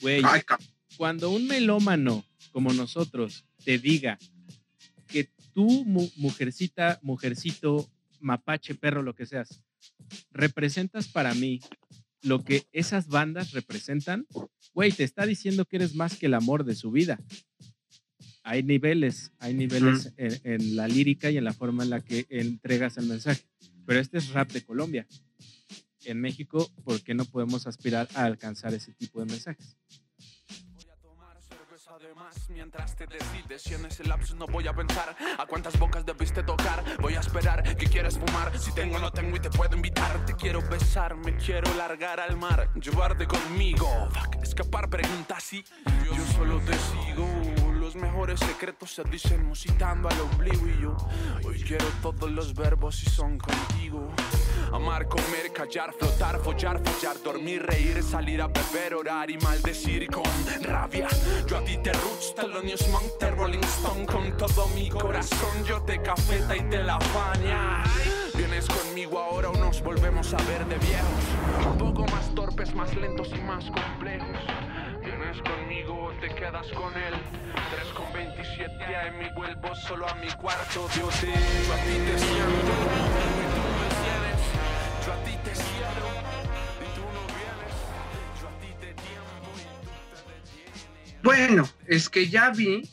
güey, 0.00 0.22
cabrón. 0.22 0.66
cuando 0.96 1.30
un 1.30 1.46
melómano 1.46 2.24
como 2.52 2.72
nosotros 2.72 3.44
te 3.64 3.78
diga 3.78 4.18
que 5.06 5.28
tú, 5.52 5.84
mu- 5.84 6.10
mujercita, 6.16 6.98
mujercito, 7.02 7.88
mapache, 8.20 8.74
perro, 8.74 9.02
lo 9.02 9.14
que 9.14 9.26
seas, 9.26 9.60
representas 10.30 11.08
para 11.08 11.34
mí 11.34 11.60
lo 12.22 12.42
que 12.42 12.66
esas 12.72 13.06
bandas 13.06 13.52
representan, 13.52 14.26
güey, 14.74 14.90
te 14.92 15.04
está 15.04 15.24
diciendo 15.24 15.64
que 15.66 15.76
eres 15.76 15.94
más 15.94 16.16
que 16.16 16.26
el 16.26 16.34
amor 16.34 16.64
de 16.64 16.74
su 16.74 16.90
vida. 16.90 17.20
Hay 18.48 18.62
niveles, 18.62 19.30
hay 19.40 19.52
niveles 19.52 20.14
en, 20.16 20.40
en 20.42 20.74
la 20.74 20.88
lírica 20.88 21.30
y 21.30 21.36
en 21.36 21.44
la 21.44 21.52
forma 21.52 21.84
en 21.84 21.90
la 21.90 22.00
que 22.00 22.24
entregas 22.30 22.96
el 22.96 23.04
mensaje. 23.04 23.42
Pero 23.84 24.00
este 24.00 24.16
es 24.16 24.30
rap 24.30 24.50
de 24.52 24.64
Colombia. 24.64 25.06
En 26.06 26.18
México, 26.18 26.66
¿por 26.82 27.02
qué 27.02 27.12
no 27.12 27.26
podemos 27.26 27.66
aspirar 27.66 28.08
a 28.14 28.24
alcanzar 28.24 28.72
ese 28.72 28.94
tipo 28.94 29.20
de 29.20 29.26
mensajes? 29.26 29.76
Voy 30.72 30.86
a 30.90 30.96
tomar 30.96 31.36
cerveza 31.42 31.98
de 31.98 32.14
más 32.14 32.48
mientras 32.48 32.96
te 32.96 33.06
decides 33.06 33.70
y 33.70 33.74
en 33.74 33.84
ese 33.84 34.04
lapsus 34.04 34.34
no 34.34 34.46
voy 34.46 34.66
a 34.66 34.72
pensar 34.72 35.14
a 35.38 35.44
cuántas 35.44 35.78
bocas 35.78 36.06
debiste 36.06 36.42
tocar. 36.42 36.82
Voy 37.02 37.16
a 37.16 37.20
esperar 37.20 37.76
que 37.76 37.84
quieres 37.84 38.16
fumar. 38.16 38.58
Si 38.58 38.72
tengo 38.72 38.98
no 38.98 39.12
tengo 39.12 39.36
y 39.36 39.40
te 39.40 39.50
puedo 39.50 39.76
invitar. 39.76 40.24
Te 40.24 40.34
quiero 40.34 40.66
besar, 40.70 41.14
me 41.16 41.36
quiero 41.36 41.74
largar 41.74 42.18
al 42.18 42.38
mar, 42.38 42.72
llevarte 42.80 43.26
conmigo. 43.26 44.08
Fuck, 44.10 44.42
escapar 44.42 44.88
preguntas 44.88 45.52
y 45.52 45.62
yo 46.06 46.26
solo 46.34 46.58
te 46.62 46.72
sigo. 46.72 47.57
Mejores 48.00 48.38
secretos 48.40 48.94
se 48.94 49.02
dicen 49.04 49.46
musitando 49.46 50.08
al 50.08 50.20
ombligo 50.20 50.68
y 50.68 50.82
yo 50.82 50.96
hoy 51.44 51.60
quiero 51.62 51.84
todos 52.00 52.30
los 52.30 52.54
verbos 52.54 53.02
y 53.02 53.10
son 53.10 53.38
contigo. 53.38 54.08
Amar, 54.72 55.08
comer, 55.08 55.52
callar, 55.52 55.92
flotar, 55.98 56.38
follar, 56.38 56.80
fallar, 56.84 57.20
dormir, 57.22 57.62
reír, 57.64 58.02
salir 58.02 58.40
a 58.40 58.46
beber, 58.46 58.94
orar 58.94 59.30
y 59.30 59.38
maldecir 59.38 60.06
con 60.10 60.24
rabia. 60.62 61.08
Yo 61.46 61.58
a 61.58 61.64
ti 61.64 61.78
te 61.78 61.92
roots, 61.92 62.34
te 62.34 63.30
Rolling 63.30 63.64
Stone 63.64 64.06
con 64.06 64.36
todo 64.36 64.68
mi 64.68 64.88
corazón. 64.88 65.64
Yo 65.64 65.80
te 65.82 66.00
cafeta 66.00 66.56
y 66.56 66.62
te 66.68 66.82
la 66.82 67.00
faña. 67.00 67.82
Vienes 68.34 68.66
conmigo 68.66 69.18
ahora 69.18 69.50
o 69.50 69.54
nos 69.54 69.82
volvemos 69.82 70.32
a 70.34 70.36
ver 70.44 70.64
de 70.66 70.78
viejos. 70.78 71.68
Un 71.72 71.78
poco 71.78 72.04
más 72.06 72.32
torpes, 72.34 72.74
más 72.74 72.94
lentos 72.94 73.30
y 73.34 73.40
más 73.40 73.64
complejos. 73.64 74.38
Vienes 75.28 75.42
conmigo 75.42 76.04
o 76.04 76.12
te 76.20 76.34
quedas 76.34 76.66
con 76.68 76.96
él. 76.96 77.14
3 77.70 77.88
con 77.92 78.10
27 78.14 78.96
AM 78.96 79.20
y 79.20 79.34
vuelvo 79.34 79.74
solo 79.74 80.08
a 80.08 80.14
mi 80.14 80.28
cuarto. 80.28 80.88
Yo 80.96 81.08
te, 81.08 81.26
yo 81.26 81.74
a 81.74 81.76
ti 81.76 81.92
te 82.06 82.18
siento 82.18 82.72
y 83.36 83.48
tú 83.52 83.62
me 83.76 83.88
ciedes. 84.00 84.40
Yo 85.04 85.12
a 85.12 85.24
ti 85.24 85.36
te 85.44 85.54
cielo 85.54 86.06
y 86.80 86.88
tú 86.94 87.02
no 87.12 87.26
vienes. 87.36 87.74
Yo 88.40 88.48
a 88.48 88.54
ti 88.58 88.68
te 88.80 88.94
tiempo 88.94 89.48
y 89.56 89.64
tú 89.84 89.90
te 90.14 90.32
detienes. 90.32 91.22
Bueno, 91.22 91.68
es 91.86 92.08
que 92.08 92.28
ya 92.28 92.48
vi 92.50 92.88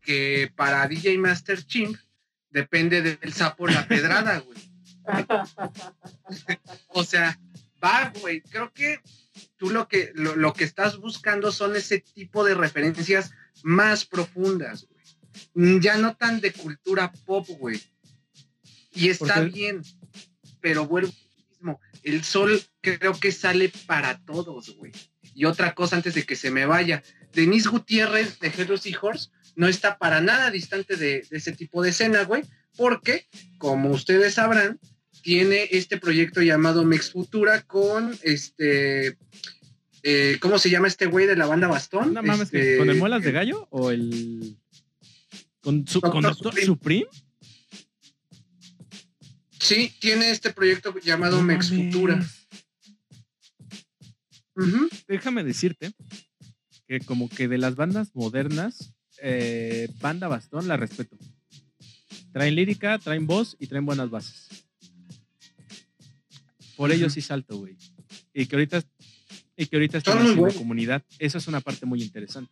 que 0.00 0.52
para 0.54 0.86
DJ 0.86 1.18
Master 1.18 1.66
Chimp 1.66 1.96
depende 2.50 3.02
del 3.02 3.32
sapo 3.32 3.66
la 3.66 3.88
pedrada, 3.88 4.38
güey. 4.38 4.58
o 6.88 7.02
sea, 7.02 7.36
va, 7.82 8.12
güey. 8.20 8.42
Creo 8.42 8.72
que 8.72 9.00
tú 9.56 9.70
lo 9.70 9.88
que, 9.88 10.12
lo, 10.14 10.36
lo 10.36 10.52
que 10.52 10.64
estás 10.64 10.98
buscando 10.98 11.52
son 11.52 11.76
ese 11.76 12.00
tipo 12.00 12.44
de 12.44 12.54
referencias 12.54 13.32
más 13.62 14.04
profundas, 14.04 14.86
güey. 14.88 15.04
Mm, 15.54 15.80
Ya 15.80 15.96
no 15.98 16.16
tan 16.16 16.40
de 16.40 16.52
cultura 16.52 17.12
pop, 17.24 17.46
güey. 17.58 17.80
Y 18.92 19.08
está 19.08 19.40
bien, 19.40 19.82
pero 20.60 20.86
vuelvo 20.86 21.12
mismo. 21.50 21.80
El 22.02 22.24
sol 22.24 22.60
creo 22.80 23.18
que 23.18 23.32
sale 23.32 23.70
para 23.86 24.18
todos, 24.24 24.76
güey. 24.76 24.92
Y 25.34 25.44
otra 25.44 25.74
cosa 25.74 25.96
antes 25.96 26.14
de 26.14 26.24
que 26.24 26.36
se 26.36 26.50
me 26.50 26.66
vaya. 26.66 27.02
Denise 27.32 27.68
Gutiérrez 27.68 28.38
de 28.40 28.48
Hello 28.48 28.76
Seahorse 28.76 29.30
no 29.54 29.68
está 29.68 29.98
para 29.98 30.20
nada 30.20 30.50
distante 30.50 30.96
de, 30.96 31.26
de 31.30 31.36
ese 31.36 31.52
tipo 31.52 31.82
de 31.82 31.90
escena, 31.90 32.24
güey, 32.24 32.42
porque, 32.76 33.26
como 33.58 33.90
ustedes 33.90 34.34
sabrán, 34.34 34.80
tiene 35.22 35.68
este 35.70 35.98
proyecto 35.98 36.42
llamado 36.42 36.84
Mex 36.84 37.10
Futura 37.12 37.62
con 37.62 38.16
este. 38.22 39.16
eh, 40.02 40.38
¿Cómo 40.40 40.58
se 40.58 40.70
llama 40.70 40.88
este 40.88 41.06
güey 41.06 41.26
de 41.26 41.36
la 41.36 41.46
banda 41.46 41.68
Bastón? 41.68 42.14
No 42.14 42.22
mames, 42.22 42.42
Este, 42.52 42.78
¿con 42.78 42.90
el 42.90 42.96
Muelas 42.98 43.22
de 43.22 43.32
Gallo 43.32 43.68
o 43.70 43.90
el. 43.90 44.56
con, 45.60 45.86
su, 45.86 46.00
Doctor 46.00 46.10
con 46.12 46.22
Doctor 46.22 46.54
Supreme. 46.60 46.66
Supreme? 46.66 47.06
Sí, 49.58 49.92
tiene 50.00 50.30
este 50.30 50.52
proyecto 50.52 50.94
llamado 51.00 51.36
No 51.36 51.42
Mex 51.42 51.70
mames. 51.70 51.86
Futura. 51.92 52.26
Déjame 55.08 55.42
decirte 55.44 55.92
que, 56.86 57.00
como 57.00 57.28
que 57.28 57.48
de 57.48 57.58
las 57.58 57.76
bandas 57.76 58.14
modernas, 58.14 58.92
eh, 59.22 59.88
Banda 60.00 60.28
Bastón 60.28 60.68
la 60.68 60.76
respeto. 60.76 61.16
Traen 62.32 62.54
lírica, 62.54 62.98
traen 62.98 63.26
voz 63.26 63.56
y 63.58 63.66
traen 63.66 63.86
buenas 63.86 64.10
bases. 64.10 64.48
Por 66.80 66.92
ellos 66.92 67.12
Ujú. 67.12 67.14
sí 67.16 67.20
salto, 67.20 67.58
güey. 67.58 67.76
Y 68.32 68.46
que 68.46 68.56
ahorita, 68.56 68.82
y 69.54 69.66
que 69.66 69.76
ahorita 69.76 69.98
están 69.98 70.16
haciendo 70.16 70.50
comunidad. 70.54 71.04
Eso 71.18 71.36
es 71.36 71.46
una 71.46 71.60
parte 71.60 71.84
muy 71.84 72.02
interesante. 72.02 72.50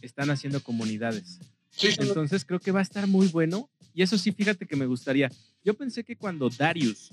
Están 0.00 0.30
haciendo 0.30 0.62
comunidades. 0.62 1.38
Sí, 1.68 1.88
Entonces 1.98 2.46
creo 2.46 2.60
que 2.60 2.70
va 2.70 2.78
a 2.78 2.82
estar 2.82 3.06
muy 3.06 3.26
bueno. 3.26 3.68
Y 3.92 4.00
eso 4.00 4.16
sí, 4.16 4.32
fíjate 4.32 4.66
que 4.66 4.74
me 4.74 4.86
gustaría. 4.86 5.30
Yo 5.62 5.74
pensé 5.74 6.02
que 6.02 6.16
cuando 6.16 6.48
Darius 6.48 7.10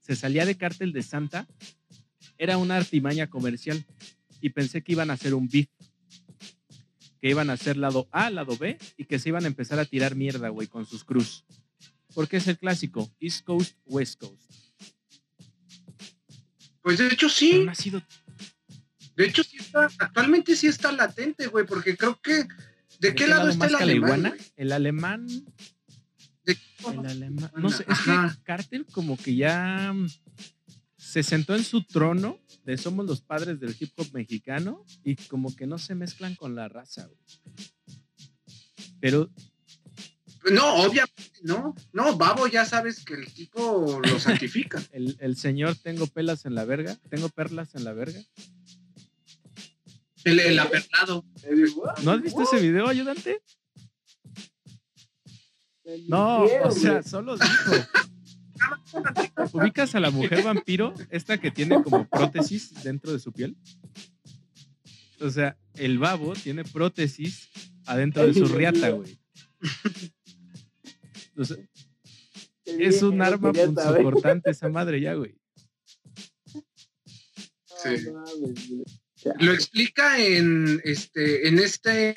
se 0.00 0.16
salía 0.16 0.46
de 0.46 0.56
Cártel 0.56 0.94
de 0.94 1.02
Santa, 1.02 1.46
era 2.38 2.56
una 2.56 2.78
artimaña 2.78 3.26
comercial. 3.26 3.84
Y 4.40 4.48
pensé 4.48 4.82
que 4.82 4.92
iban 4.92 5.10
a 5.10 5.12
hacer 5.12 5.34
un 5.34 5.46
beef. 5.46 5.68
Que 7.20 7.28
iban 7.28 7.50
a 7.50 7.52
hacer 7.52 7.76
lado 7.76 8.08
A, 8.12 8.30
lado 8.30 8.56
B, 8.56 8.78
y 8.96 9.04
que 9.04 9.18
se 9.18 9.28
iban 9.28 9.44
a 9.44 9.48
empezar 9.48 9.78
a 9.78 9.84
tirar 9.84 10.14
mierda, 10.16 10.48
güey, 10.48 10.68
con 10.68 10.86
sus 10.86 11.04
cruz. 11.04 11.44
Porque 12.14 12.38
es 12.38 12.48
el 12.48 12.56
clásico, 12.56 13.12
East 13.20 13.44
Coast, 13.44 13.76
West 13.84 14.18
Coast. 14.18 14.61
Pues 16.82 16.98
de 16.98 17.06
hecho 17.08 17.28
sí, 17.28 17.62
no 17.64 17.70
ha 17.70 17.74
sido 17.74 18.02
de 19.16 19.26
hecho 19.26 19.42
sí 19.44 19.58
está, 19.58 19.88
actualmente 19.98 20.56
sí 20.56 20.66
está 20.66 20.90
latente, 20.90 21.46
güey, 21.46 21.66
porque 21.66 21.96
creo 21.96 22.18
que, 22.20 22.46
¿de, 22.98 23.14
qué 23.14 23.26
lado 23.26 23.48
está 23.48 23.64
más 23.68 23.70
el 23.70 23.76
alemán? 23.76 24.34
El 24.56 24.72
alemán 24.72 25.26
¿De- 26.44 26.58
El 26.92 27.06
alemán. 27.06 27.50
No 27.56 27.70
sé, 27.70 27.84
es 27.84 27.88
Ajá. 27.90 28.34
que 28.36 28.42
Cartel 28.42 28.86
como 28.90 29.16
que 29.16 29.36
ya 29.36 29.92
mm, 29.92 30.08
se 30.96 31.22
sentó 31.22 31.54
en 31.54 31.62
su 31.62 31.84
trono 31.84 32.40
de 32.64 32.76
somos 32.78 33.06
los 33.06 33.20
padres 33.20 33.60
del 33.60 33.76
hip 33.78 33.92
hop 33.96 34.08
mexicano 34.12 34.84
y 35.04 35.16
como 35.16 35.54
que 35.54 35.66
no 35.66 35.78
se 35.78 35.94
mezclan 35.94 36.34
con 36.34 36.54
la 36.54 36.68
raza, 36.68 37.06
güey. 37.06 37.68
Pero 39.00 39.30
No, 40.50 40.74
obviamente 40.76 41.12
no, 41.42 41.74
no, 41.92 42.16
Babo 42.16 42.46
ya 42.46 42.64
sabes 42.64 43.04
que 43.04 43.14
el 43.14 43.32
tipo 43.32 44.00
lo 44.04 44.18
santifica. 44.18 44.82
el, 44.92 45.16
el 45.20 45.36
señor 45.36 45.76
tengo 45.76 46.06
pelas 46.06 46.46
en 46.46 46.54
la 46.54 46.64
verga, 46.64 46.96
tengo 47.08 47.28
perlas 47.28 47.74
en 47.74 47.84
la 47.84 47.92
verga. 47.92 48.20
El, 50.24 50.38
el 50.40 50.58
aperlado. 50.58 51.24
¿No 52.04 52.12
has 52.12 52.22
visto 52.22 52.42
ese 52.42 52.60
video, 52.60 52.86
ayudante? 52.86 53.42
No, 56.08 56.44
o 56.44 56.70
sea, 56.70 56.92
güey. 56.92 57.02
solo 57.02 57.36
dijo. 57.36 57.72
¿Ubicas 59.52 59.94
a 59.96 60.00
la 60.00 60.10
mujer 60.10 60.44
vampiro? 60.44 60.94
Esta 61.10 61.38
que 61.38 61.50
tiene 61.50 61.82
como 61.82 62.08
prótesis 62.08 62.72
dentro 62.84 63.12
de 63.12 63.18
su 63.18 63.32
piel. 63.32 63.56
O 65.20 65.30
sea, 65.30 65.56
el 65.74 65.98
babo 65.98 66.34
tiene 66.34 66.64
prótesis 66.64 67.50
adentro 67.86 68.26
de 68.26 68.34
su 68.34 68.46
riata, 68.46 68.90
güey. 68.90 69.18
O 71.36 71.44
sea, 71.44 71.56
Te 72.64 72.86
es 72.86 73.02
un 73.02 73.20
arma 73.22 73.52
punzocortante 73.52 74.50
esa 74.50 74.68
madre 74.68 75.00
ya, 75.00 75.14
güey. 75.14 75.34
Sí. 77.82 78.04
Güey. 78.06 78.84
Lo 79.38 79.52
explica 79.52 80.18
en 80.18 80.80
este, 80.84 81.46
en 81.48 81.58
este, 81.58 82.14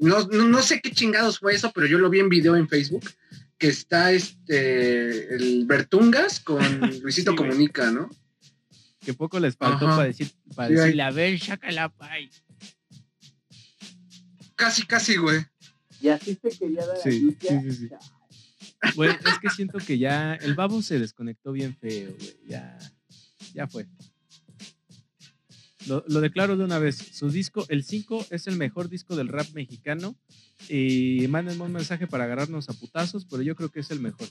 no, 0.00 0.26
no, 0.28 0.44
no 0.48 0.62
sé 0.62 0.80
qué 0.80 0.90
chingados 0.92 1.38
fue 1.40 1.54
eso, 1.54 1.70
pero 1.74 1.86
yo 1.86 1.98
lo 1.98 2.08
vi 2.08 2.20
en 2.20 2.28
video 2.30 2.56
en 2.56 2.68
Facebook, 2.68 3.04
que 3.58 3.68
está 3.68 4.12
este, 4.12 5.34
el 5.34 5.66
Bertungas 5.66 6.40
con 6.40 6.58
Luisito 7.02 7.32
Sí. 7.32 7.36
Comunica, 7.36 7.90
¿no? 7.90 8.08
Que 9.04 9.12
poco 9.14 9.38
les 9.40 9.56
faltó 9.56 9.86
Ajá. 9.86 9.96
para 9.96 10.08
decir, 10.08 10.30
para 10.54 10.68
Sí, 10.68 10.74
decirle, 10.74 11.02
a 11.02 11.10
ver, 11.10 11.38
sácala, 11.38 11.88
pay. 11.90 12.30
Casi, 14.54 14.84
casi, 14.86 15.16
güey. 15.16 15.44
Y 16.00 16.08
así 16.08 16.38
se 16.40 16.48
quería 16.58 16.86
dar 16.86 16.96
Sí, 16.96 17.36
a 17.48 17.52
Lucia. 17.62 17.98
Güey, 18.94 19.10
es 19.10 19.38
que 19.40 19.50
siento 19.50 19.78
que 19.78 19.98
ya 19.98 20.34
el 20.34 20.54
babo 20.54 20.82
se 20.82 20.98
desconectó 20.98 21.52
bien 21.52 21.76
feo, 21.76 22.14
güey. 22.16 22.36
Ya, 22.46 22.78
ya 23.54 23.66
fue. 23.66 23.86
Lo, 25.86 26.04
lo 26.08 26.20
declaro 26.20 26.56
de 26.56 26.64
una 26.64 26.78
vez. 26.78 26.96
Su 26.96 27.30
disco, 27.30 27.64
el 27.68 27.82
5, 27.84 28.26
es 28.30 28.46
el 28.46 28.56
mejor 28.56 28.88
disco 28.88 29.16
del 29.16 29.28
rap 29.28 29.46
mexicano. 29.54 30.16
Y 30.68 31.26
mándenme 31.28 31.64
un 31.64 31.72
mensaje 31.72 32.06
para 32.06 32.24
agarrarnos 32.24 32.68
a 32.68 32.72
putazos, 32.74 33.24
pero 33.24 33.42
yo 33.42 33.54
creo 33.56 33.70
que 33.70 33.80
es 33.80 33.90
el 33.90 34.00
mejor. 34.00 34.28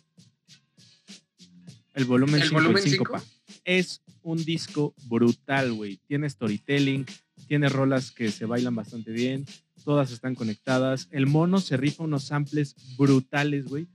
El 1.94 2.06
volumen 2.06 2.36
¿El 2.42 2.50
5, 2.50 2.54
volumen 2.54 2.84
el 2.84 2.90
5, 2.90 3.06
cinco? 3.06 3.14
pa. 3.14 3.24
Es 3.66 4.02
un 4.22 4.44
disco 4.44 4.94
brutal, 5.06 5.74
güey. 5.74 6.00
Tiene 6.08 6.30
storytelling, 6.30 7.06
tiene 7.48 7.70
rolas 7.70 8.12
que 8.12 8.30
se 8.30 8.46
bailan 8.46 8.76
bastante 8.76 9.12
bien, 9.12 9.46
todas 9.84 10.12
están 10.12 10.36
conectadas. 10.36 11.08
El 11.12 11.28
mono 11.28 11.60
se 11.60 11.78
rifa 11.78 12.04
unos 12.04 12.26
samples 12.26 12.76
brutales, 12.98 13.66
güey. 13.66 13.88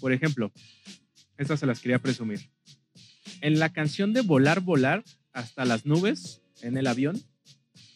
Por 0.00 0.12
ejemplo, 0.12 0.52
estas 1.36 1.60
se 1.60 1.66
las 1.66 1.80
quería 1.80 1.98
presumir. 1.98 2.40
En 3.40 3.58
la 3.58 3.72
canción 3.72 4.12
de 4.12 4.22
Volar, 4.22 4.60
Volar, 4.60 5.04
hasta 5.32 5.64
las 5.64 5.84
nubes, 5.86 6.42
en 6.62 6.76
el 6.76 6.86
avión. 6.86 7.20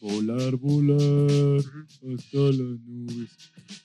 Volar, 0.00 0.56
volar, 0.56 1.62
hasta 2.14 2.38
las 2.38 2.80
nubes. 2.80 3.30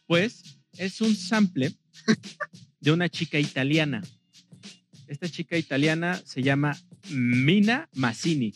Pues 0.07 0.59
es 0.77 1.01
un 1.01 1.15
sample 1.15 1.73
de 2.79 2.91
una 2.91 3.09
chica 3.09 3.39
italiana. 3.39 4.01
Esta 5.07 5.29
chica 5.29 5.57
italiana 5.57 6.21
se 6.25 6.41
llama 6.41 6.77
Mina 7.09 7.89
Massini. 7.93 8.53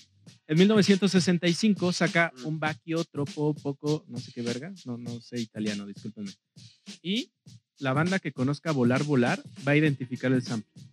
En 0.47 0.57
1965 0.57 1.93
saca 1.93 2.33
un 2.43 2.59
vacchio 2.59 3.03
tropo 3.05 3.53
poco, 3.53 4.03
no 4.07 4.19
sé 4.19 4.31
qué 4.31 4.41
verga, 4.41 4.73
no, 4.85 4.97
no 4.97 5.21
sé 5.21 5.39
italiano, 5.39 5.85
discúlpenme. 5.85 6.31
Y 7.03 7.31
la 7.79 7.93
banda 7.93 8.19
que 8.19 8.33
conozca 8.33 8.71
Volar 8.71 9.03
Volar 9.03 9.39
va 9.67 9.73
a 9.73 9.77
identificar 9.77 10.31
el 10.31 10.43
sample. 10.43 10.88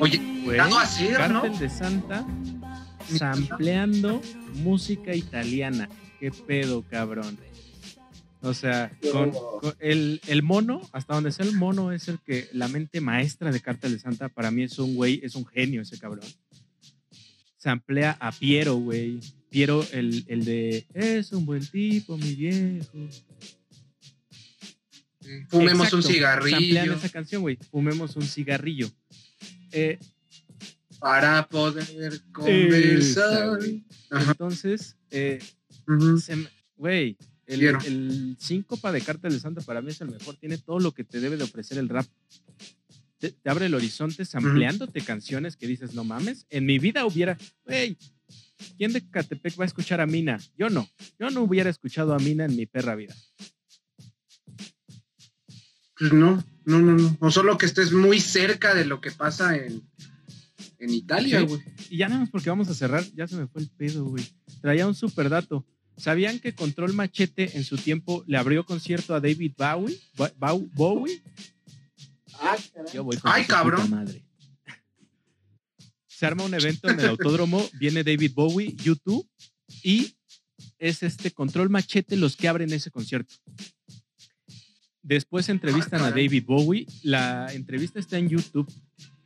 Oye, 0.00 0.18
Güey, 0.44 0.56
Dado 0.56 0.78
a 0.78 0.82
hacer, 0.82 1.30
¿no? 1.30 1.42
Cártel 1.42 1.58
de 1.58 1.68
Santa 1.70 2.26
sampleando 3.16 4.22
música 4.54 5.14
italiana. 5.14 5.88
¿Qué 6.18 6.30
pedo, 6.30 6.82
cabrón? 6.88 7.38
O 8.42 8.54
sea, 8.54 8.90
con, 9.12 9.32
con 9.32 9.74
el, 9.80 10.20
el 10.26 10.42
mono, 10.42 10.80
hasta 10.92 11.14
donde 11.14 11.30
sea 11.32 11.44
el 11.44 11.54
mono, 11.54 11.92
es 11.92 12.08
el 12.08 12.18
que 12.20 12.48
la 12.52 12.68
mente 12.68 13.00
maestra 13.02 13.52
de 13.52 13.60
Cártel 13.60 13.92
de 13.92 13.98
Santa, 13.98 14.30
para 14.30 14.50
mí 14.50 14.62
es 14.62 14.78
un 14.78 14.94
güey, 14.94 15.20
es 15.22 15.34
un 15.34 15.44
genio 15.46 15.82
ese 15.82 15.98
cabrón. 15.98 16.24
Samplea 17.58 18.16
a 18.18 18.32
Piero, 18.32 18.76
güey. 18.76 19.20
Piero, 19.50 19.84
el, 19.92 20.24
el 20.28 20.44
de 20.46 20.86
es 20.94 21.32
un 21.32 21.44
buen 21.44 21.66
tipo, 21.66 22.16
mi 22.16 22.34
viejo. 22.34 22.86
Fumemos 25.48 25.88
Exacto, 25.88 25.96
un 25.96 26.02
cigarrillo 26.02 26.94
esa 26.94 27.08
canción, 27.10 27.42
güey. 27.42 27.58
Fumemos 27.70 28.16
un 28.16 28.22
cigarrillo. 28.22 28.90
Eh, 29.72 29.98
para 30.98 31.48
poder 31.48 32.20
conversar. 32.32 33.58
Entonces, 34.10 34.96
eh, 35.10 35.38
güey, 36.76 37.16
el, 37.46 37.62
el 37.62 38.36
síncopa 38.38 38.92
de 38.92 39.00
Cártel 39.00 39.32
de 39.32 39.40
Santa 39.40 39.60
para 39.62 39.80
mí 39.82 39.90
es 39.90 40.00
el 40.00 40.10
mejor. 40.10 40.36
Tiene 40.36 40.58
todo 40.58 40.78
lo 40.78 40.92
que 40.92 41.04
te 41.04 41.20
debe 41.20 41.36
de 41.36 41.44
ofrecer 41.44 41.78
el 41.78 41.88
rap. 41.88 42.06
Te, 43.18 43.32
te 43.32 43.50
abre 43.50 43.66
el 43.66 43.74
horizonte 43.74 44.24
sampleándote 44.24 45.00
canciones 45.02 45.56
que 45.56 45.66
dices, 45.66 45.94
no 45.94 46.04
mames. 46.04 46.46
En 46.50 46.64
mi 46.64 46.78
vida 46.78 47.04
hubiera, 47.04 47.36
güey, 47.64 47.96
¿quién 48.78 48.92
de 48.92 49.06
Catepec 49.08 49.58
va 49.58 49.64
a 49.64 49.66
escuchar 49.66 50.00
a 50.00 50.06
Mina? 50.06 50.38
Yo 50.56 50.70
no. 50.70 50.88
Yo 51.18 51.30
no 51.30 51.42
hubiera 51.42 51.70
escuchado 51.70 52.14
a 52.14 52.18
Mina 52.18 52.44
en 52.44 52.56
mi 52.56 52.66
perra 52.66 52.94
vida. 52.94 53.14
Pues 56.00 56.12
no, 56.14 56.42
no, 56.64 56.78
no, 56.80 56.92
no. 56.96 57.16
O 57.20 57.30
solo 57.30 57.56
que 57.58 57.66
estés 57.66 57.92
muy 57.92 58.18
cerca 58.20 58.74
de 58.74 58.84
lo 58.86 59.00
que 59.00 59.10
pasa 59.12 59.54
en, 59.56 59.82
en 60.78 60.90
Italia, 60.90 61.40
Sí. 61.40 61.46
güey. 61.46 61.60
Y 61.90 61.98
ya 61.98 62.08
nada 62.08 62.22
más 62.22 62.30
porque 62.30 62.48
vamos 62.50 62.68
a 62.70 62.74
cerrar, 62.74 63.04
ya 63.14 63.28
se 63.28 63.36
me 63.36 63.46
fue 63.46 63.60
el 63.62 63.68
pedo, 63.68 64.04
güey. 64.06 64.24
Traía 64.62 64.86
un 64.88 64.94
super 64.94 65.28
dato. 65.28 65.64
¿Sabían 65.98 66.38
que 66.40 66.54
Control 66.54 66.94
Machete 66.94 67.58
en 67.58 67.64
su 67.64 67.76
tiempo 67.76 68.24
le 68.26 68.38
abrió 68.38 68.64
concierto 68.64 69.14
a 69.14 69.20
David 69.20 69.52
Bowie? 69.58 70.00
Bo- 70.16 70.30
Bow- 70.38 70.70
Bowie. 70.74 71.22
Ah. 72.40 72.56
Yo 72.94 73.04
voy 73.04 73.18
con 73.18 73.30
Ay, 73.30 73.44
cabrón. 73.44 73.90
madre. 73.90 74.24
Se 76.06 76.24
arma 76.26 76.44
un 76.44 76.54
evento 76.54 76.88
en 76.88 77.00
el 77.00 77.06
autódromo, 77.10 77.62
viene 77.78 78.02
David 78.04 78.32
Bowie, 78.34 78.74
YouTube, 78.76 79.28
y 79.82 80.14
es 80.78 81.02
este 81.02 81.30
Control 81.30 81.68
Machete 81.68 82.16
los 82.16 82.36
que 82.36 82.48
abren 82.48 82.72
ese 82.72 82.90
concierto. 82.90 83.34
Después 85.10 85.48
entrevistan 85.48 86.02
Ah, 86.02 86.06
a. 86.06 86.10
David 86.10 86.44
Bowie, 86.46 86.86
la 87.02 87.52
entrevista 87.52 87.98
está 87.98 88.16
en 88.16 88.28
YouTube. 88.28 88.72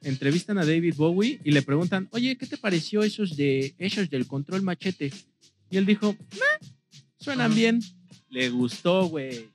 Entrevistan 0.00 0.56
a 0.56 0.64
David 0.64 0.94
Bowie 0.96 1.38
y 1.44 1.50
le 1.50 1.60
preguntan, 1.60 2.08
oye, 2.12 2.38
¿qué 2.38 2.46
te 2.46 2.56
pareció 2.56 3.02
esos 3.02 3.36
de 3.36 3.74
esos 3.76 4.08
del 4.08 4.26
Control 4.26 4.62
Machete? 4.62 5.12
Y 5.70 5.76
él 5.76 5.84
dijo, 5.84 6.16
"Meh, 6.32 6.68
suenan 7.20 7.50
Ajá. 7.50 7.54
bien. 7.60 7.80
Le 8.30 8.48
gustó, 8.48 9.08
güey. 9.08 9.50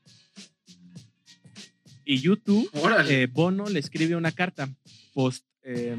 Y 2.06 2.20
YouTube 2.20 2.70
eh, 3.08 3.28
Bono 3.32 3.68
le 3.68 3.80
escribe 3.80 4.16
una 4.16 4.32
carta 4.32 4.70
post 5.16 5.44
eh, 5.64 5.98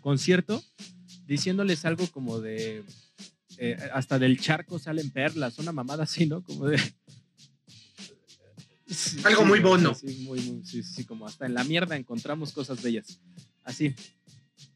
concierto 0.00 0.64
diciéndoles 1.26 1.84
algo 1.84 2.06
como 2.06 2.40
de 2.40 2.84
eh, 3.58 3.76
hasta 3.92 4.18
del 4.18 4.40
charco 4.40 4.78
salen 4.78 5.10
perlas, 5.10 5.58
una 5.58 5.72
mamada 5.72 6.04
así, 6.04 6.24
¿no? 6.24 6.42
Como 6.42 6.68
de 6.68 6.80
Sí, 8.92 9.18
Algo 9.24 9.42
sí, 9.42 9.48
muy 9.48 9.60
Bono. 9.60 9.94
sí, 9.94 10.24
muy, 10.26 10.40
muy- 10.40 10.64
sí, 10.64 10.82
sí, 10.82 11.04
como 11.04 11.26
hasta 11.26 11.46
en 11.46 11.54
la 11.54 11.64
mierda 11.64 11.96
encontramos 11.96 12.52
cosas 12.52 12.82
bellas. 12.82 13.20
Así. 13.64 13.94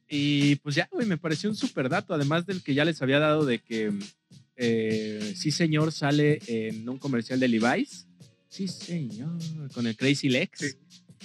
Y 0.09 0.57
pues 0.57 0.75
ya, 0.77 0.89
güey, 0.93 1.07
me 1.07 1.19
pareció 1.19 1.51
un 1.51 1.57
super 1.57 1.89
dato, 1.89 2.15
además 2.15 2.47
del 2.47 2.63
que 2.63 2.75
ya 2.75 2.85
les 2.85 3.03
había 3.03 3.19
dado 3.19 3.45
de 3.45 3.59
que 3.59 3.93
eh, 4.57 5.35
sí, 5.37 5.51
señor, 5.51 5.93
sale 5.93 6.41
en 6.47 6.89
un 6.89 6.99
comercial 6.99 7.39
de 7.41 7.49
Levi's. 7.49 8.07
Sí, 8.49 8.69
señor, 8.69 9.37
con 9.75 9.87
el 9.87 9.97
Crazy 9.97 10.29
Lex. 10.29 10.59
Sí. 10.61 10.67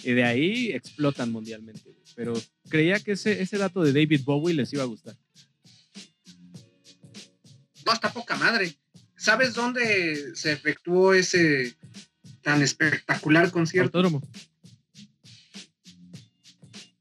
Y 0.03 0.13
de 0.13 0.23
ahí 0.23 0.71
explotan 0.71 1.31
mundialmente. 1.31 1.81
güey. 1.91 2.01
Pero 2.15 2.33
creía 2.69 2.99
que 2.99 3.13
ese, 3.13 3.41
ese 3.41 3.57
dato 3.57 3.83
de 3.83 3.93
David 3.93 4.21
Bowie 4.25 4.53
les 4.55 4.73
iba 4.73 4.83
a 4.83 4.87
gustar. 4.87 5.15
No, 7.85 7.93
está 7.93 8.11
poca 8.11 8.35
madre. 8.35 8.75
¿Sabes 9.15 9.53
dónde 9.53 10.35
se 10.35 10.51
efectuó 10.53 11.13
ese 11.13 11.75
tan 12.41 12.61
espectacular 12.61 13.51
concierto? 13.51 13.97
Autódromo. 13.99 14.21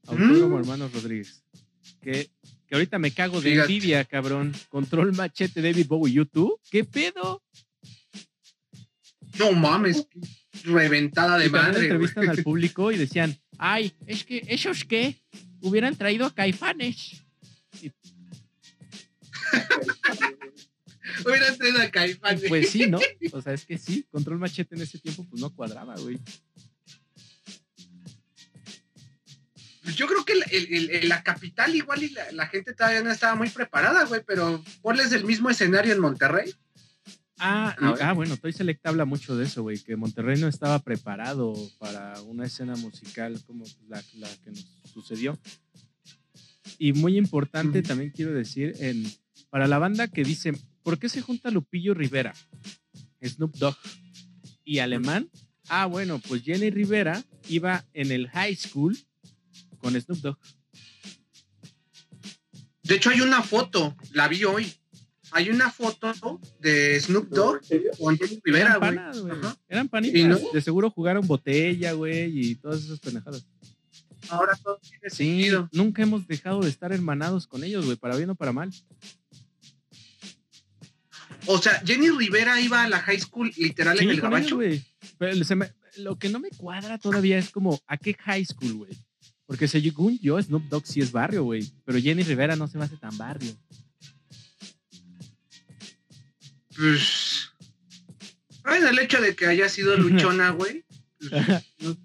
Autódromo, 0.07 0.57
Mm. 0.57 0.59
hermanos 0.59 0.93
Rodríguez. 0.93 1.43
Que, 2.01 2.29
que 2.67 2.75
ahorita 2.75 2.99
me 2.99 3.11
cago 3.11 3.39
de 3.41 3.51
Fíjate. 3.51 3.73
envidia, 3.73 4.05
cabrón. 4.05 4.53
Control 4.69 5.13
machete 5.13 5.61
David 5.61 5.87
Bowie, 5.87 6.13
YouTube. 6.13 6.59
¿Qué 6.69 6.83
pedo? 6.83 7.43
No 9.39 9.53
mames, 9.53 10.05
reventada 10.63 11.37
de 11.37 11.45
y 11.45 11.49
madre. 11.49 11.83
entrevistan 11.83 12.29
al 12.29 12.37
público 12.43 12.91
y 12.91 12.97
decían, 12.97 13.37
ay, 13.57 13.93
es 14.05 14.25
que 14.25 14.43
esos 14.47 14.83
qué, 14.83 15.21
hubieran 15.61 15.95
traído 15.95 16.25
a 16.25 16.35
Caifanes. 16.35 17.23
Hubieran 21.25 21.57
traído 21.57 21.79
a. 21.79 22.33
Y 22.33 22.47
pues 22.49 22.69
sí, 22.69 22.87
¿no? 22.87 22.99
O 23.33 23.41
sea, 23.41 23.53
es 23.53 23.65
que 23.65 23.77
sí, 23.77 24.05
Control 24.11 24.39
Machete 24.39 24.75
en 24.75 24.81
ese 24.81 24.99
tiempo 24.99 25.25
pues 25.29 25.41
no 25.41 25.49
cuadraba, 25.53 25.95
güey. 25.97 26.19
Yo 29.95 30.07
creo 30.07 30.23
que 30.23 30.33
el- 30.33 30.91
el- 30.91 31.09
la 31.09 31.23
capital 31.23 31.75
igual 31.75 32.03
y 32.03 32.09
la, 32.09 32.31
la 32.33 32.47
gente 32.47 32.73
todavía 32.73 33.01
no 33.01 33.11
estaba 33.11 33.35
muy 33.35 33.49
preparada, 33.49 34.05
güey, 34.05 34.21
pero 34.25 34.63
ponles 34.81 35.11
el 35.11 35.25
mismo 35.25 35.49
escenario 35.49 35.91
en 35.93 35.99
Monterrey. 35.99 36.53
Ah, 37.39 37.75
ah, 38.01 38.13
bueno, 38.13 38.37
Toy 38.37 38.53
Select 38.53 38.85
habla 38.85 39.05
mucho 39.05 39.35
de 39.35 39.45
eso, 39.45 39.63
güey, 39.63 39.79
que 39.79 39.95
Monterrey 39.95 40.39
no 40.39 40.47
estaba 40.47 40.77
preparado 40.79 41.53
para 41.79 42.21
una 42.21 42.45
escena 42.45 42.75
musical 42.75 43.41
como 43.47 43.65
la, 43.87 44.03
la 44.17 44.29
que 44.43 44.51
nos 44.51 44.67
sucedió. 44.93 45.39
Y 46.77 46.93
muy 46.93 47.17
importante, 47.17 47.81
también 47.81 48.11
quiero 48.11 48.31
decir, 48.33 48.75
en, 48.79 49.03
para 49.49 49.65
la 49.67 49.79
banda 49.79 50.07
que 50.07 50.23
dice, 50.23 50.53
¿por 50.83 50.97
qué 50.99 51.09
se 51.09 51.21
junta 51.21 51.51
Lupillo 51.51 51.93
Rivera, 51.93 52.33
Snoop 53.23 53.55
Dogg 53.55 53.77
y 54.63 54.79
Alemán? 54.79 55.29
Ah, 55.69 55.85
bueno, 55.85 56.19
pues 56.27 56.43
Jenny 56.43 56.69
Rivera 56.69 57.23
iba 57.47 57.85
en 57.93 58.11
el 58.11 58.27
high 58.29 58.55
school 58.55 58.97
con 59.77 59.99
Snoop 59.99 60.19
Dogg. 60.19 60.37
De 62.83 62.95
hecho, 62.95 63.09
hay 63.09 63.21
una 63.21 63.41
foto, 63.41 63.95
la 64.13 64.27
vi 64.27 64.43
hoy. 64.43 64.73
Hay 65.33 65.49
una 65.49 65.71
foto 65.71 66.41
de 66.59 66.99
Snoop 66.99 67.29
No, 67.29 67.35
Dogg 67.35 67.61
con 67.97 68.17
Jenny 68.17 68.41
Rivera, 68.43 68.65
Eran 68.75 68.79
güey. 68.79 68.95
panas, 68.95 69.19
güey. 69.21 69.33
Ajá. 69.39 69.57
Eran 69.69 69.87
panitas. 69.87 70.19
¿Y 70.19 70.23
no? 70.25 70.37
De 70.51 70.61
seguro 70.61 70.89
jugaron 70.91 71.25
botella, 71.25 71.93
güey, 71.93 72.37
y 72.49 72.55
todas 72.55 72.83
esas 72.83 72.99
pendejadas. 72.99 73.45
Ahora 74.29 74.53
todo 74.61 74.77
tiene 74.81 75.09
Sí, 75.09 75.15
sentido. 75.41 75.69
nunca 75.71 76.03
hemos 76.03 76.27
dejado 76.27 76.59
de 76.61 76.69
estar 76.69 76.91
hermanados 76.91 77.47
con 77.47 77.63
ellos, 77.63 77.85
güey, 77.85 77.95
para 77.97 78.17
bien 78.17 78.29
o 78.29 78.35
para 78.35 78.51
mal. 78.51 78.71
O 81.47 81.57
sea, 81.57 81.81
Jenny 81.85 82.09
Rivera 82.09 82.59
iba 82.61 82.83
a 82.83 82.89
la 82.89 82.99
high 82.99 83.19
school 83.19 83.51
literal 83.57 83.99
en 83.99 84.09
el 84.09 84.21
gabacho. 84.21 84.55
güey. 84.55 84.83
Pero 85.17 85.43
se 85.43 85.55
me- 85.55 85.71
lo 85.97 86.17
que 86.17 86.29
no 86.29 86.39
me 86.39 86.49
cuadra 86.49 86.97
todavía 86.97 87.37
es 87.37 87.49
como, 87.49 87.81
¿a 87.87 87.97
qué 87.97 88.13
high 88.13 88.45
school, 88.45 88.73
güey? 88.73 88.91
Porque 89.45 89.67
según 89.67 90.17
yo, 90.19 90.41
Snoop 90.41 90.63
Dogg 90.69 90.85
sí 90.87 91.01
es 91.01 91.11
barrio, 91.11 91.43
güey. 91.43 91.69
Pero 91.83 91.99
Jenny 91.99 92.23
Rivera 92.23 92.55
no 92.55 92.67
se 92.67 92.77
me 92.77 92.85
hace 92.85 92.95
tan 92.97 93.17
barrio. 93.17 93.51
Pues. 96.75 97.49
Bueno, 98.63 98.89
el 98.89 98.99
hecho 98.99 99.19
de 99.19 99.35
que 99.35 99.47
haya 99.47 99.67
sido 99.67 99.97
luchona, 99.97 100.49
güey. 100.51 100.85
pues, 101.19 101.31
no- 101.79 101.97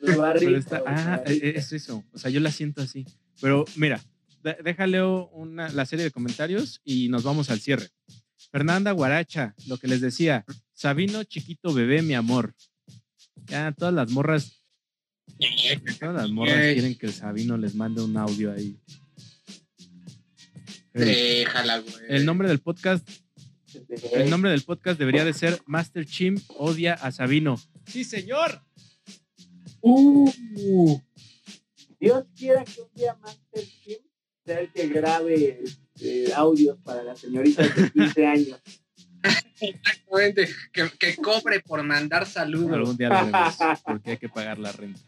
los 0.40 0.66
ah, 0.86 1.22
es 1.26 1.72
eso. 1.72 2.04
O 2.12 2.18
sea, 2.18 2.30
yo 2.30 2.40
la 2.40 2.50
siento 2.50 2.82
así. 2.82 3.06
Pero 3.40 3.64
mira, 3.76 4.00
déjale 4.42 5.02
una, 5.02 5.68
la 5.70 5.86
serie 5.86 6.04
de 6.04 6.10
comentarios 6.10 6.80
y 6.84 7.08
nos 7.08 7.22
vamos 7.22 7.50
al 7.50 7.60
cierre. 7.60 7.88
Fernanda 8.50 8.92
Guaracha, 8.92 9.54
lo 9.66 9.78
que 9.78 9.88
les 9.88 10.00
decía. 10.00 10.44
Sabino, 10.72 11.24
chiquito 11.24 11.74
bebé, 11.74 12.02
mi 12.02 12.14
amor. 12.14 12.54
Ya 13.46 13.72
todas 13.72 13.94
las 13.94 14.10
morras. 14.10 14.62
Todas 16.00 16.14
las 16.14 16.30
morras 16.30 16.54
quieren 16.54 16.96
que 16.96 17.06
el 17.06 17.12
Sabino 17.12 17.56
les 17.56 17.74
mande 17.74 18.02
un 18.02 18.16
audio 18.16 18.52
ahí. 18.52 18.78
El, 20.94 21.04
Déjala, 21.04 21.78
güey. 21.80 21.94
el 22.08 22.24
nombre 22.24 22.48
del 22.48 22.60
podcast, 22.60 23.08
el 24.12 24.30
nombre 24.30 24.50
del 24.50 24.62
podcast 24.62 24.98
debería 24.98 25.24
de 25.24 25.32
ser 25.32 25.60
Master 25.66 26.06
Chim 26.06 26.40
odia 26.56 26.94
a 26.94 27.12
Sabino. 27.12 27.60
Sí, 27.86 28.04
señor. 28.04 28.62
Uh, 29.80 30.30
Dios 32.00 32.24
quiera 32.36 32.64
que 32.64 32.80
un 32.80 32.92
día 32.94 33.14
Master 33.20 33.64
sea 33.64 33.96
el 34.50 34.72
que 34.72 34.88
grabe 34.88 35.60
este, 35.62 36.32
audios 36.34 36.78
para 36.82 37.02
las 37.02 37.18
señoritas 37.20 37.74
de 37.74 37.90
15 37.90 38.26
años. 38.26 38.60
Exactamente. 39.60 40.48
Que, 40.72 40.88
que 40.98 41.16
cobre 41.16 41.60
por 41.60 41.82
mandar 41.82 42.26
saludos 42.26 42.72
Algún 42.72 42.96
día 42.96 43.08
lo 43.08 43.82
porque 43.84 44.10
hay 44.12 44.16
que 44.18 44.28
pagar 44.28 44.58
la 44.58 44.70
renta. 44.72 45.00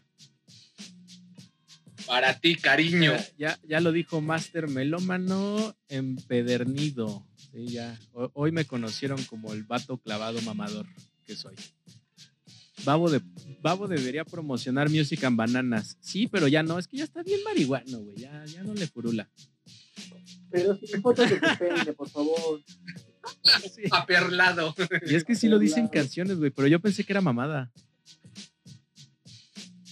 para 2.07 2.37
ti, 2.39 2.55
cariño. 2.55 3.13
Ya, 3.37 3.57
ya, 3.63 3.79
lo 3.79 3.91
dijo 3.91 4.21
Master 4.21 4.67
Melómano 4.67 5.75
empedernido. 5.87 7.25
Sí, 7.51 7.67
ya. 7.67 7.97
Ho- 8.13 8.31
Hoy 8.33 8.51
me 8.51 8.65
conocieron 8.65 9.23
como 9.25 9.53
el 9.53 9.63
vato 9.63 9.97
clavado 9.97 10.41
mamador 10.41 10.85
que 11.23 11.35
soy. 11.35 11.55
Babo, 12.83 13.09
de, 13.09 13.21
Babo 13.61 13.87
debería 13.87 14.25
promocionar 14.25 14.89
Music 14.89 15.23
and 15.23 15.37
Bananas. 15.37 15.97
Sí, 15.99 16.27
pero 16.27 16.47
ya 16.47 16.63
no. 16.63 16.79
Es 16.79 16.87
que 16.87 16.97
ya 16.97 17.03
está 17.03 17.23
bien 17.23 17.43
marihuano, 17.43 17.99
güey. 17.99 18.17
Ya, 18.17 18.43
ya 18.45 18.63
no 18.63 18.73
le 18.73 18.87
furula. 18.87 19.29
Pero 20.49 20.75
sin 20.75 21.01
fotos 21.01 21.29
de 21.29 21.39
tu 21.39 21.57
pene, 21.57 21.93
por 21.93 22.09
favor. 22.09 22.61
Sí. 23.73 23.83
Aperlado. 23.91 24.73
Y 25.05 25.15
es 25.15 25.23
que 25.23 25.35
sí 25.35 25.47
lo 25.47 25.59
dicen 25.59 25.87
canciones, 25.87 26.37
güey. 26.37 26.51
Pero 26.51 26.67
yo 26.67 26.79
pensé 26.79 27.03
que 27.03 27.13
era 27.13 27.21
mamada. 27.21 27.71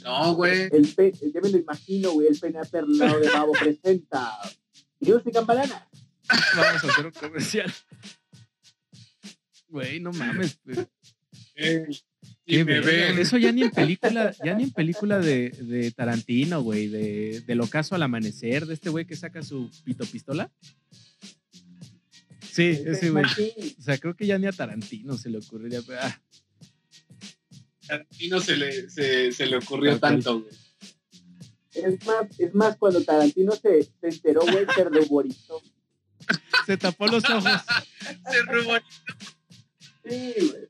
No, 0.04 0.34
güey. 0.34 0.70
El 0.72 0.88
pe 0.96 1.12
ya 1.12 1.42
me 1.42 1.50
lo 1.50 1.58
imagino, 1.58 2.12
güey, 2.12 2.28
el 2.28 2.40
pene 2.40 2.60
aperlado 2.60 3.20
de 3.20 3.30
Babo 3.30 3.52
presenta. 3.54 4.38
Music 5.00 5.36
and 5.36 5.48
Banana. 5.48 5.88
Vamos 6.56 6.84
a 6.84 6.88
hacer 6.88 7.06
un 7.06 7.12
comercial. 7.12 7.74
Güey, 9.68 10.00
no 10.00 10.12
mames. 10.12 10.60
güey. 10.64 10.88
Y 12.46 12.58
Qué 12.58 12.66
me 12.66 12.80
verga. 12.80 13.10
ven. 13.10 13.20
Eso 13.20 13.38
ya 13.38 13.52
ni 13.52 13.62
en 13.64 13.72
película, 13.72 14.34
ya 14.44 14.54
ni 14.56 14.64
en 14.64 14.72
película 14.72 15.20
de, 15.20 15.50
de 15.52 15.92
Tarantino, 15.92 16.62
güey, 16.62 16.88
de, 16.88 17.42
del 17.42 17.62
ocaso 17.62 17.96
al 17.96 18.04
amanecer, 18.04 18.66
de 18.66 18.74
este 18.74 18.90
güey 18.90 19.06
que 19.06 19.16
saca 19.16 19.42
su 19.44 19.70
pito 19.84 20.06
pistola. 20.06 20.52
Sí, 22.52 22.64
ese 22.86 23.12
güey. 23.12 23.24
O 23.78 23.82
sea, 23.82 23.98
creo 23.98 24.16
que 24.16 24.26
ya 24.26 24.38
ni 24.38 24.48
a 24.48 24.52
Tarantino 24.52 25.18
se 25.18 25.30
le 25.30 25.38
ocurriría. 25.38 25.82
pero, 25.86 26.00
ah, 26.02 26.22
Tarantino 27.88 28.40
se 28.42 28.58
le, 28.58 28.90
se, 28.90 29.32
se 29.32 29.46
le 29.46 29.58
ocurrió 29.58 30.00
tanto, 30.00 30.42
güey. 30.42 30.52
Es 31.74 32.06
más, 32.06 32.40
es 32.40 32.54
más, 32.56 32.78
cuando 32.78 33.02
Tarantino 33.04 33.52
se, 33.54 33.84
se 33.84 34.08
enteró, 34.10 34.42
güey, 34.42 34.66
se 34.76 34.84
ruborizó. 34.84 35.62
Se 36.66 36.78
tapó 36.78 37.08
los 37.08 37.24
ojos. 37.30 37.44
Se 38.32 38.42
ruborizó, 38.44 38.88
Sí, 40.04 40.34
güey. 40.36 40.68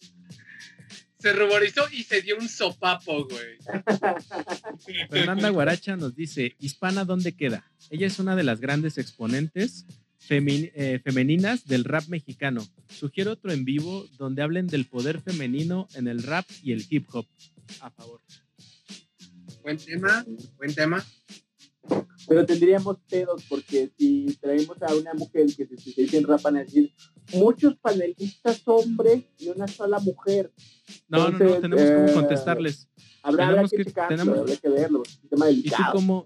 Se 1.19 1.33
ruborizó 1.33 1.81
y 1.91 2.03
se 2.03 2.21
dio 2.21 2.37
un 2.37 2.47
sopapo, 2.47 3.25
güey. 3.25 3.57
Fernanda 5.09 5.49
Guaracha 5.49 5.97
nos 5.97 6.15
dice, 6.15 6.55
Hispana, 6.59 7.03
¿dónde 7.05 7.33
queda? 7.33 7.69
Ella 7.89 8.07
es 8.07 8.19
una 8.19 8.35
de 8.35 8.43
las 8.43 8.59
grandes 8.61 8.97
exponentes 8.97 9.85
eh, 10.31 11.01
femeninas 11.03 11.65
del 11.65 11.83
rap 11.83 12.07
mexicano. 12.07 12.65
Sugiero 12.87 13.31
otro 13.31 13.51
en 13.51 13.65
vivo 13.65 14.07
donde 14.17 14.43
hablen 14.43 14.67
del 14.67 14.85
poder 14.85 15.21
femenino 15.21 15.87
en 15.95 16.07
el 16.07 16.21
rap 16.21 16.45
y 16.61 16.71
el 16.71 16.85
hip 16.87 17.07
hop. 17.11 17.25
A 17.81 17.89
favor. 17.89 18.21
Buen 19.63 19.77
tema, 19.77 20.23
buen 20.57 20.73
tema. 20.73 21.03
Pero 22.27 22.45
tendríamos 22.45 22.97
pedos 23.09 23.43
porque 23.49 23.91
si 23.97 24.37
traemos 24.39 24.77
a 24.83 24.93
una 24.93 25.13
mujer 25.15 25.47
que 25.47 25.65
se 25.65 25.75
especializa 25.75 26.17
en 26.17 26.27
rap 26.27 26.41
van 26.43 26.57
a 26.57 26.63
decir 26.63 26.93
muchos 27.33 27.75
panelistas 27.77 28.61
hombres 28.65 29.23
y 29.37 29.49
una 29.49 29.67
sola 29.67 29.99
mujer. 29.99 30.51
No, 31.07 31.29
no, 31.29 31.37
no, 31.39 31.55
tenemos 31.59 31.85
como 31.91 32.07
eh, 32.07 32.13
contestarles. 32.13 32.87
Habrá, 33.21 33.47
habrá 33.49 33.67
Tenemos 33.67 33.71
que, 33.71 33.77
que- 33.85 34.01
tenemos- 34.07 34.37
habrá 34.39 34.55
que 34.55 34.69
verlo. 34.69 35.03
Un 35.23 35.29
tema 35.29 35.49
¿Y 35.49 35.55
tú 35.57 35.61
delicado. 35.63 35.93
cómo? 35.93 36.25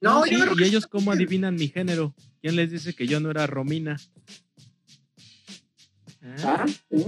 No, 0.00 0.24
Sí, 0.24 0.30
yo 0.36 0.52
¿Y 0.52 0.56
que 0.56 0.64
ellos 0.64 0.86
cómo 0.86 1.12
adivinan 1.12 1.54
mi 1.56 1.68
género? 1.68 2.14
¿Quién 2.40 2.56
les 2.56 2.70
dice 2.70 2.94
que 2.94 3.06
yo 3.06 3.20
no 3.20 3.30
era 3.30 3.46
Romina? 3.46 3.98
¿Ah? 6.22 6.36
¿Ah? 6.44 6.66
¿Sí? 6.90 7.06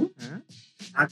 ¿Ah? 0.95 1.09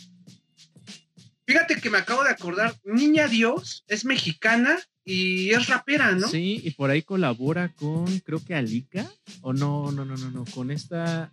Fíjate 1.51 1.81
que 1.81 1.91
me 1.91 1.99
acabo 1.99 2.23
de 2.23 2.31
acordar, 2.31 2.75
Niña 2.85 3.27
Dios 3.27 3.85
es 3.89 4.05
mexicana 4.05 4.79
y 5.05 5.51
es 5.51 5.67
rapera, 5.67 6.13
¿no? 6.13 6.29
Sí, 6.29 6.61
y 6.63 6.71
por 6.73 6.91
ahí 6.91 7.03
colabora 7.03 7.73
con, 7.75 8.07
creo 8.21 8.45
que 8.45 8.55
Alika, 8.55 9.11
o 9.43 9.53
no, 9.53 9.91
no, 9.91 10.05
no, 10.05 10.17
no, 10.17 10.31
no, 10.31 10.45
con 10.45 10.71
esta, 10.71 11.33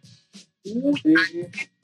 Uy, 0.64 1.00
Sí, 1.02 1.14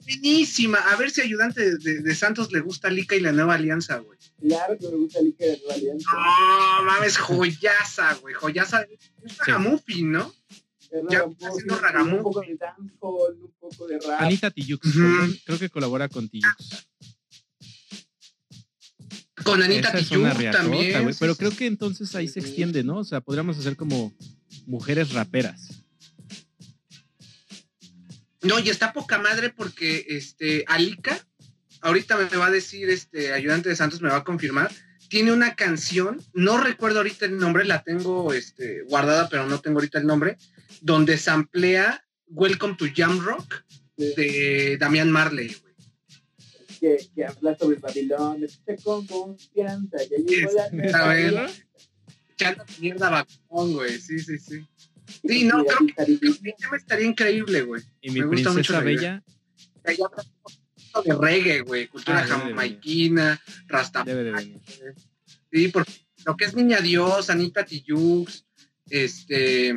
buenísima. 0.04 0.78
A 0.78 0.96
ver 0.96 1.10
si 1.10 1.20
ayudante 1.22 1.60
de, 1.62 1.76
de- 1.78 2.00
de 2.02 2.14
Santos 2.14 2.52
le 2.52 2.60
gusta 2.60 2.90
Lica 2.90 3.14
y 3.16 3.20
la 3.20 3.32
nueva 3.32 3.54
alianza, 3.54 3.98
güey. 3.98 4.18
claro 4.40 4.76
que 4.78 4.88
me 4.88 4.96
gusta 4.96 5.20
el 5.20 5.26
Iker 5.26 5.48
de 5.52 5.58
Nueva 5.60 5.74
Alianza. 5.74 6.10
No, 6.12 6.84
mames, 6.84 7.16
joyaza, 7.16 8.14
güey. 8.20 8.34
Joyaza. 8.34 8.84
Es 9.24 9.38
ragamuffin, 9.38 10.12
¿no? 10.12 10.34
Es 10.50 10.90
ya 11.08 11.18
ragamuffin, 11.20 11.48
haciendo 11.48 11.74
Un 11.76 11.80
ragamuffin. 11.80 12.22
poco 12.22 12.40
de 12.42 12.54
dancehall, 12.56 13.38
un 13.42 13.52
poco 13.58 13.86
de 13.86 13.98
rap. 14.00 14.20
Anita 14.20 14.50
con- 14.50 15.38
creo 15.46 15.58
que 15.58 15.70
colabora 15.70 16.08
con 16.10 16.28
Tijoux. 16.28 16.86
Con 19.44 19.62
Anita 19.62 19.92
Tijoux 19.92 20.50
también. 20.50 21.12
sí, 21.12 21.18
pero 21.20 21.36
creo 21.36 21.50
que 21.50 21.66
entonces 21.66 22.14
ahí 22.14 22.28
se 22.28 22.40
extiende, 22.40 22.82
¿no? 22.82 22.98
O 22.98 23.04
sea, 23.04 23.20
podríamos 23.20 23.58
hacer 23.58 23.76
como 23.76 24.12
mujeres 24.66 25.12
raperas. 25.12 25.84
No, 28.42 28.58
y 28.58 28.68
está 28.68 28.92
poca 28.92 29.18
madre 29.18 29.50
porque 29.50 30.04
este 30.08 30.64
Alica, 30.66 31.18
ahorita 31.80 32.16
me 32.16 32.36
va 32.36 32.46
a 32.46 32.50
decir, 32.50 32.90
este 32.90 33.32
ayudante 33.32 33.70
de 33.70 33.76
Santos 33.76 34.02
me 34.02 34.10
va 34.10 34.16
a 34.16 34.24
confirmar, 34.24 34.70
tiene 35.08 35.32
una 35.32 35.54
canción, 35.54 36.22
no 36.34 36.58
recuerdo 36.58 36.98
ahorita 36.98 37.24
el 37.24 37.38
nombre, 37.38 37.64
la 37.64 37.82
tengo 37.82 38.34
este, 38.34 38.82
guardada, 38.82 39.28
pero 39.28 39.46
no 39.46 39.60
tengo 39.60 39.78
ahorita 39.78 39.98
el 39.98 40.06
nombre, 40.06 40.36
donde 40.82 41.16
samplea 41.16 42.04
Welcome 42.26 42.74
to 42.76 42.86
Jam 42.94 43.20
Rock 43.20 43.62
de 43.96 44.76
Damián 44.78 45.10
Marley, 45.10 45.56
güey. 45.60 45.73
Que, 46.84 47.08
que 47.14 47.24
habla 47.24 47.56
sobre 47.56 47.76
Babilón, 47.78 48.40
me 48.40 48.46
escucha 48.46 48.76
con 48.82 49.06
confianza, 49.06 49.96
ya 50.10 50.16
llegó 50.18 50.52
la 50.52 50.70
nueva 50.70 50.98
A 50.98 51.08
ver. 51.14 51.32
era. 51.32 51.50
Echando 52.32 52.64
mierda 52.80 53.06
a 53.06 53.10
Bacón, 53.10 53.72
güey, 53.74 53.98
sí, 53.98 54.18
sí, 54.18 54.38
sí. 54.38 54.60
Sí, 55.26 55.44
no, 55.44 55.64
creo 55.64 55.86
que 55.96 56.02
el 56.02 56.20
tema 56.58 56.76
estaría 56.76 57.06
increíble, 57.06 57.62
güey. 57.62 57.82
Y 58.00 58.10
mi 58.10 58.20
Me 58.20 58.26
gusta 58.26 58.50
mucho 58.50 58.72
princesa 58.72 58.82
la 58.82 58.90
idea. 58.92 59.22
bella 59.22 59.24
Hay 59.84 59.96
otro 60.00 60.22
tipo 60.76 61.02
de 61.02 61.14
reggae, 61.14 61.60
güey, 61.60 61.86
cultura 61.88 62.20
Ah, 62.20 62.26
jamaiquina, 62.26 63.40
rastafari. 63.66 64.10
debe 64.10 64.24
de 64.24 64.32
venir. 64.32 64.60
Sí, 65.52 65.68
porque 65.68 65.92
lo 66.26 66.36
que 66.36 66.44
es 66.46 66.54
Niña 66.54 66.80
Dios, 66.80 67.30
Anita 67.30 67.64
Tijoux, 67.64 68.26
este, 68.90 69.74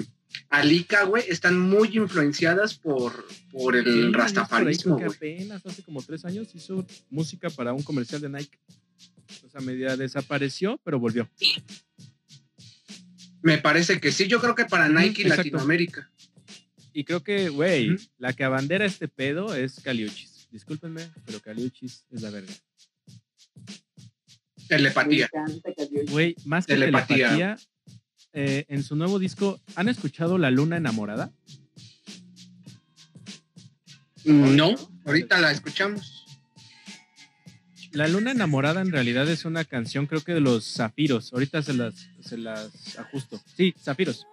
Alika, 0.50 1.04
güey, 1.06 1.24
están 1.28 1.60
muy 1.60 1.90
influenciadas 1.98 2.76
por, 2.76 3.26
por 3.52 3.76
el 3.76 3.86
Sí, 3.86 4.12
rastafarismo, 4.12 4.96
güey. 4.98 5.08
apenas 5.08 5.66
hace 5.66 5.84
como 5.84 6.02
tres 6.02 6.24
años 6.26 6.50
hizo 6.54 6.86
música 7.10 7.50
para 7.50 7.74
un 7.74 7.84
comercial 7.84 8.22
de 8.22 8.30
Nike. 8.30 8.58
O 9.46 9.50
sea, 9.50 9.62
media 9.62 9.98
desapareció, 9.98 10.80
pero 10.84 11.00
volvió. 11.00 11.30
Me 13.42 13.58
parece 13.58 14.00
que 14.00 14.12
sí, 14.12 14.28
yo 14.28 14.40
creo 14.42 14.56
que 14.56 14.66
para 14.66 14.90
Nike 14.90 15.22
exacto. 15.24 15.38
Latinoamérica. 15.44 16.12
Y 16.94 17.04
creo 17.04 17.24
que, 17.24 17.50
güey, 17.50 17.96
la 18.18 18.34
que 18.34 18.44
abandera 18.44 18.86
este 18.86 19.08
pedo 19.08 19.54
es 19.56 19.80
Caliuchis. 19.82 20.48
Discúlpenme, 20.52 21.10
pero 21.26 21.40
Caliuchis 21.42 22.06
es 22.10 22.22
la 22.22 22.30
verga. 22.32 22.54
Telepatía. 24.68 25.30
Me 25.34 25.40
encanta 25.42 25.74
Caliuchis. 25.76 26.12
Güey, 26.12 26.36
más 26.46 26.66
que 26.66 26.74
Telepatía. 26.74 27.30
telepatía, 27.30 27.58
eh, 28.34 28.66
en 28.68 28.84
su 28.84 28.96
nuevo 28.96 29.20
disco, 29.20 29.60
¿han 29.76 29.90
escuchado 29.90 30.38
La 30.38 30.52
Luna 30.52 30.78
Enamorada? 30.78 31.32
No, 34.24 34.76
ahorita 35.06 35.40
la 35.40 35.52
escuchamos. 35.52 36.26
La 37.94 38.08
Luna 38.08 38.32
Enamorada 38.32 38.82
en 38.82 38.92
realidad 38.92 39.28
es 39.30 39.46
una 39.46 39.64
canción, 39.64 40.06
creo 40.06 40.22
que 40.22 40.34
de 40.34 40.42
los 40.42 40.74
Zafiros. 40.76 41.34
Ahorita 41.34 41.64
se 41.64 41.74
las, 41.74 42.10
se 42.22 42.38
las 42.38 43.00
ajusto. 43.00 43.42
Sí, 43.56 43.74
Zafiros. 43.82 44.28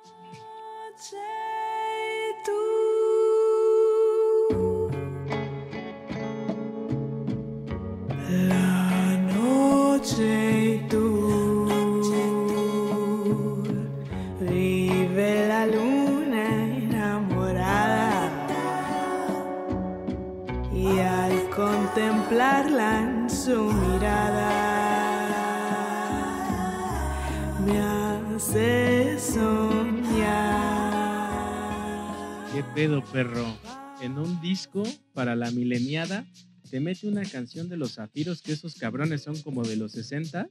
Pedo, 32.74 33.04
perro? 33.12 33.56
En 34.00 34.18
un 34.18 34.40
disco 34.40 34.82
para 35.12 35.36
la 35.36 35.50
mileniada 35.50 36.26
te 36.70 36.80
mete 36.80 37.06
una 37.06 37.22
canción 37.24 37.68
de 37.68 37.76
los 37.76 37.94
Zafiros, 37.94 38.42
que 38.42 38.52
esos 38.52 38.74
cabrones 38.74 39.22
son 39.22 39.40
como 39.42 39.62
de 39.62 39.76
los 39.76 39.92
60. 39.92 40.48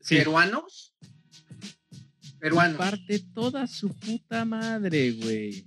Sí, 0.00 0.16
¿Peruanos? 0.16 0.94
Peruanos. 2.38 2.76
parte 2.76 3.20
toda 3.34 3.66
su 3.66 3.88
puta 3.94 4.44
madre, 4.44 5.12
güey. 5.12 5.64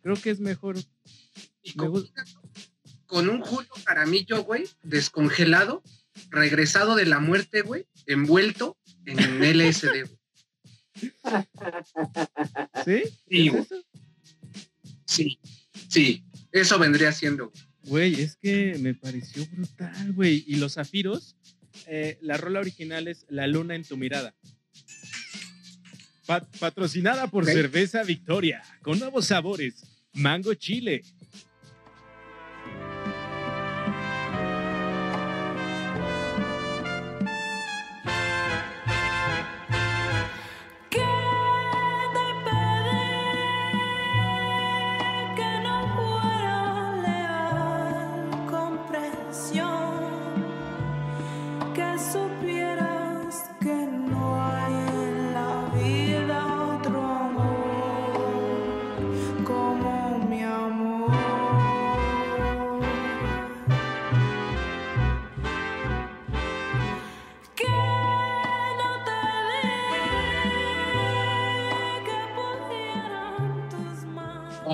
Creo 0.00 0.16
que 0.16 0.30
es 0.30 0.40
mejor. 0.40 0.78
Y 1.62 1.70
Me 1.70 1.74
con, 1.74 1.92
gu- 1.92 2.10
con 3.06 3.28
un 3.28 3.40
Julio 3.40 3.70
Caramillo, 3.84 4.44
güey, 4.44 4.64
descongelado, 4.82 5.82
regresado 6.30 6.94
de 6.94 7.04
la 7.06 7.18
muerte, 7.20 7.62
güey, 7.62 7.86
envuelto 8.06 8.78
en 9.04 9.18
LSD. 9.42 10.08
¿Sí? 12.84 13.02
Sí, 13.28 13.48
¿Es? 13.48 13.68
Sí, 15.06 15.38
sí, 15.88 16.24
eso 16.52 16.78
vendría 16.78 17.12
siendo. 17.12 17.52
Güey, 17.84 18.20
es 18.20 18.36
que 18.36 18.76
me 18.80 18.94
pareció 18.94 19.46
brutal, 19.52 20.12
güey. 20.12 20.44
Y 20.46 20.56
los 20.56 20.74
zafiros, 20.74 21.36
eh, 21.86 22.18
la 22.20 22.36
rola 22.36 22.60
original 22.60 23.06
es 23.08 23.24
La 23.28 23.46
luna 23.46 23.74
en 23.76 23.84
tu 23.84 23.96
mirada. 23.96 24.34
Pa- 26.26 26.46
patrocinada 26.58 27.28
por. 27.28 27.44
Cerveza 27.44 28.02
Victoria, 28.02 28.62
con 28.82 28.98
nuevos 28.98 29.26
sabores. 29.26 29.84
Mango 30.12 30.54
Chile. 30.54 31.02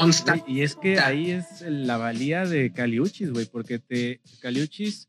Consta- 0.02 0.44
y 0.46 0.62
es 0.62 0.74
que 0.76 0.98
ahí 0.98 1.30
es 1.30 1.60
la 1.62 1.96
valía 1.96 2.44
de 2.44 2.72
Caliuchis, 2.72 3.30
güey, 3.30 3.46
porque 3.46 3.78
te 3.78 4.20
Caliuchis 4.40 5.08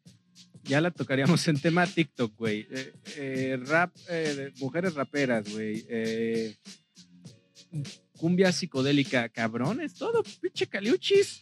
ya 0.63 0.79
la 0.81 0.91
tocaríamos 0.91 1.47
en 1.47 1.59
tema 1.59 1.85
TikTok, 1.87 2.35
güey. 2.37 2.67
Eh, 2.71 2.93
eh, 3.17 3.59
rap, 3.65 3.93
eh, 4.09 4.51
mujeres 4.57 4.93
raperas, 4.93 5.49
güey. 5.51 5.85
cumbia 8.17 8.51
psicodélica, 8.51 9.29
cabrón, 9.29 9.81
es 9.81 9.95
todo, 9.95 10.23
pinche 10.41 10.67
Caliuchis. 10.67 11.41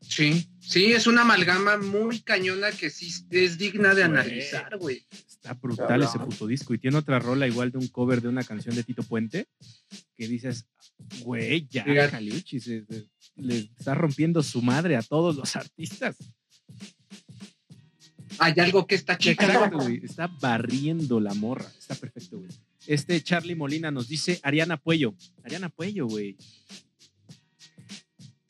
Sí, 0.00 0.48
sí, 0.60 0.92
es 0.92 1.06
una 1.06 1.22
amalgama 1.22 1.76
muy 1.78 2.20
cañona 2.20 2.70
que 2.72 2.90
sí 2.90 3.10
es 3.30 3.58
digna 3.58 3.94
de 3.94 4.02
Güey. 4.06 4.18
analizar, 4.18 4.76
güey. 4.78 5.06
Está 5.42 5.54
brutal 5.54 6.02
ese 6.02 6.18
puto 6.18 6.46
disco. 6.46 6.74
Y 6.74 6.78
tiene 6.78 6.98
otra 6.98 7.18
rola 7.18 7.46
igual 7.46 7.72
de 7.72 7.78
un 7.78 7.88
cover 7.88 8.20
de 8.20 8.28
una 8.28 8.44
canción 8.44 8.74
de 8.74 8.84
Tito 8.84 9.02
Puente 9.02 9.48
que 10.14 10.28
dices, 10.28 10.66
güey, 11.22 11.66
ya, 11.70 11.82
eh, 11.86 12.10
eh, 12.12 13.06
le 13.36 13.58
está 13.58 13.94
rompiendo 13.94 14.42
su 14.42 14.60
madre 14.60 14.96
a 14.96 15.02
todos 15.02 15.36
los 15.36 15.56
artistas. 15.56 16.18
Hay 18.38 18.52
algo 18.58 18.86
que 18.86 18.96
Exacto, 18.96 19.78
güey. 19.78 20.00
Está 20.04 20.26
barriendo 20.26 21.20
la 21.20 21.32
morra. 21.32 21.70
Está 21.78 21.94
perfecto, 21.94 22.38
güey. 22.38 22.50
Este 22.86 23.22
Charlie 23.22 23.54
Molina 23.54 23.90
nos 23.90 24.08
dice 24.08 24.40
Ariana 24.42 24.76
Puello. 24.76 25.14
Ariana 25.42 25.70
Puello, 25.70 26.06
güey. 26.06 26.36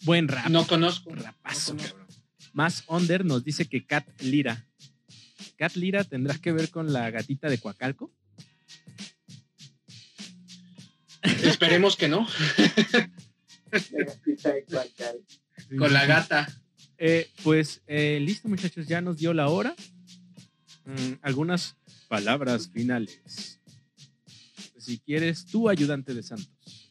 Buen 0.02 0.26
rap. 0.26 0.48
no 0.48 0.66
conozco. 0.66 1.14
Rapazo, 1.14 1.74
no 1.74 1.82
conozco. 1.82 2.22
Más 2.52 2.84
Under 2.88 3.24
nos 3.24 3.44
dice 3.44 3.66
que 3.66 3.86
Cat 3.86 4.08
Lira. 4.22 4.66
Cat 5.60 5.76
Lira 5.76 6.04
tendrá 6.04 6.38
que 6.38 6.52
ver 6.52 6.70
con 6.70 6.90
la 6.90 7.10
gatita 7.10 7.50
de 7.50 7.58
Coacalco. 7.58 8.10
Esperemos 11.22 11.96
que 11.96 12.08
no. 12.08 12.26
Negatita 13.92 14.54
de 14.54 14.64
cualquier- 14.64 15.20
Con 15.76 15.92
la 15.92 16.06
gata. 16.06 16.48
Eh, 16.96 17.28
pues 17.44 17.82
eh, 17.86 18.18
listo, 18.22 18.48
muchachos, 18.48 18.88
ya 18.88 19.02
nos 19.02 19.18
dio 19.18 19.34
la 19.34 19.48
hora. 19.50 19.76
Mm, 20.86 21.18
algunas 21.20 21.76
palabras 22.08 22.70
finales. 22.70 23.60
Si 24.78 24.98
quieres, 24.98 25.44
tú, 25.44 25.68
ayudante 25.68 26.14
de 26.14 26.22
Santos. 26.22 26.90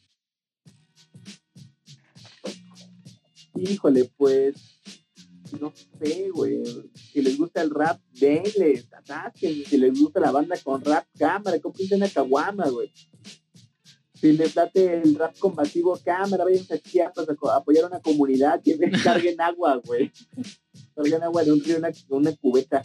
Híjole, 3.55 4.05
pues, 4.15 4.78
no 5.53 5.73
sé, 5.99 6.29
güey. 6.29 6.63
Si 6.93 7.21
les 7.21 7.37
gusta 7.37 7.61
el 7.61 7.69
rap, 7.69 7.99
denle, 8.11 8.83
ataquen. 8.91 9.63
Si 9.65 9.77
les 9.77 9.99
gusta 9.99 10.19
la 10.19 10.31
banda 10.31 10.57
con 10.63 10.83
rap, 10.83 11.05
cámara, 11.17 11.59
cómprense 11.59 11.95
una 11.95 12.09
caguama, 12.09 12.67
güey. 12.69 12.91
Si 14.13 14.33
les 14.33 14.55
late 14.55 15.01
el 15.01 15.15
rap 15.15 15.37
combativo, 15.39 15.97
cámara, 16.03 16.43
vayan 16.43 16.65
a 16.69 16.77
Chiapas 16.77 17.29
a 17.29 17.35
co- 17.35 17.49
a 17.49 17.57
apoyar 17.57 17.85
a 17.85 17.87
una 17.87 18.01
comunidad, 18.01 18.61
que 18.61 18.77
carguen 19.03 19.39
agua, 19.39 19.81
güey. 19.85 20.11
Carguen 20.95 21.23
agua 21.23 21.43
de 21.43 21.51
un 21.53 21.63
río, 21.63 21.77
una, 21.77 21.91
una 22.09 22.35
cubeta. 22.35 22.81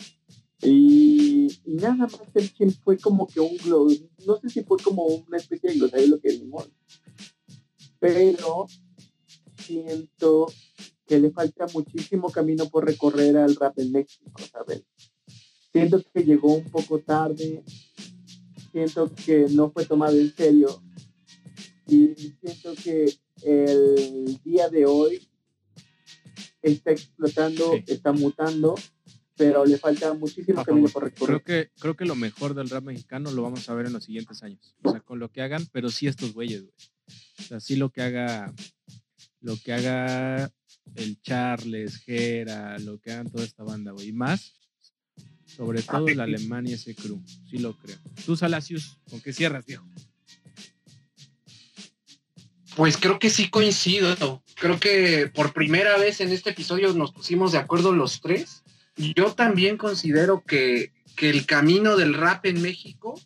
Y, 0.63 1.47
y 1.67 1.75
nada 1.75 1.95
más 1.95 2.13
el 2.35 2.53
chin 2.55 2.73
fue 2.73 2.97
como 2.99 3.27
que 3.27 3.41
un 3.41 3.57
globo, 3.59 3.91
no 4.25 4.37
sé 4.41 4.49
si 4.49 4.63
fue 4.63 4.79
como 4.83 5.05
una 5.05 5.37
especie 5.37 5.71
de 5.71 5.77
glosario 5.77 6.07
lo 6.09 6.21
que 6.21 6.31
vimos, 6.31 6.71
pero 7.99 8.67
siento 9.67 10.47
que 11.07 11.19
le 11.19 11.31
falta 11.31 11.67
muchísimo 11.73 12.31
camino 12.31 12.69
por 12.69 12.85
recorrer 12.87 13.37
al 13.37 13.57
rap 13.57 13.79
en 13.79 13.93
México, 13.93 14.33
¿sabes? 14.51 14.83
Siento 15.73 16.03
que 16.13 16.23
llegó 16.23 16.55
un 16.55 16.71
poco 16.71 17.01
tarde, 17.01 17.63
siento 18.73 19.13
que 19.15 19.47
no 19.51 19.71
fue 19.71 19.85
tomado 19.87 20.17
en 20.19 20.35
serio 20.35 20.83
y 21.87 22.15
siento 22.41 22.75
que 22.83 23.13
el 23.43 24.41
día 24.45 24.69
de 24.69 24.87
hoy 24.87 25.29
está 26.63 26.93
explotando, 26.93 27.73
Sí. 27.73 27.85
está 27.89 28.13
mutando, 28.13 28.75
pero 29.37 29.67
le 29.67 29.77
falta 29.79 30.15
muchísimo 30.15 30.61
A 30.61 30.65
camino 30.65 30.89
por 30.89 31.05
recorrer. 31.05 31.43
Creo 31.43 31.45
que, 31.45 31.71
creo 31.79 31.97
que 31.97 32.05
lo 32.07 32.15
mejor 32.15 32.55
del 32.55 32.71
rap 32.71 32.85
mexicano 32.85 33.31
lo 33.33 33.43
vamos 33.43 33.69
a 33.69 33.75
ver 33.75 33.87
en 33.87 33.93
los 33.93 34.05
siguientes 34.05 34.43
años. 34.43 34.75
O 34.83 34.91
sea, 34.91 35.01
con 35.01 35.19
lo 35.19 35.31
que 35.31 35.43
hagan, 35.43 35.67
pero 35.73 35.91
sí 35.91 36.07
estos 36.07 36.33
güeyes, 36.33 36.63
güey. 36.63 36.75
O 37.41 37.43
sea, 37.43 37.61
sí 37.61 37.77
lo 37.77 37.91
que 37.91 38.01
haga, 38.01 38.55
lo 39.45 39.59
que 39.59 39.75
haga 39.75 40.51
el 40.95 41.21
Charles, 41.21 41.99
Gera, 41.99 42.79
lo 42.79 42.99
que 42.99 43.13
hagan 43.13 43.31
toda 43.31 43.45
esta 43.45 43.63
banda, 43.63 43.93
güey. 43.93 44.09
Y 44.09 44.13
más, 44.13 44.55
sobre 45.45 45.83
todo 45.83 46.09
el 46.09 46.19
alemán 46.19 46.67
y 46.67 46.73
ese 46.73 46.95
crew. 46.95 47.23
Sí 47.51 47.59
lo 47.59 47.77
creo. 47.77 47.99
Tú, 48.25 48.37
Salacius, 48.37 48.99
¿con 49.09 49.21
qué 49.21 49.35
cierras, 49.35 49.67
viejo? 49.67 49.87
Pues 52.75 52.97
creo 52.97 53.19
que 53.19 53.29
sí 53.29 53.51
coincido. 53.51 54.43
Creo 54.55 54.81
que 54.81 55.31
por 55.33 55.53
primera 55.53 55.99
vez 55.99 56.23
en 56.23 56.33
este 56.33 56.51
episodio 56.51 56.95
nos 56.95 57.13
pusimos 57.13 57.53
de 57.53 57.59
acuerdo 57.59 57.93
los 57.93 58.23
tres. 58.23 58.63
Yo 58.97 59.35
también 59.35 59.77
considero 59.77 60.43
que, 60.43 60.93
que 61.17 61.29
el 61.29 61.45
camino 61.45 61.97
del 61.97 62.15
rap 62.15 62.47
en 62.47 62.63
México 62.63 63.21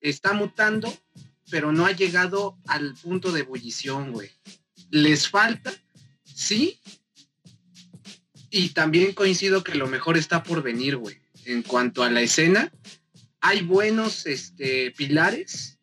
está 0.00 0.32
mutando, 0.32 0.94
pero 1.50 1.72
no 1.72 1.86
ha 1.86 1.92
llegado 1.92 2.56
al 2.66 2.94
punto 2.94 3.32
de 3.32 3.40
ebullición, 3.40 4.12
güey. 4.12 4.30
Les 4.94 5.28
falta, 5.28 5.72
sí. 6.24 6.80
Y 8.50 8.68
también 8.70 9.12
coincido 9.12 9.64
que 9.64 9.74
lo 9.74 9.88
mejor 9.88 10.16
está 10.16 10.42
por 10.42 10.62
venir, 10.62 10.96
güey. 10.96 11.18
En 11.44 11.62
cuanto 11.62 12.02
a 12.02 12.10
la 12.10 12.20
escena, 12.22 12.72
hay 13.40 13.62
buenos 13.62 14.26
este, 14.26 14.92
pilares 14.92 15.74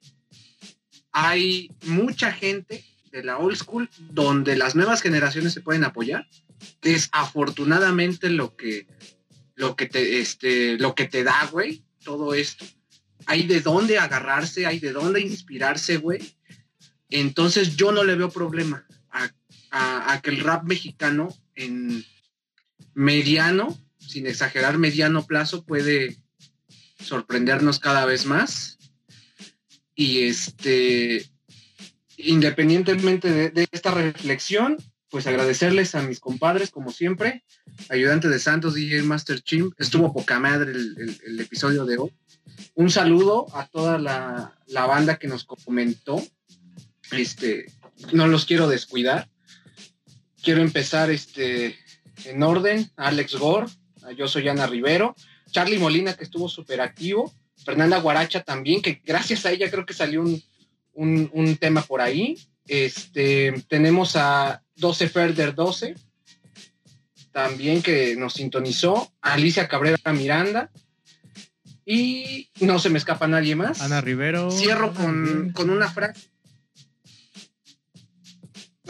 hay 1.11 1.71
mucha 1.85 2.31
gente 2.31 2.85
de 3.11 3.23
la 3.23 3.37
old 3.37 3.57
school 3.57 3.89
donde 3.99 4.55
las 4.55 4.75
nuevas 4.75 5.01
generaciones 5.01 5.53
se 5.53 5.61
pueden 5.61 5.83
apoyar, 5.83 6.27
que 6.79 6.93
es 6.93 7.09
afortunadamente 7.11 8.29
lo 8.29 8.55
que, 8.55 8.87
lo 9.55 9.75
que 9.75 9.87
te, 9.87 10.19
este, 10.19 10.77
lo 10.77 10.95
que 10.95 11.07
te 11.07 11.23
da, 11.23 11.47
güey, 11.51 11.83
todo 12.03 12.33
esto. 12.33 12.65
Hay 13.25 13.43
de 13.43 13.59
dónde 13.59 13.99
agarrarse, 13.99 14.65
hay 14.65 14.79
de 14.79 14.93
dónde 14.93 15.21
inspirarse, 15.21 15.97
güey. 15.97 16.21
Entonces 17.09 17.75
yo 17.75 17.91
no 17.91 18.03
le 18.03 18.15
veo 18.15 18.29
problema 18.29 18.85
a, 19.71 20.19
que 20.21 20.29
el 20.31 20.39
rap 20.41 20.63
mexicano 20.65 21.29
en 21.55 22.05
mediano, 22.93 23.77
sin 23.97 24.27
exagerar 24.27 24.77
mediano 24.77 25.25
plazo, 25.25 25.63
puede 25.63 26.17
sorprendernos 26.99 27.79
cada 27.79 28.05
vez 28.05 28.25
más 28.25 28.77
y 29.95 30.23
este, 30.23 31.25
independientemente 32.17 33.31
de, 33.31 33.49
de 33.49 33.67
esta 33.71 33.91
reflexión, 33.91 34.77
pues 35.09 35.27
agradecerles 35.27 35.95
a 35.95 36.01
mis 36.03 36.19
compadres, 36.19 36.69
como 36.71 36.91
siempre, 36.91 37.43
ayudante 37.89 38.29
de 38.29 38.39
Santos, 38.39 38.75
DJ 38.75 39.03
Master 39.03 39.41
Chim, 39.41 39.71
estuvo 39.77 40.13
poca 40.13 40.39
madre 40.39 40.71
el, 40.71 40.95
el- 40.97 41.21
el 41.25 41.39
episodio 41.39 41.85
de 41.85 41.97
hoy. 41.97 42.13
Un 42.75 42.89
saludo 42.89 43.47
a 43.55 43.67
toda 43.67 43.97
la, 43.97 44.57
la 44.67 44.85
banda 44.85 45.17
que 45.17 45.27
nos 45.27 45.43
comentó. 45.45 46.21
Este, 47.11 47.65
no 48.13 48.27
los 48.27 48.45
quiero 48.45 48.67
descuidar. 48.69 49.29
Quiero 50.43 50.61
empezar 50.61 51.09
este, 51.11 51.77
en 52.25 52.41
orden. 52.43 52.89
Alex 52.95 53.35
Gore, 53.35 53.67
yo 54.17 54.27
soy 54.27 54.47
Ana 54.47 54.67
Rivero, 54.67 55.15
Charlie 55.51 55.77
Molina, 55.79 56.13
que 56.15 56.23
estuvo 56.23 56.47
súper 56.49 56.81
activo, 56.81 57.33
Fernanda 57.63 57.99
Guaracha 57.99 58.41
también, 58.43 58.81
que 58.81 59.01
gracias 59.05 59.45
a 59.45 59.51
ella 59.51 59.69
creo 59.69 59.85
que 59.85 59.93
salió 59.93 60.21
un, 60.21 60.41
un- 60.93 61.29
un 61.33 61.57
tema 61.57 61.81
por 61.83 62.01
ahí. 62.01 62.37
Este, 62.67 63.53
tenemos 63.67 64.15
a 64.15 64.63
12 64.77 65.09
Ferder 65.09 65.53
12, 65.53 65.95
también 67.31 67.81
que 67.81 68.15
nos 68.15 68.33
sintonizó, 68.33 69.11
Alicia 69.21 69.67
Cabrera 69.67 69.97
Miranda, 70.13 70.71
y 71.85 72.49
no 72.61 72.79
se 72.79 72.89
me 72.89 72.97
escapa 72.97 73.27
nadie 73.27 73.55
más. 73.55 73.81
Ana 73.81 74.01
Rivero. 74.01 74.49
Cierro 74.51 74.87
Ana 74.89 74.93
con, 74.99 75.25
Rivero. 75.25 75.53
con 75.53 75.69
una 75.69 75.89
frase. 75.91 76.29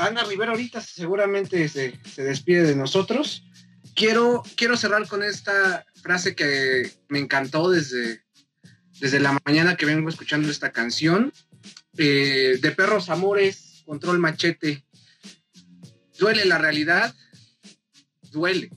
Ana 0.01 0.23
Rivera 0.23 0.51
ahorita 0.51 0.81
seguramente 0.81 1.69
se, 1.69 1.99
se 2.11 2.23
despide 2.23 2.63
de 2.63 2.75
nosotros. 2.75 3.43
Quiero, 3.93 4.43
quiero 4.55 4.75
cerrar 4.75 5.07
con 5.07 5.23
esta 5.23 5.85
frase 6.01 6.35
que 6.35 6.91
me 7.07 7.19
encantó 7.19 7.69
desde, 7.69 8.23
desde 8.99 9.19
la 9.19 9.37
mañana 9.45 9.77
que 9.77 9.85
vengo 9.85 10.09
escuchando 10.09 10.49
esta 10.49 10.71
canción. 10.71 11.31
Eh, 11.97 12.57
de 12.61 12.71
Perros 12.71 13.09
Amores, 13.09 13.83
Control 13.85 14.17
Machete. 14.17 14.85
Duele 16.17 16.45
la 16.45 16.57
realidad, 16.57 17.13
duele. 18.31 18.71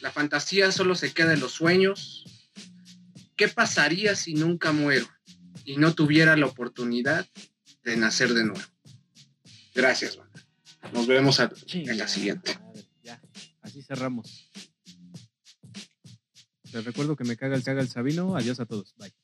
La 0.00 0.10
fantasía 0.10 0.70
solo 0.70 0.94
se 0.94 1.12
queda 1.12 1.32
en 1.32 1.40
los 1.40 1.52
sueños. 1.52 2.24
¿Qué 3.36 3.48
pasaría 3.48 4.14
si 4.14 4.34
nunca 4.34 4.72
muero 4.72 5.08
y 5.64 5.76
no 5.76 5.94
tuviera 5.94 6.36
la 6.36 6.46
oportunidad 6.46 7.26
de 7.82 7.96
nacer 7.96 8.34
de 8.34 8.44
nuevo? 8.44 8.73
Gracias, 9.74 10.16
banda. 10.16 10.40
Nos 10.92 11.06
vemos 11.06 11.40
a- 11.40 11.50
en 11.72 11.98
la 11.98 12.06
siguiente. 12.08 12.58
Madre, 12.58 12.88
ya, 13.02 13.20
así 13.62 13.82
cerramos. 13.82 14.50
Les 16.72 16.84
recuerdo 16.84 17.16
que 17.16 17.24
me 17.24 17.36
caga 17.36 17.56
el 17.56 17.62
caga 17.62 17.80
el 17.80 17.88
Sabino. 17.88 18.36
Adiós 18.36 18.60
a 18.60 18.66
todos. 18.66 18.94
Bye. 18.96 19.14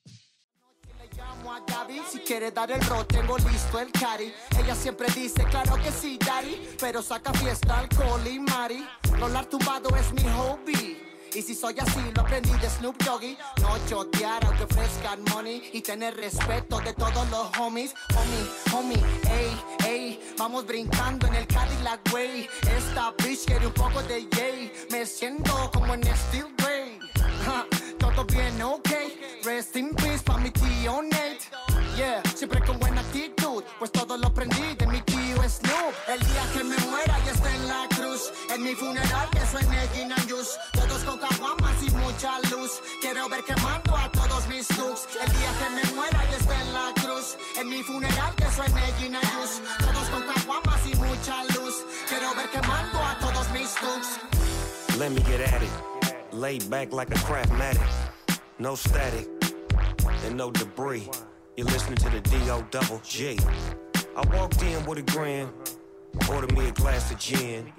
Le 0.99 1.17
llamo 1.17 1.53
a 1.53 1.61
Gaby 1.67 2.01
si 2.11 2.19
quiere 2.21 2.51
dar 2.53 2.71
el 2.71 2.81
bro, 2.81 3.05
tengo 3.07 3.37
listo 3.39 3.81
el 3.81 3.91
cari. 3.91 4.33
Ella 4.63 4.75
siempre 4.75 5.09
dice, 5.15 5.45
claro 5.51 5.75
que 5.83 5.91
sí, 5.91 6.17
daddy. 6.25 6.57
Pero 6.81 7.03
saca 7.03 7.33
fiesta, 7.35 7.81
alcohol 7.81 8.25
y 8.27 8.39
mari. 8.39 8.87
Rolar 9.19 9.47
tumbado 9.47 9.89
es 9.97 10.13
mi 10.13 10.23
hobby. 10.31 10.99
Y 11.35 11.43
si 11.43 11.55
soy 11.55 11.77
así, 11.79 12.01
lo 12.15 12.23
aprendí 12.23 12.51
de 12.51 12.69
Snoop 12.69 12.97
Doggy. 13.05 13.37
No 13.61 13.79
chotear 13.89 14.45
aunque 14.45 14.65
ofrezcan 14.65 15.23
money. 15.33 15.71
Y 15.73 15.81
tener 15.81 16.17
respeto 16.17 16.81
de 16.81 16.93
todos 16.95 17.29
los 17.31 17.57
homies. 17.59 17.95
Homie, 18.17 18.51
homie, 18.73 19.03
ey, 19.31 19.61
ey. 19.87 20.35
Vamos 20.37 20.67
brincando 20.67 21.27
en 21.29 21.37
el 21.37 21.47
Cadillac, 21.47 22.01
way. 22.13 22.49
Esta 22.77 23.13
bitch 23.19 23.45
quiere 23.47 23.67
un 23.67 23.73
poco 23.73 24.03
de 24.03 24.29
yay. 24.31 24.73
Me 24.91 25.07
siento 25.07 25.71
como 25.73 25.95
en 25.95 26.03
Steel. 26.03 26.47
Ja, 27.45 27.67
Todo 27.99 28.25
bien, 28.25 28.61
ok. 28.63 28.91
Rest 29.45 29.77
in 29.77 29.95
peace 29.95 30.23
pa' 30.23 30.37
mi 30.39 30.51
tío 30.51 31.03
Nate. 31.03 31.41
Yeah, 31.97 32.23
siempre 32.35 32.61
con 32.61 32.79
buena 32.79 33.01
actitud. 33.01 33.63
Pues 33.79 33.91
todo 33.91 34.17
lo 34.17 34.27
aprendí 34.27 34.75
de 34.75 34.87
mi 34.87 35.01
Snoop. 35.51 35.95
El 36.09 36.21
día 36.21 36.45
que 36.55 36.63
me 36.65 36.77
muera 36.91 37.19
y 37.27 37.29
esté 37.29 37.51
en 37.55 37.67
la 37.67 37.89
cruz. 37.97 38.33
En 38.55 38.63
mi 38.63 38.75
funeral 38.75 39.29
que 39.31 39.45
suene 39.47 39.89
Gin 39.95 40.13
and 40.13 40.31
Juice. 40.31 40.53
Todos 40.73 41.03
con 41.03 41.19
caguamas 41.19 41.83
y 41.83 41.91
mucha 41.91 42.39
luz. 42.51 42.81
Quiero 43.01 43.29
ver 43.29 43.43
quemando 43.45 43.97
a 43.97 44.09
todos 44.13 44.47
mis 44.49 44.69
looks. 44.79 45.09
El 45.21 45.31
día 45.33 45.51
que 45.61 45.69
me 45.77 45.95
muera 45.97 46.21
y 46.31 46.35
esté 46.35 46.55
en 46.55 46.73
la 46.73 46.93
cruz. 47.03 47.37
En 47.59 47.69
mi 47.69 47.83
funeral 47.83 48.35
que 48.37 48.49
suene 48.51 48.81
Gin 48.99 49.17
and 49.17 49.27
Juice. 49.35 49.61
Todos 49.79 50.09
con 50.11 50.23
caguamas 50.33 50.81
y 50.87 50.95
mucha 50.97 51.45
luz. 51.57 51.75
Quiero 52.09 52.35
ver 52.35 52.49
quemando 52.51 52.99
a 52.99 53.19
todos 53.19 53.51
mis 53.51 53.71
looks. 53.83 54.19
Let 54.99 55.11
me 55.11 55.23
get 55.23 55.41
at 55.41 55.63
it. 55.63 56.33
Lay 56.33 56.59
back 56.59 56.93
like 56.93 57.11
a 57.11 57.19
craftmatic. 57.27 57.91
No 58.59 58.77
static 58.77 59.27
and 60.25 60.37
no 60.37 60.51
debris. 60.51 61.09
You're 61.57 61.67
listening 61.67 61.97
to 61.97 62.11
the 62.11 62.21
D.O. 62.21 62.63
double 62.71 63.01
G. 63.05 63.37
I 64.21 64.37
walked 64.37 64.63
in 64.63 64.85
with 64.85 64.99
a 64.99 65.03
grin. 65.03 65.49
Ordered 66.29 66.55
me 66.55 66.69
a 66.69 66.73
glass 66.73 67.11
of 67.11 67.19
gin. 67.19 67.73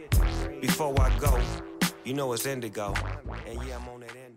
Before 0.60 1.00
I 1.00 1.16
go, 1.20 1.40
you 2.04 2.16
know 2.16 2.34
it's 2.34 2.48
indigo. 2.48 2.96
And 3.46 3.64
yeah, 3.64 3.78
I'm 3.78 3.88
on 3.88 4.00
that 4.00 4.16
end. 4.16 4.31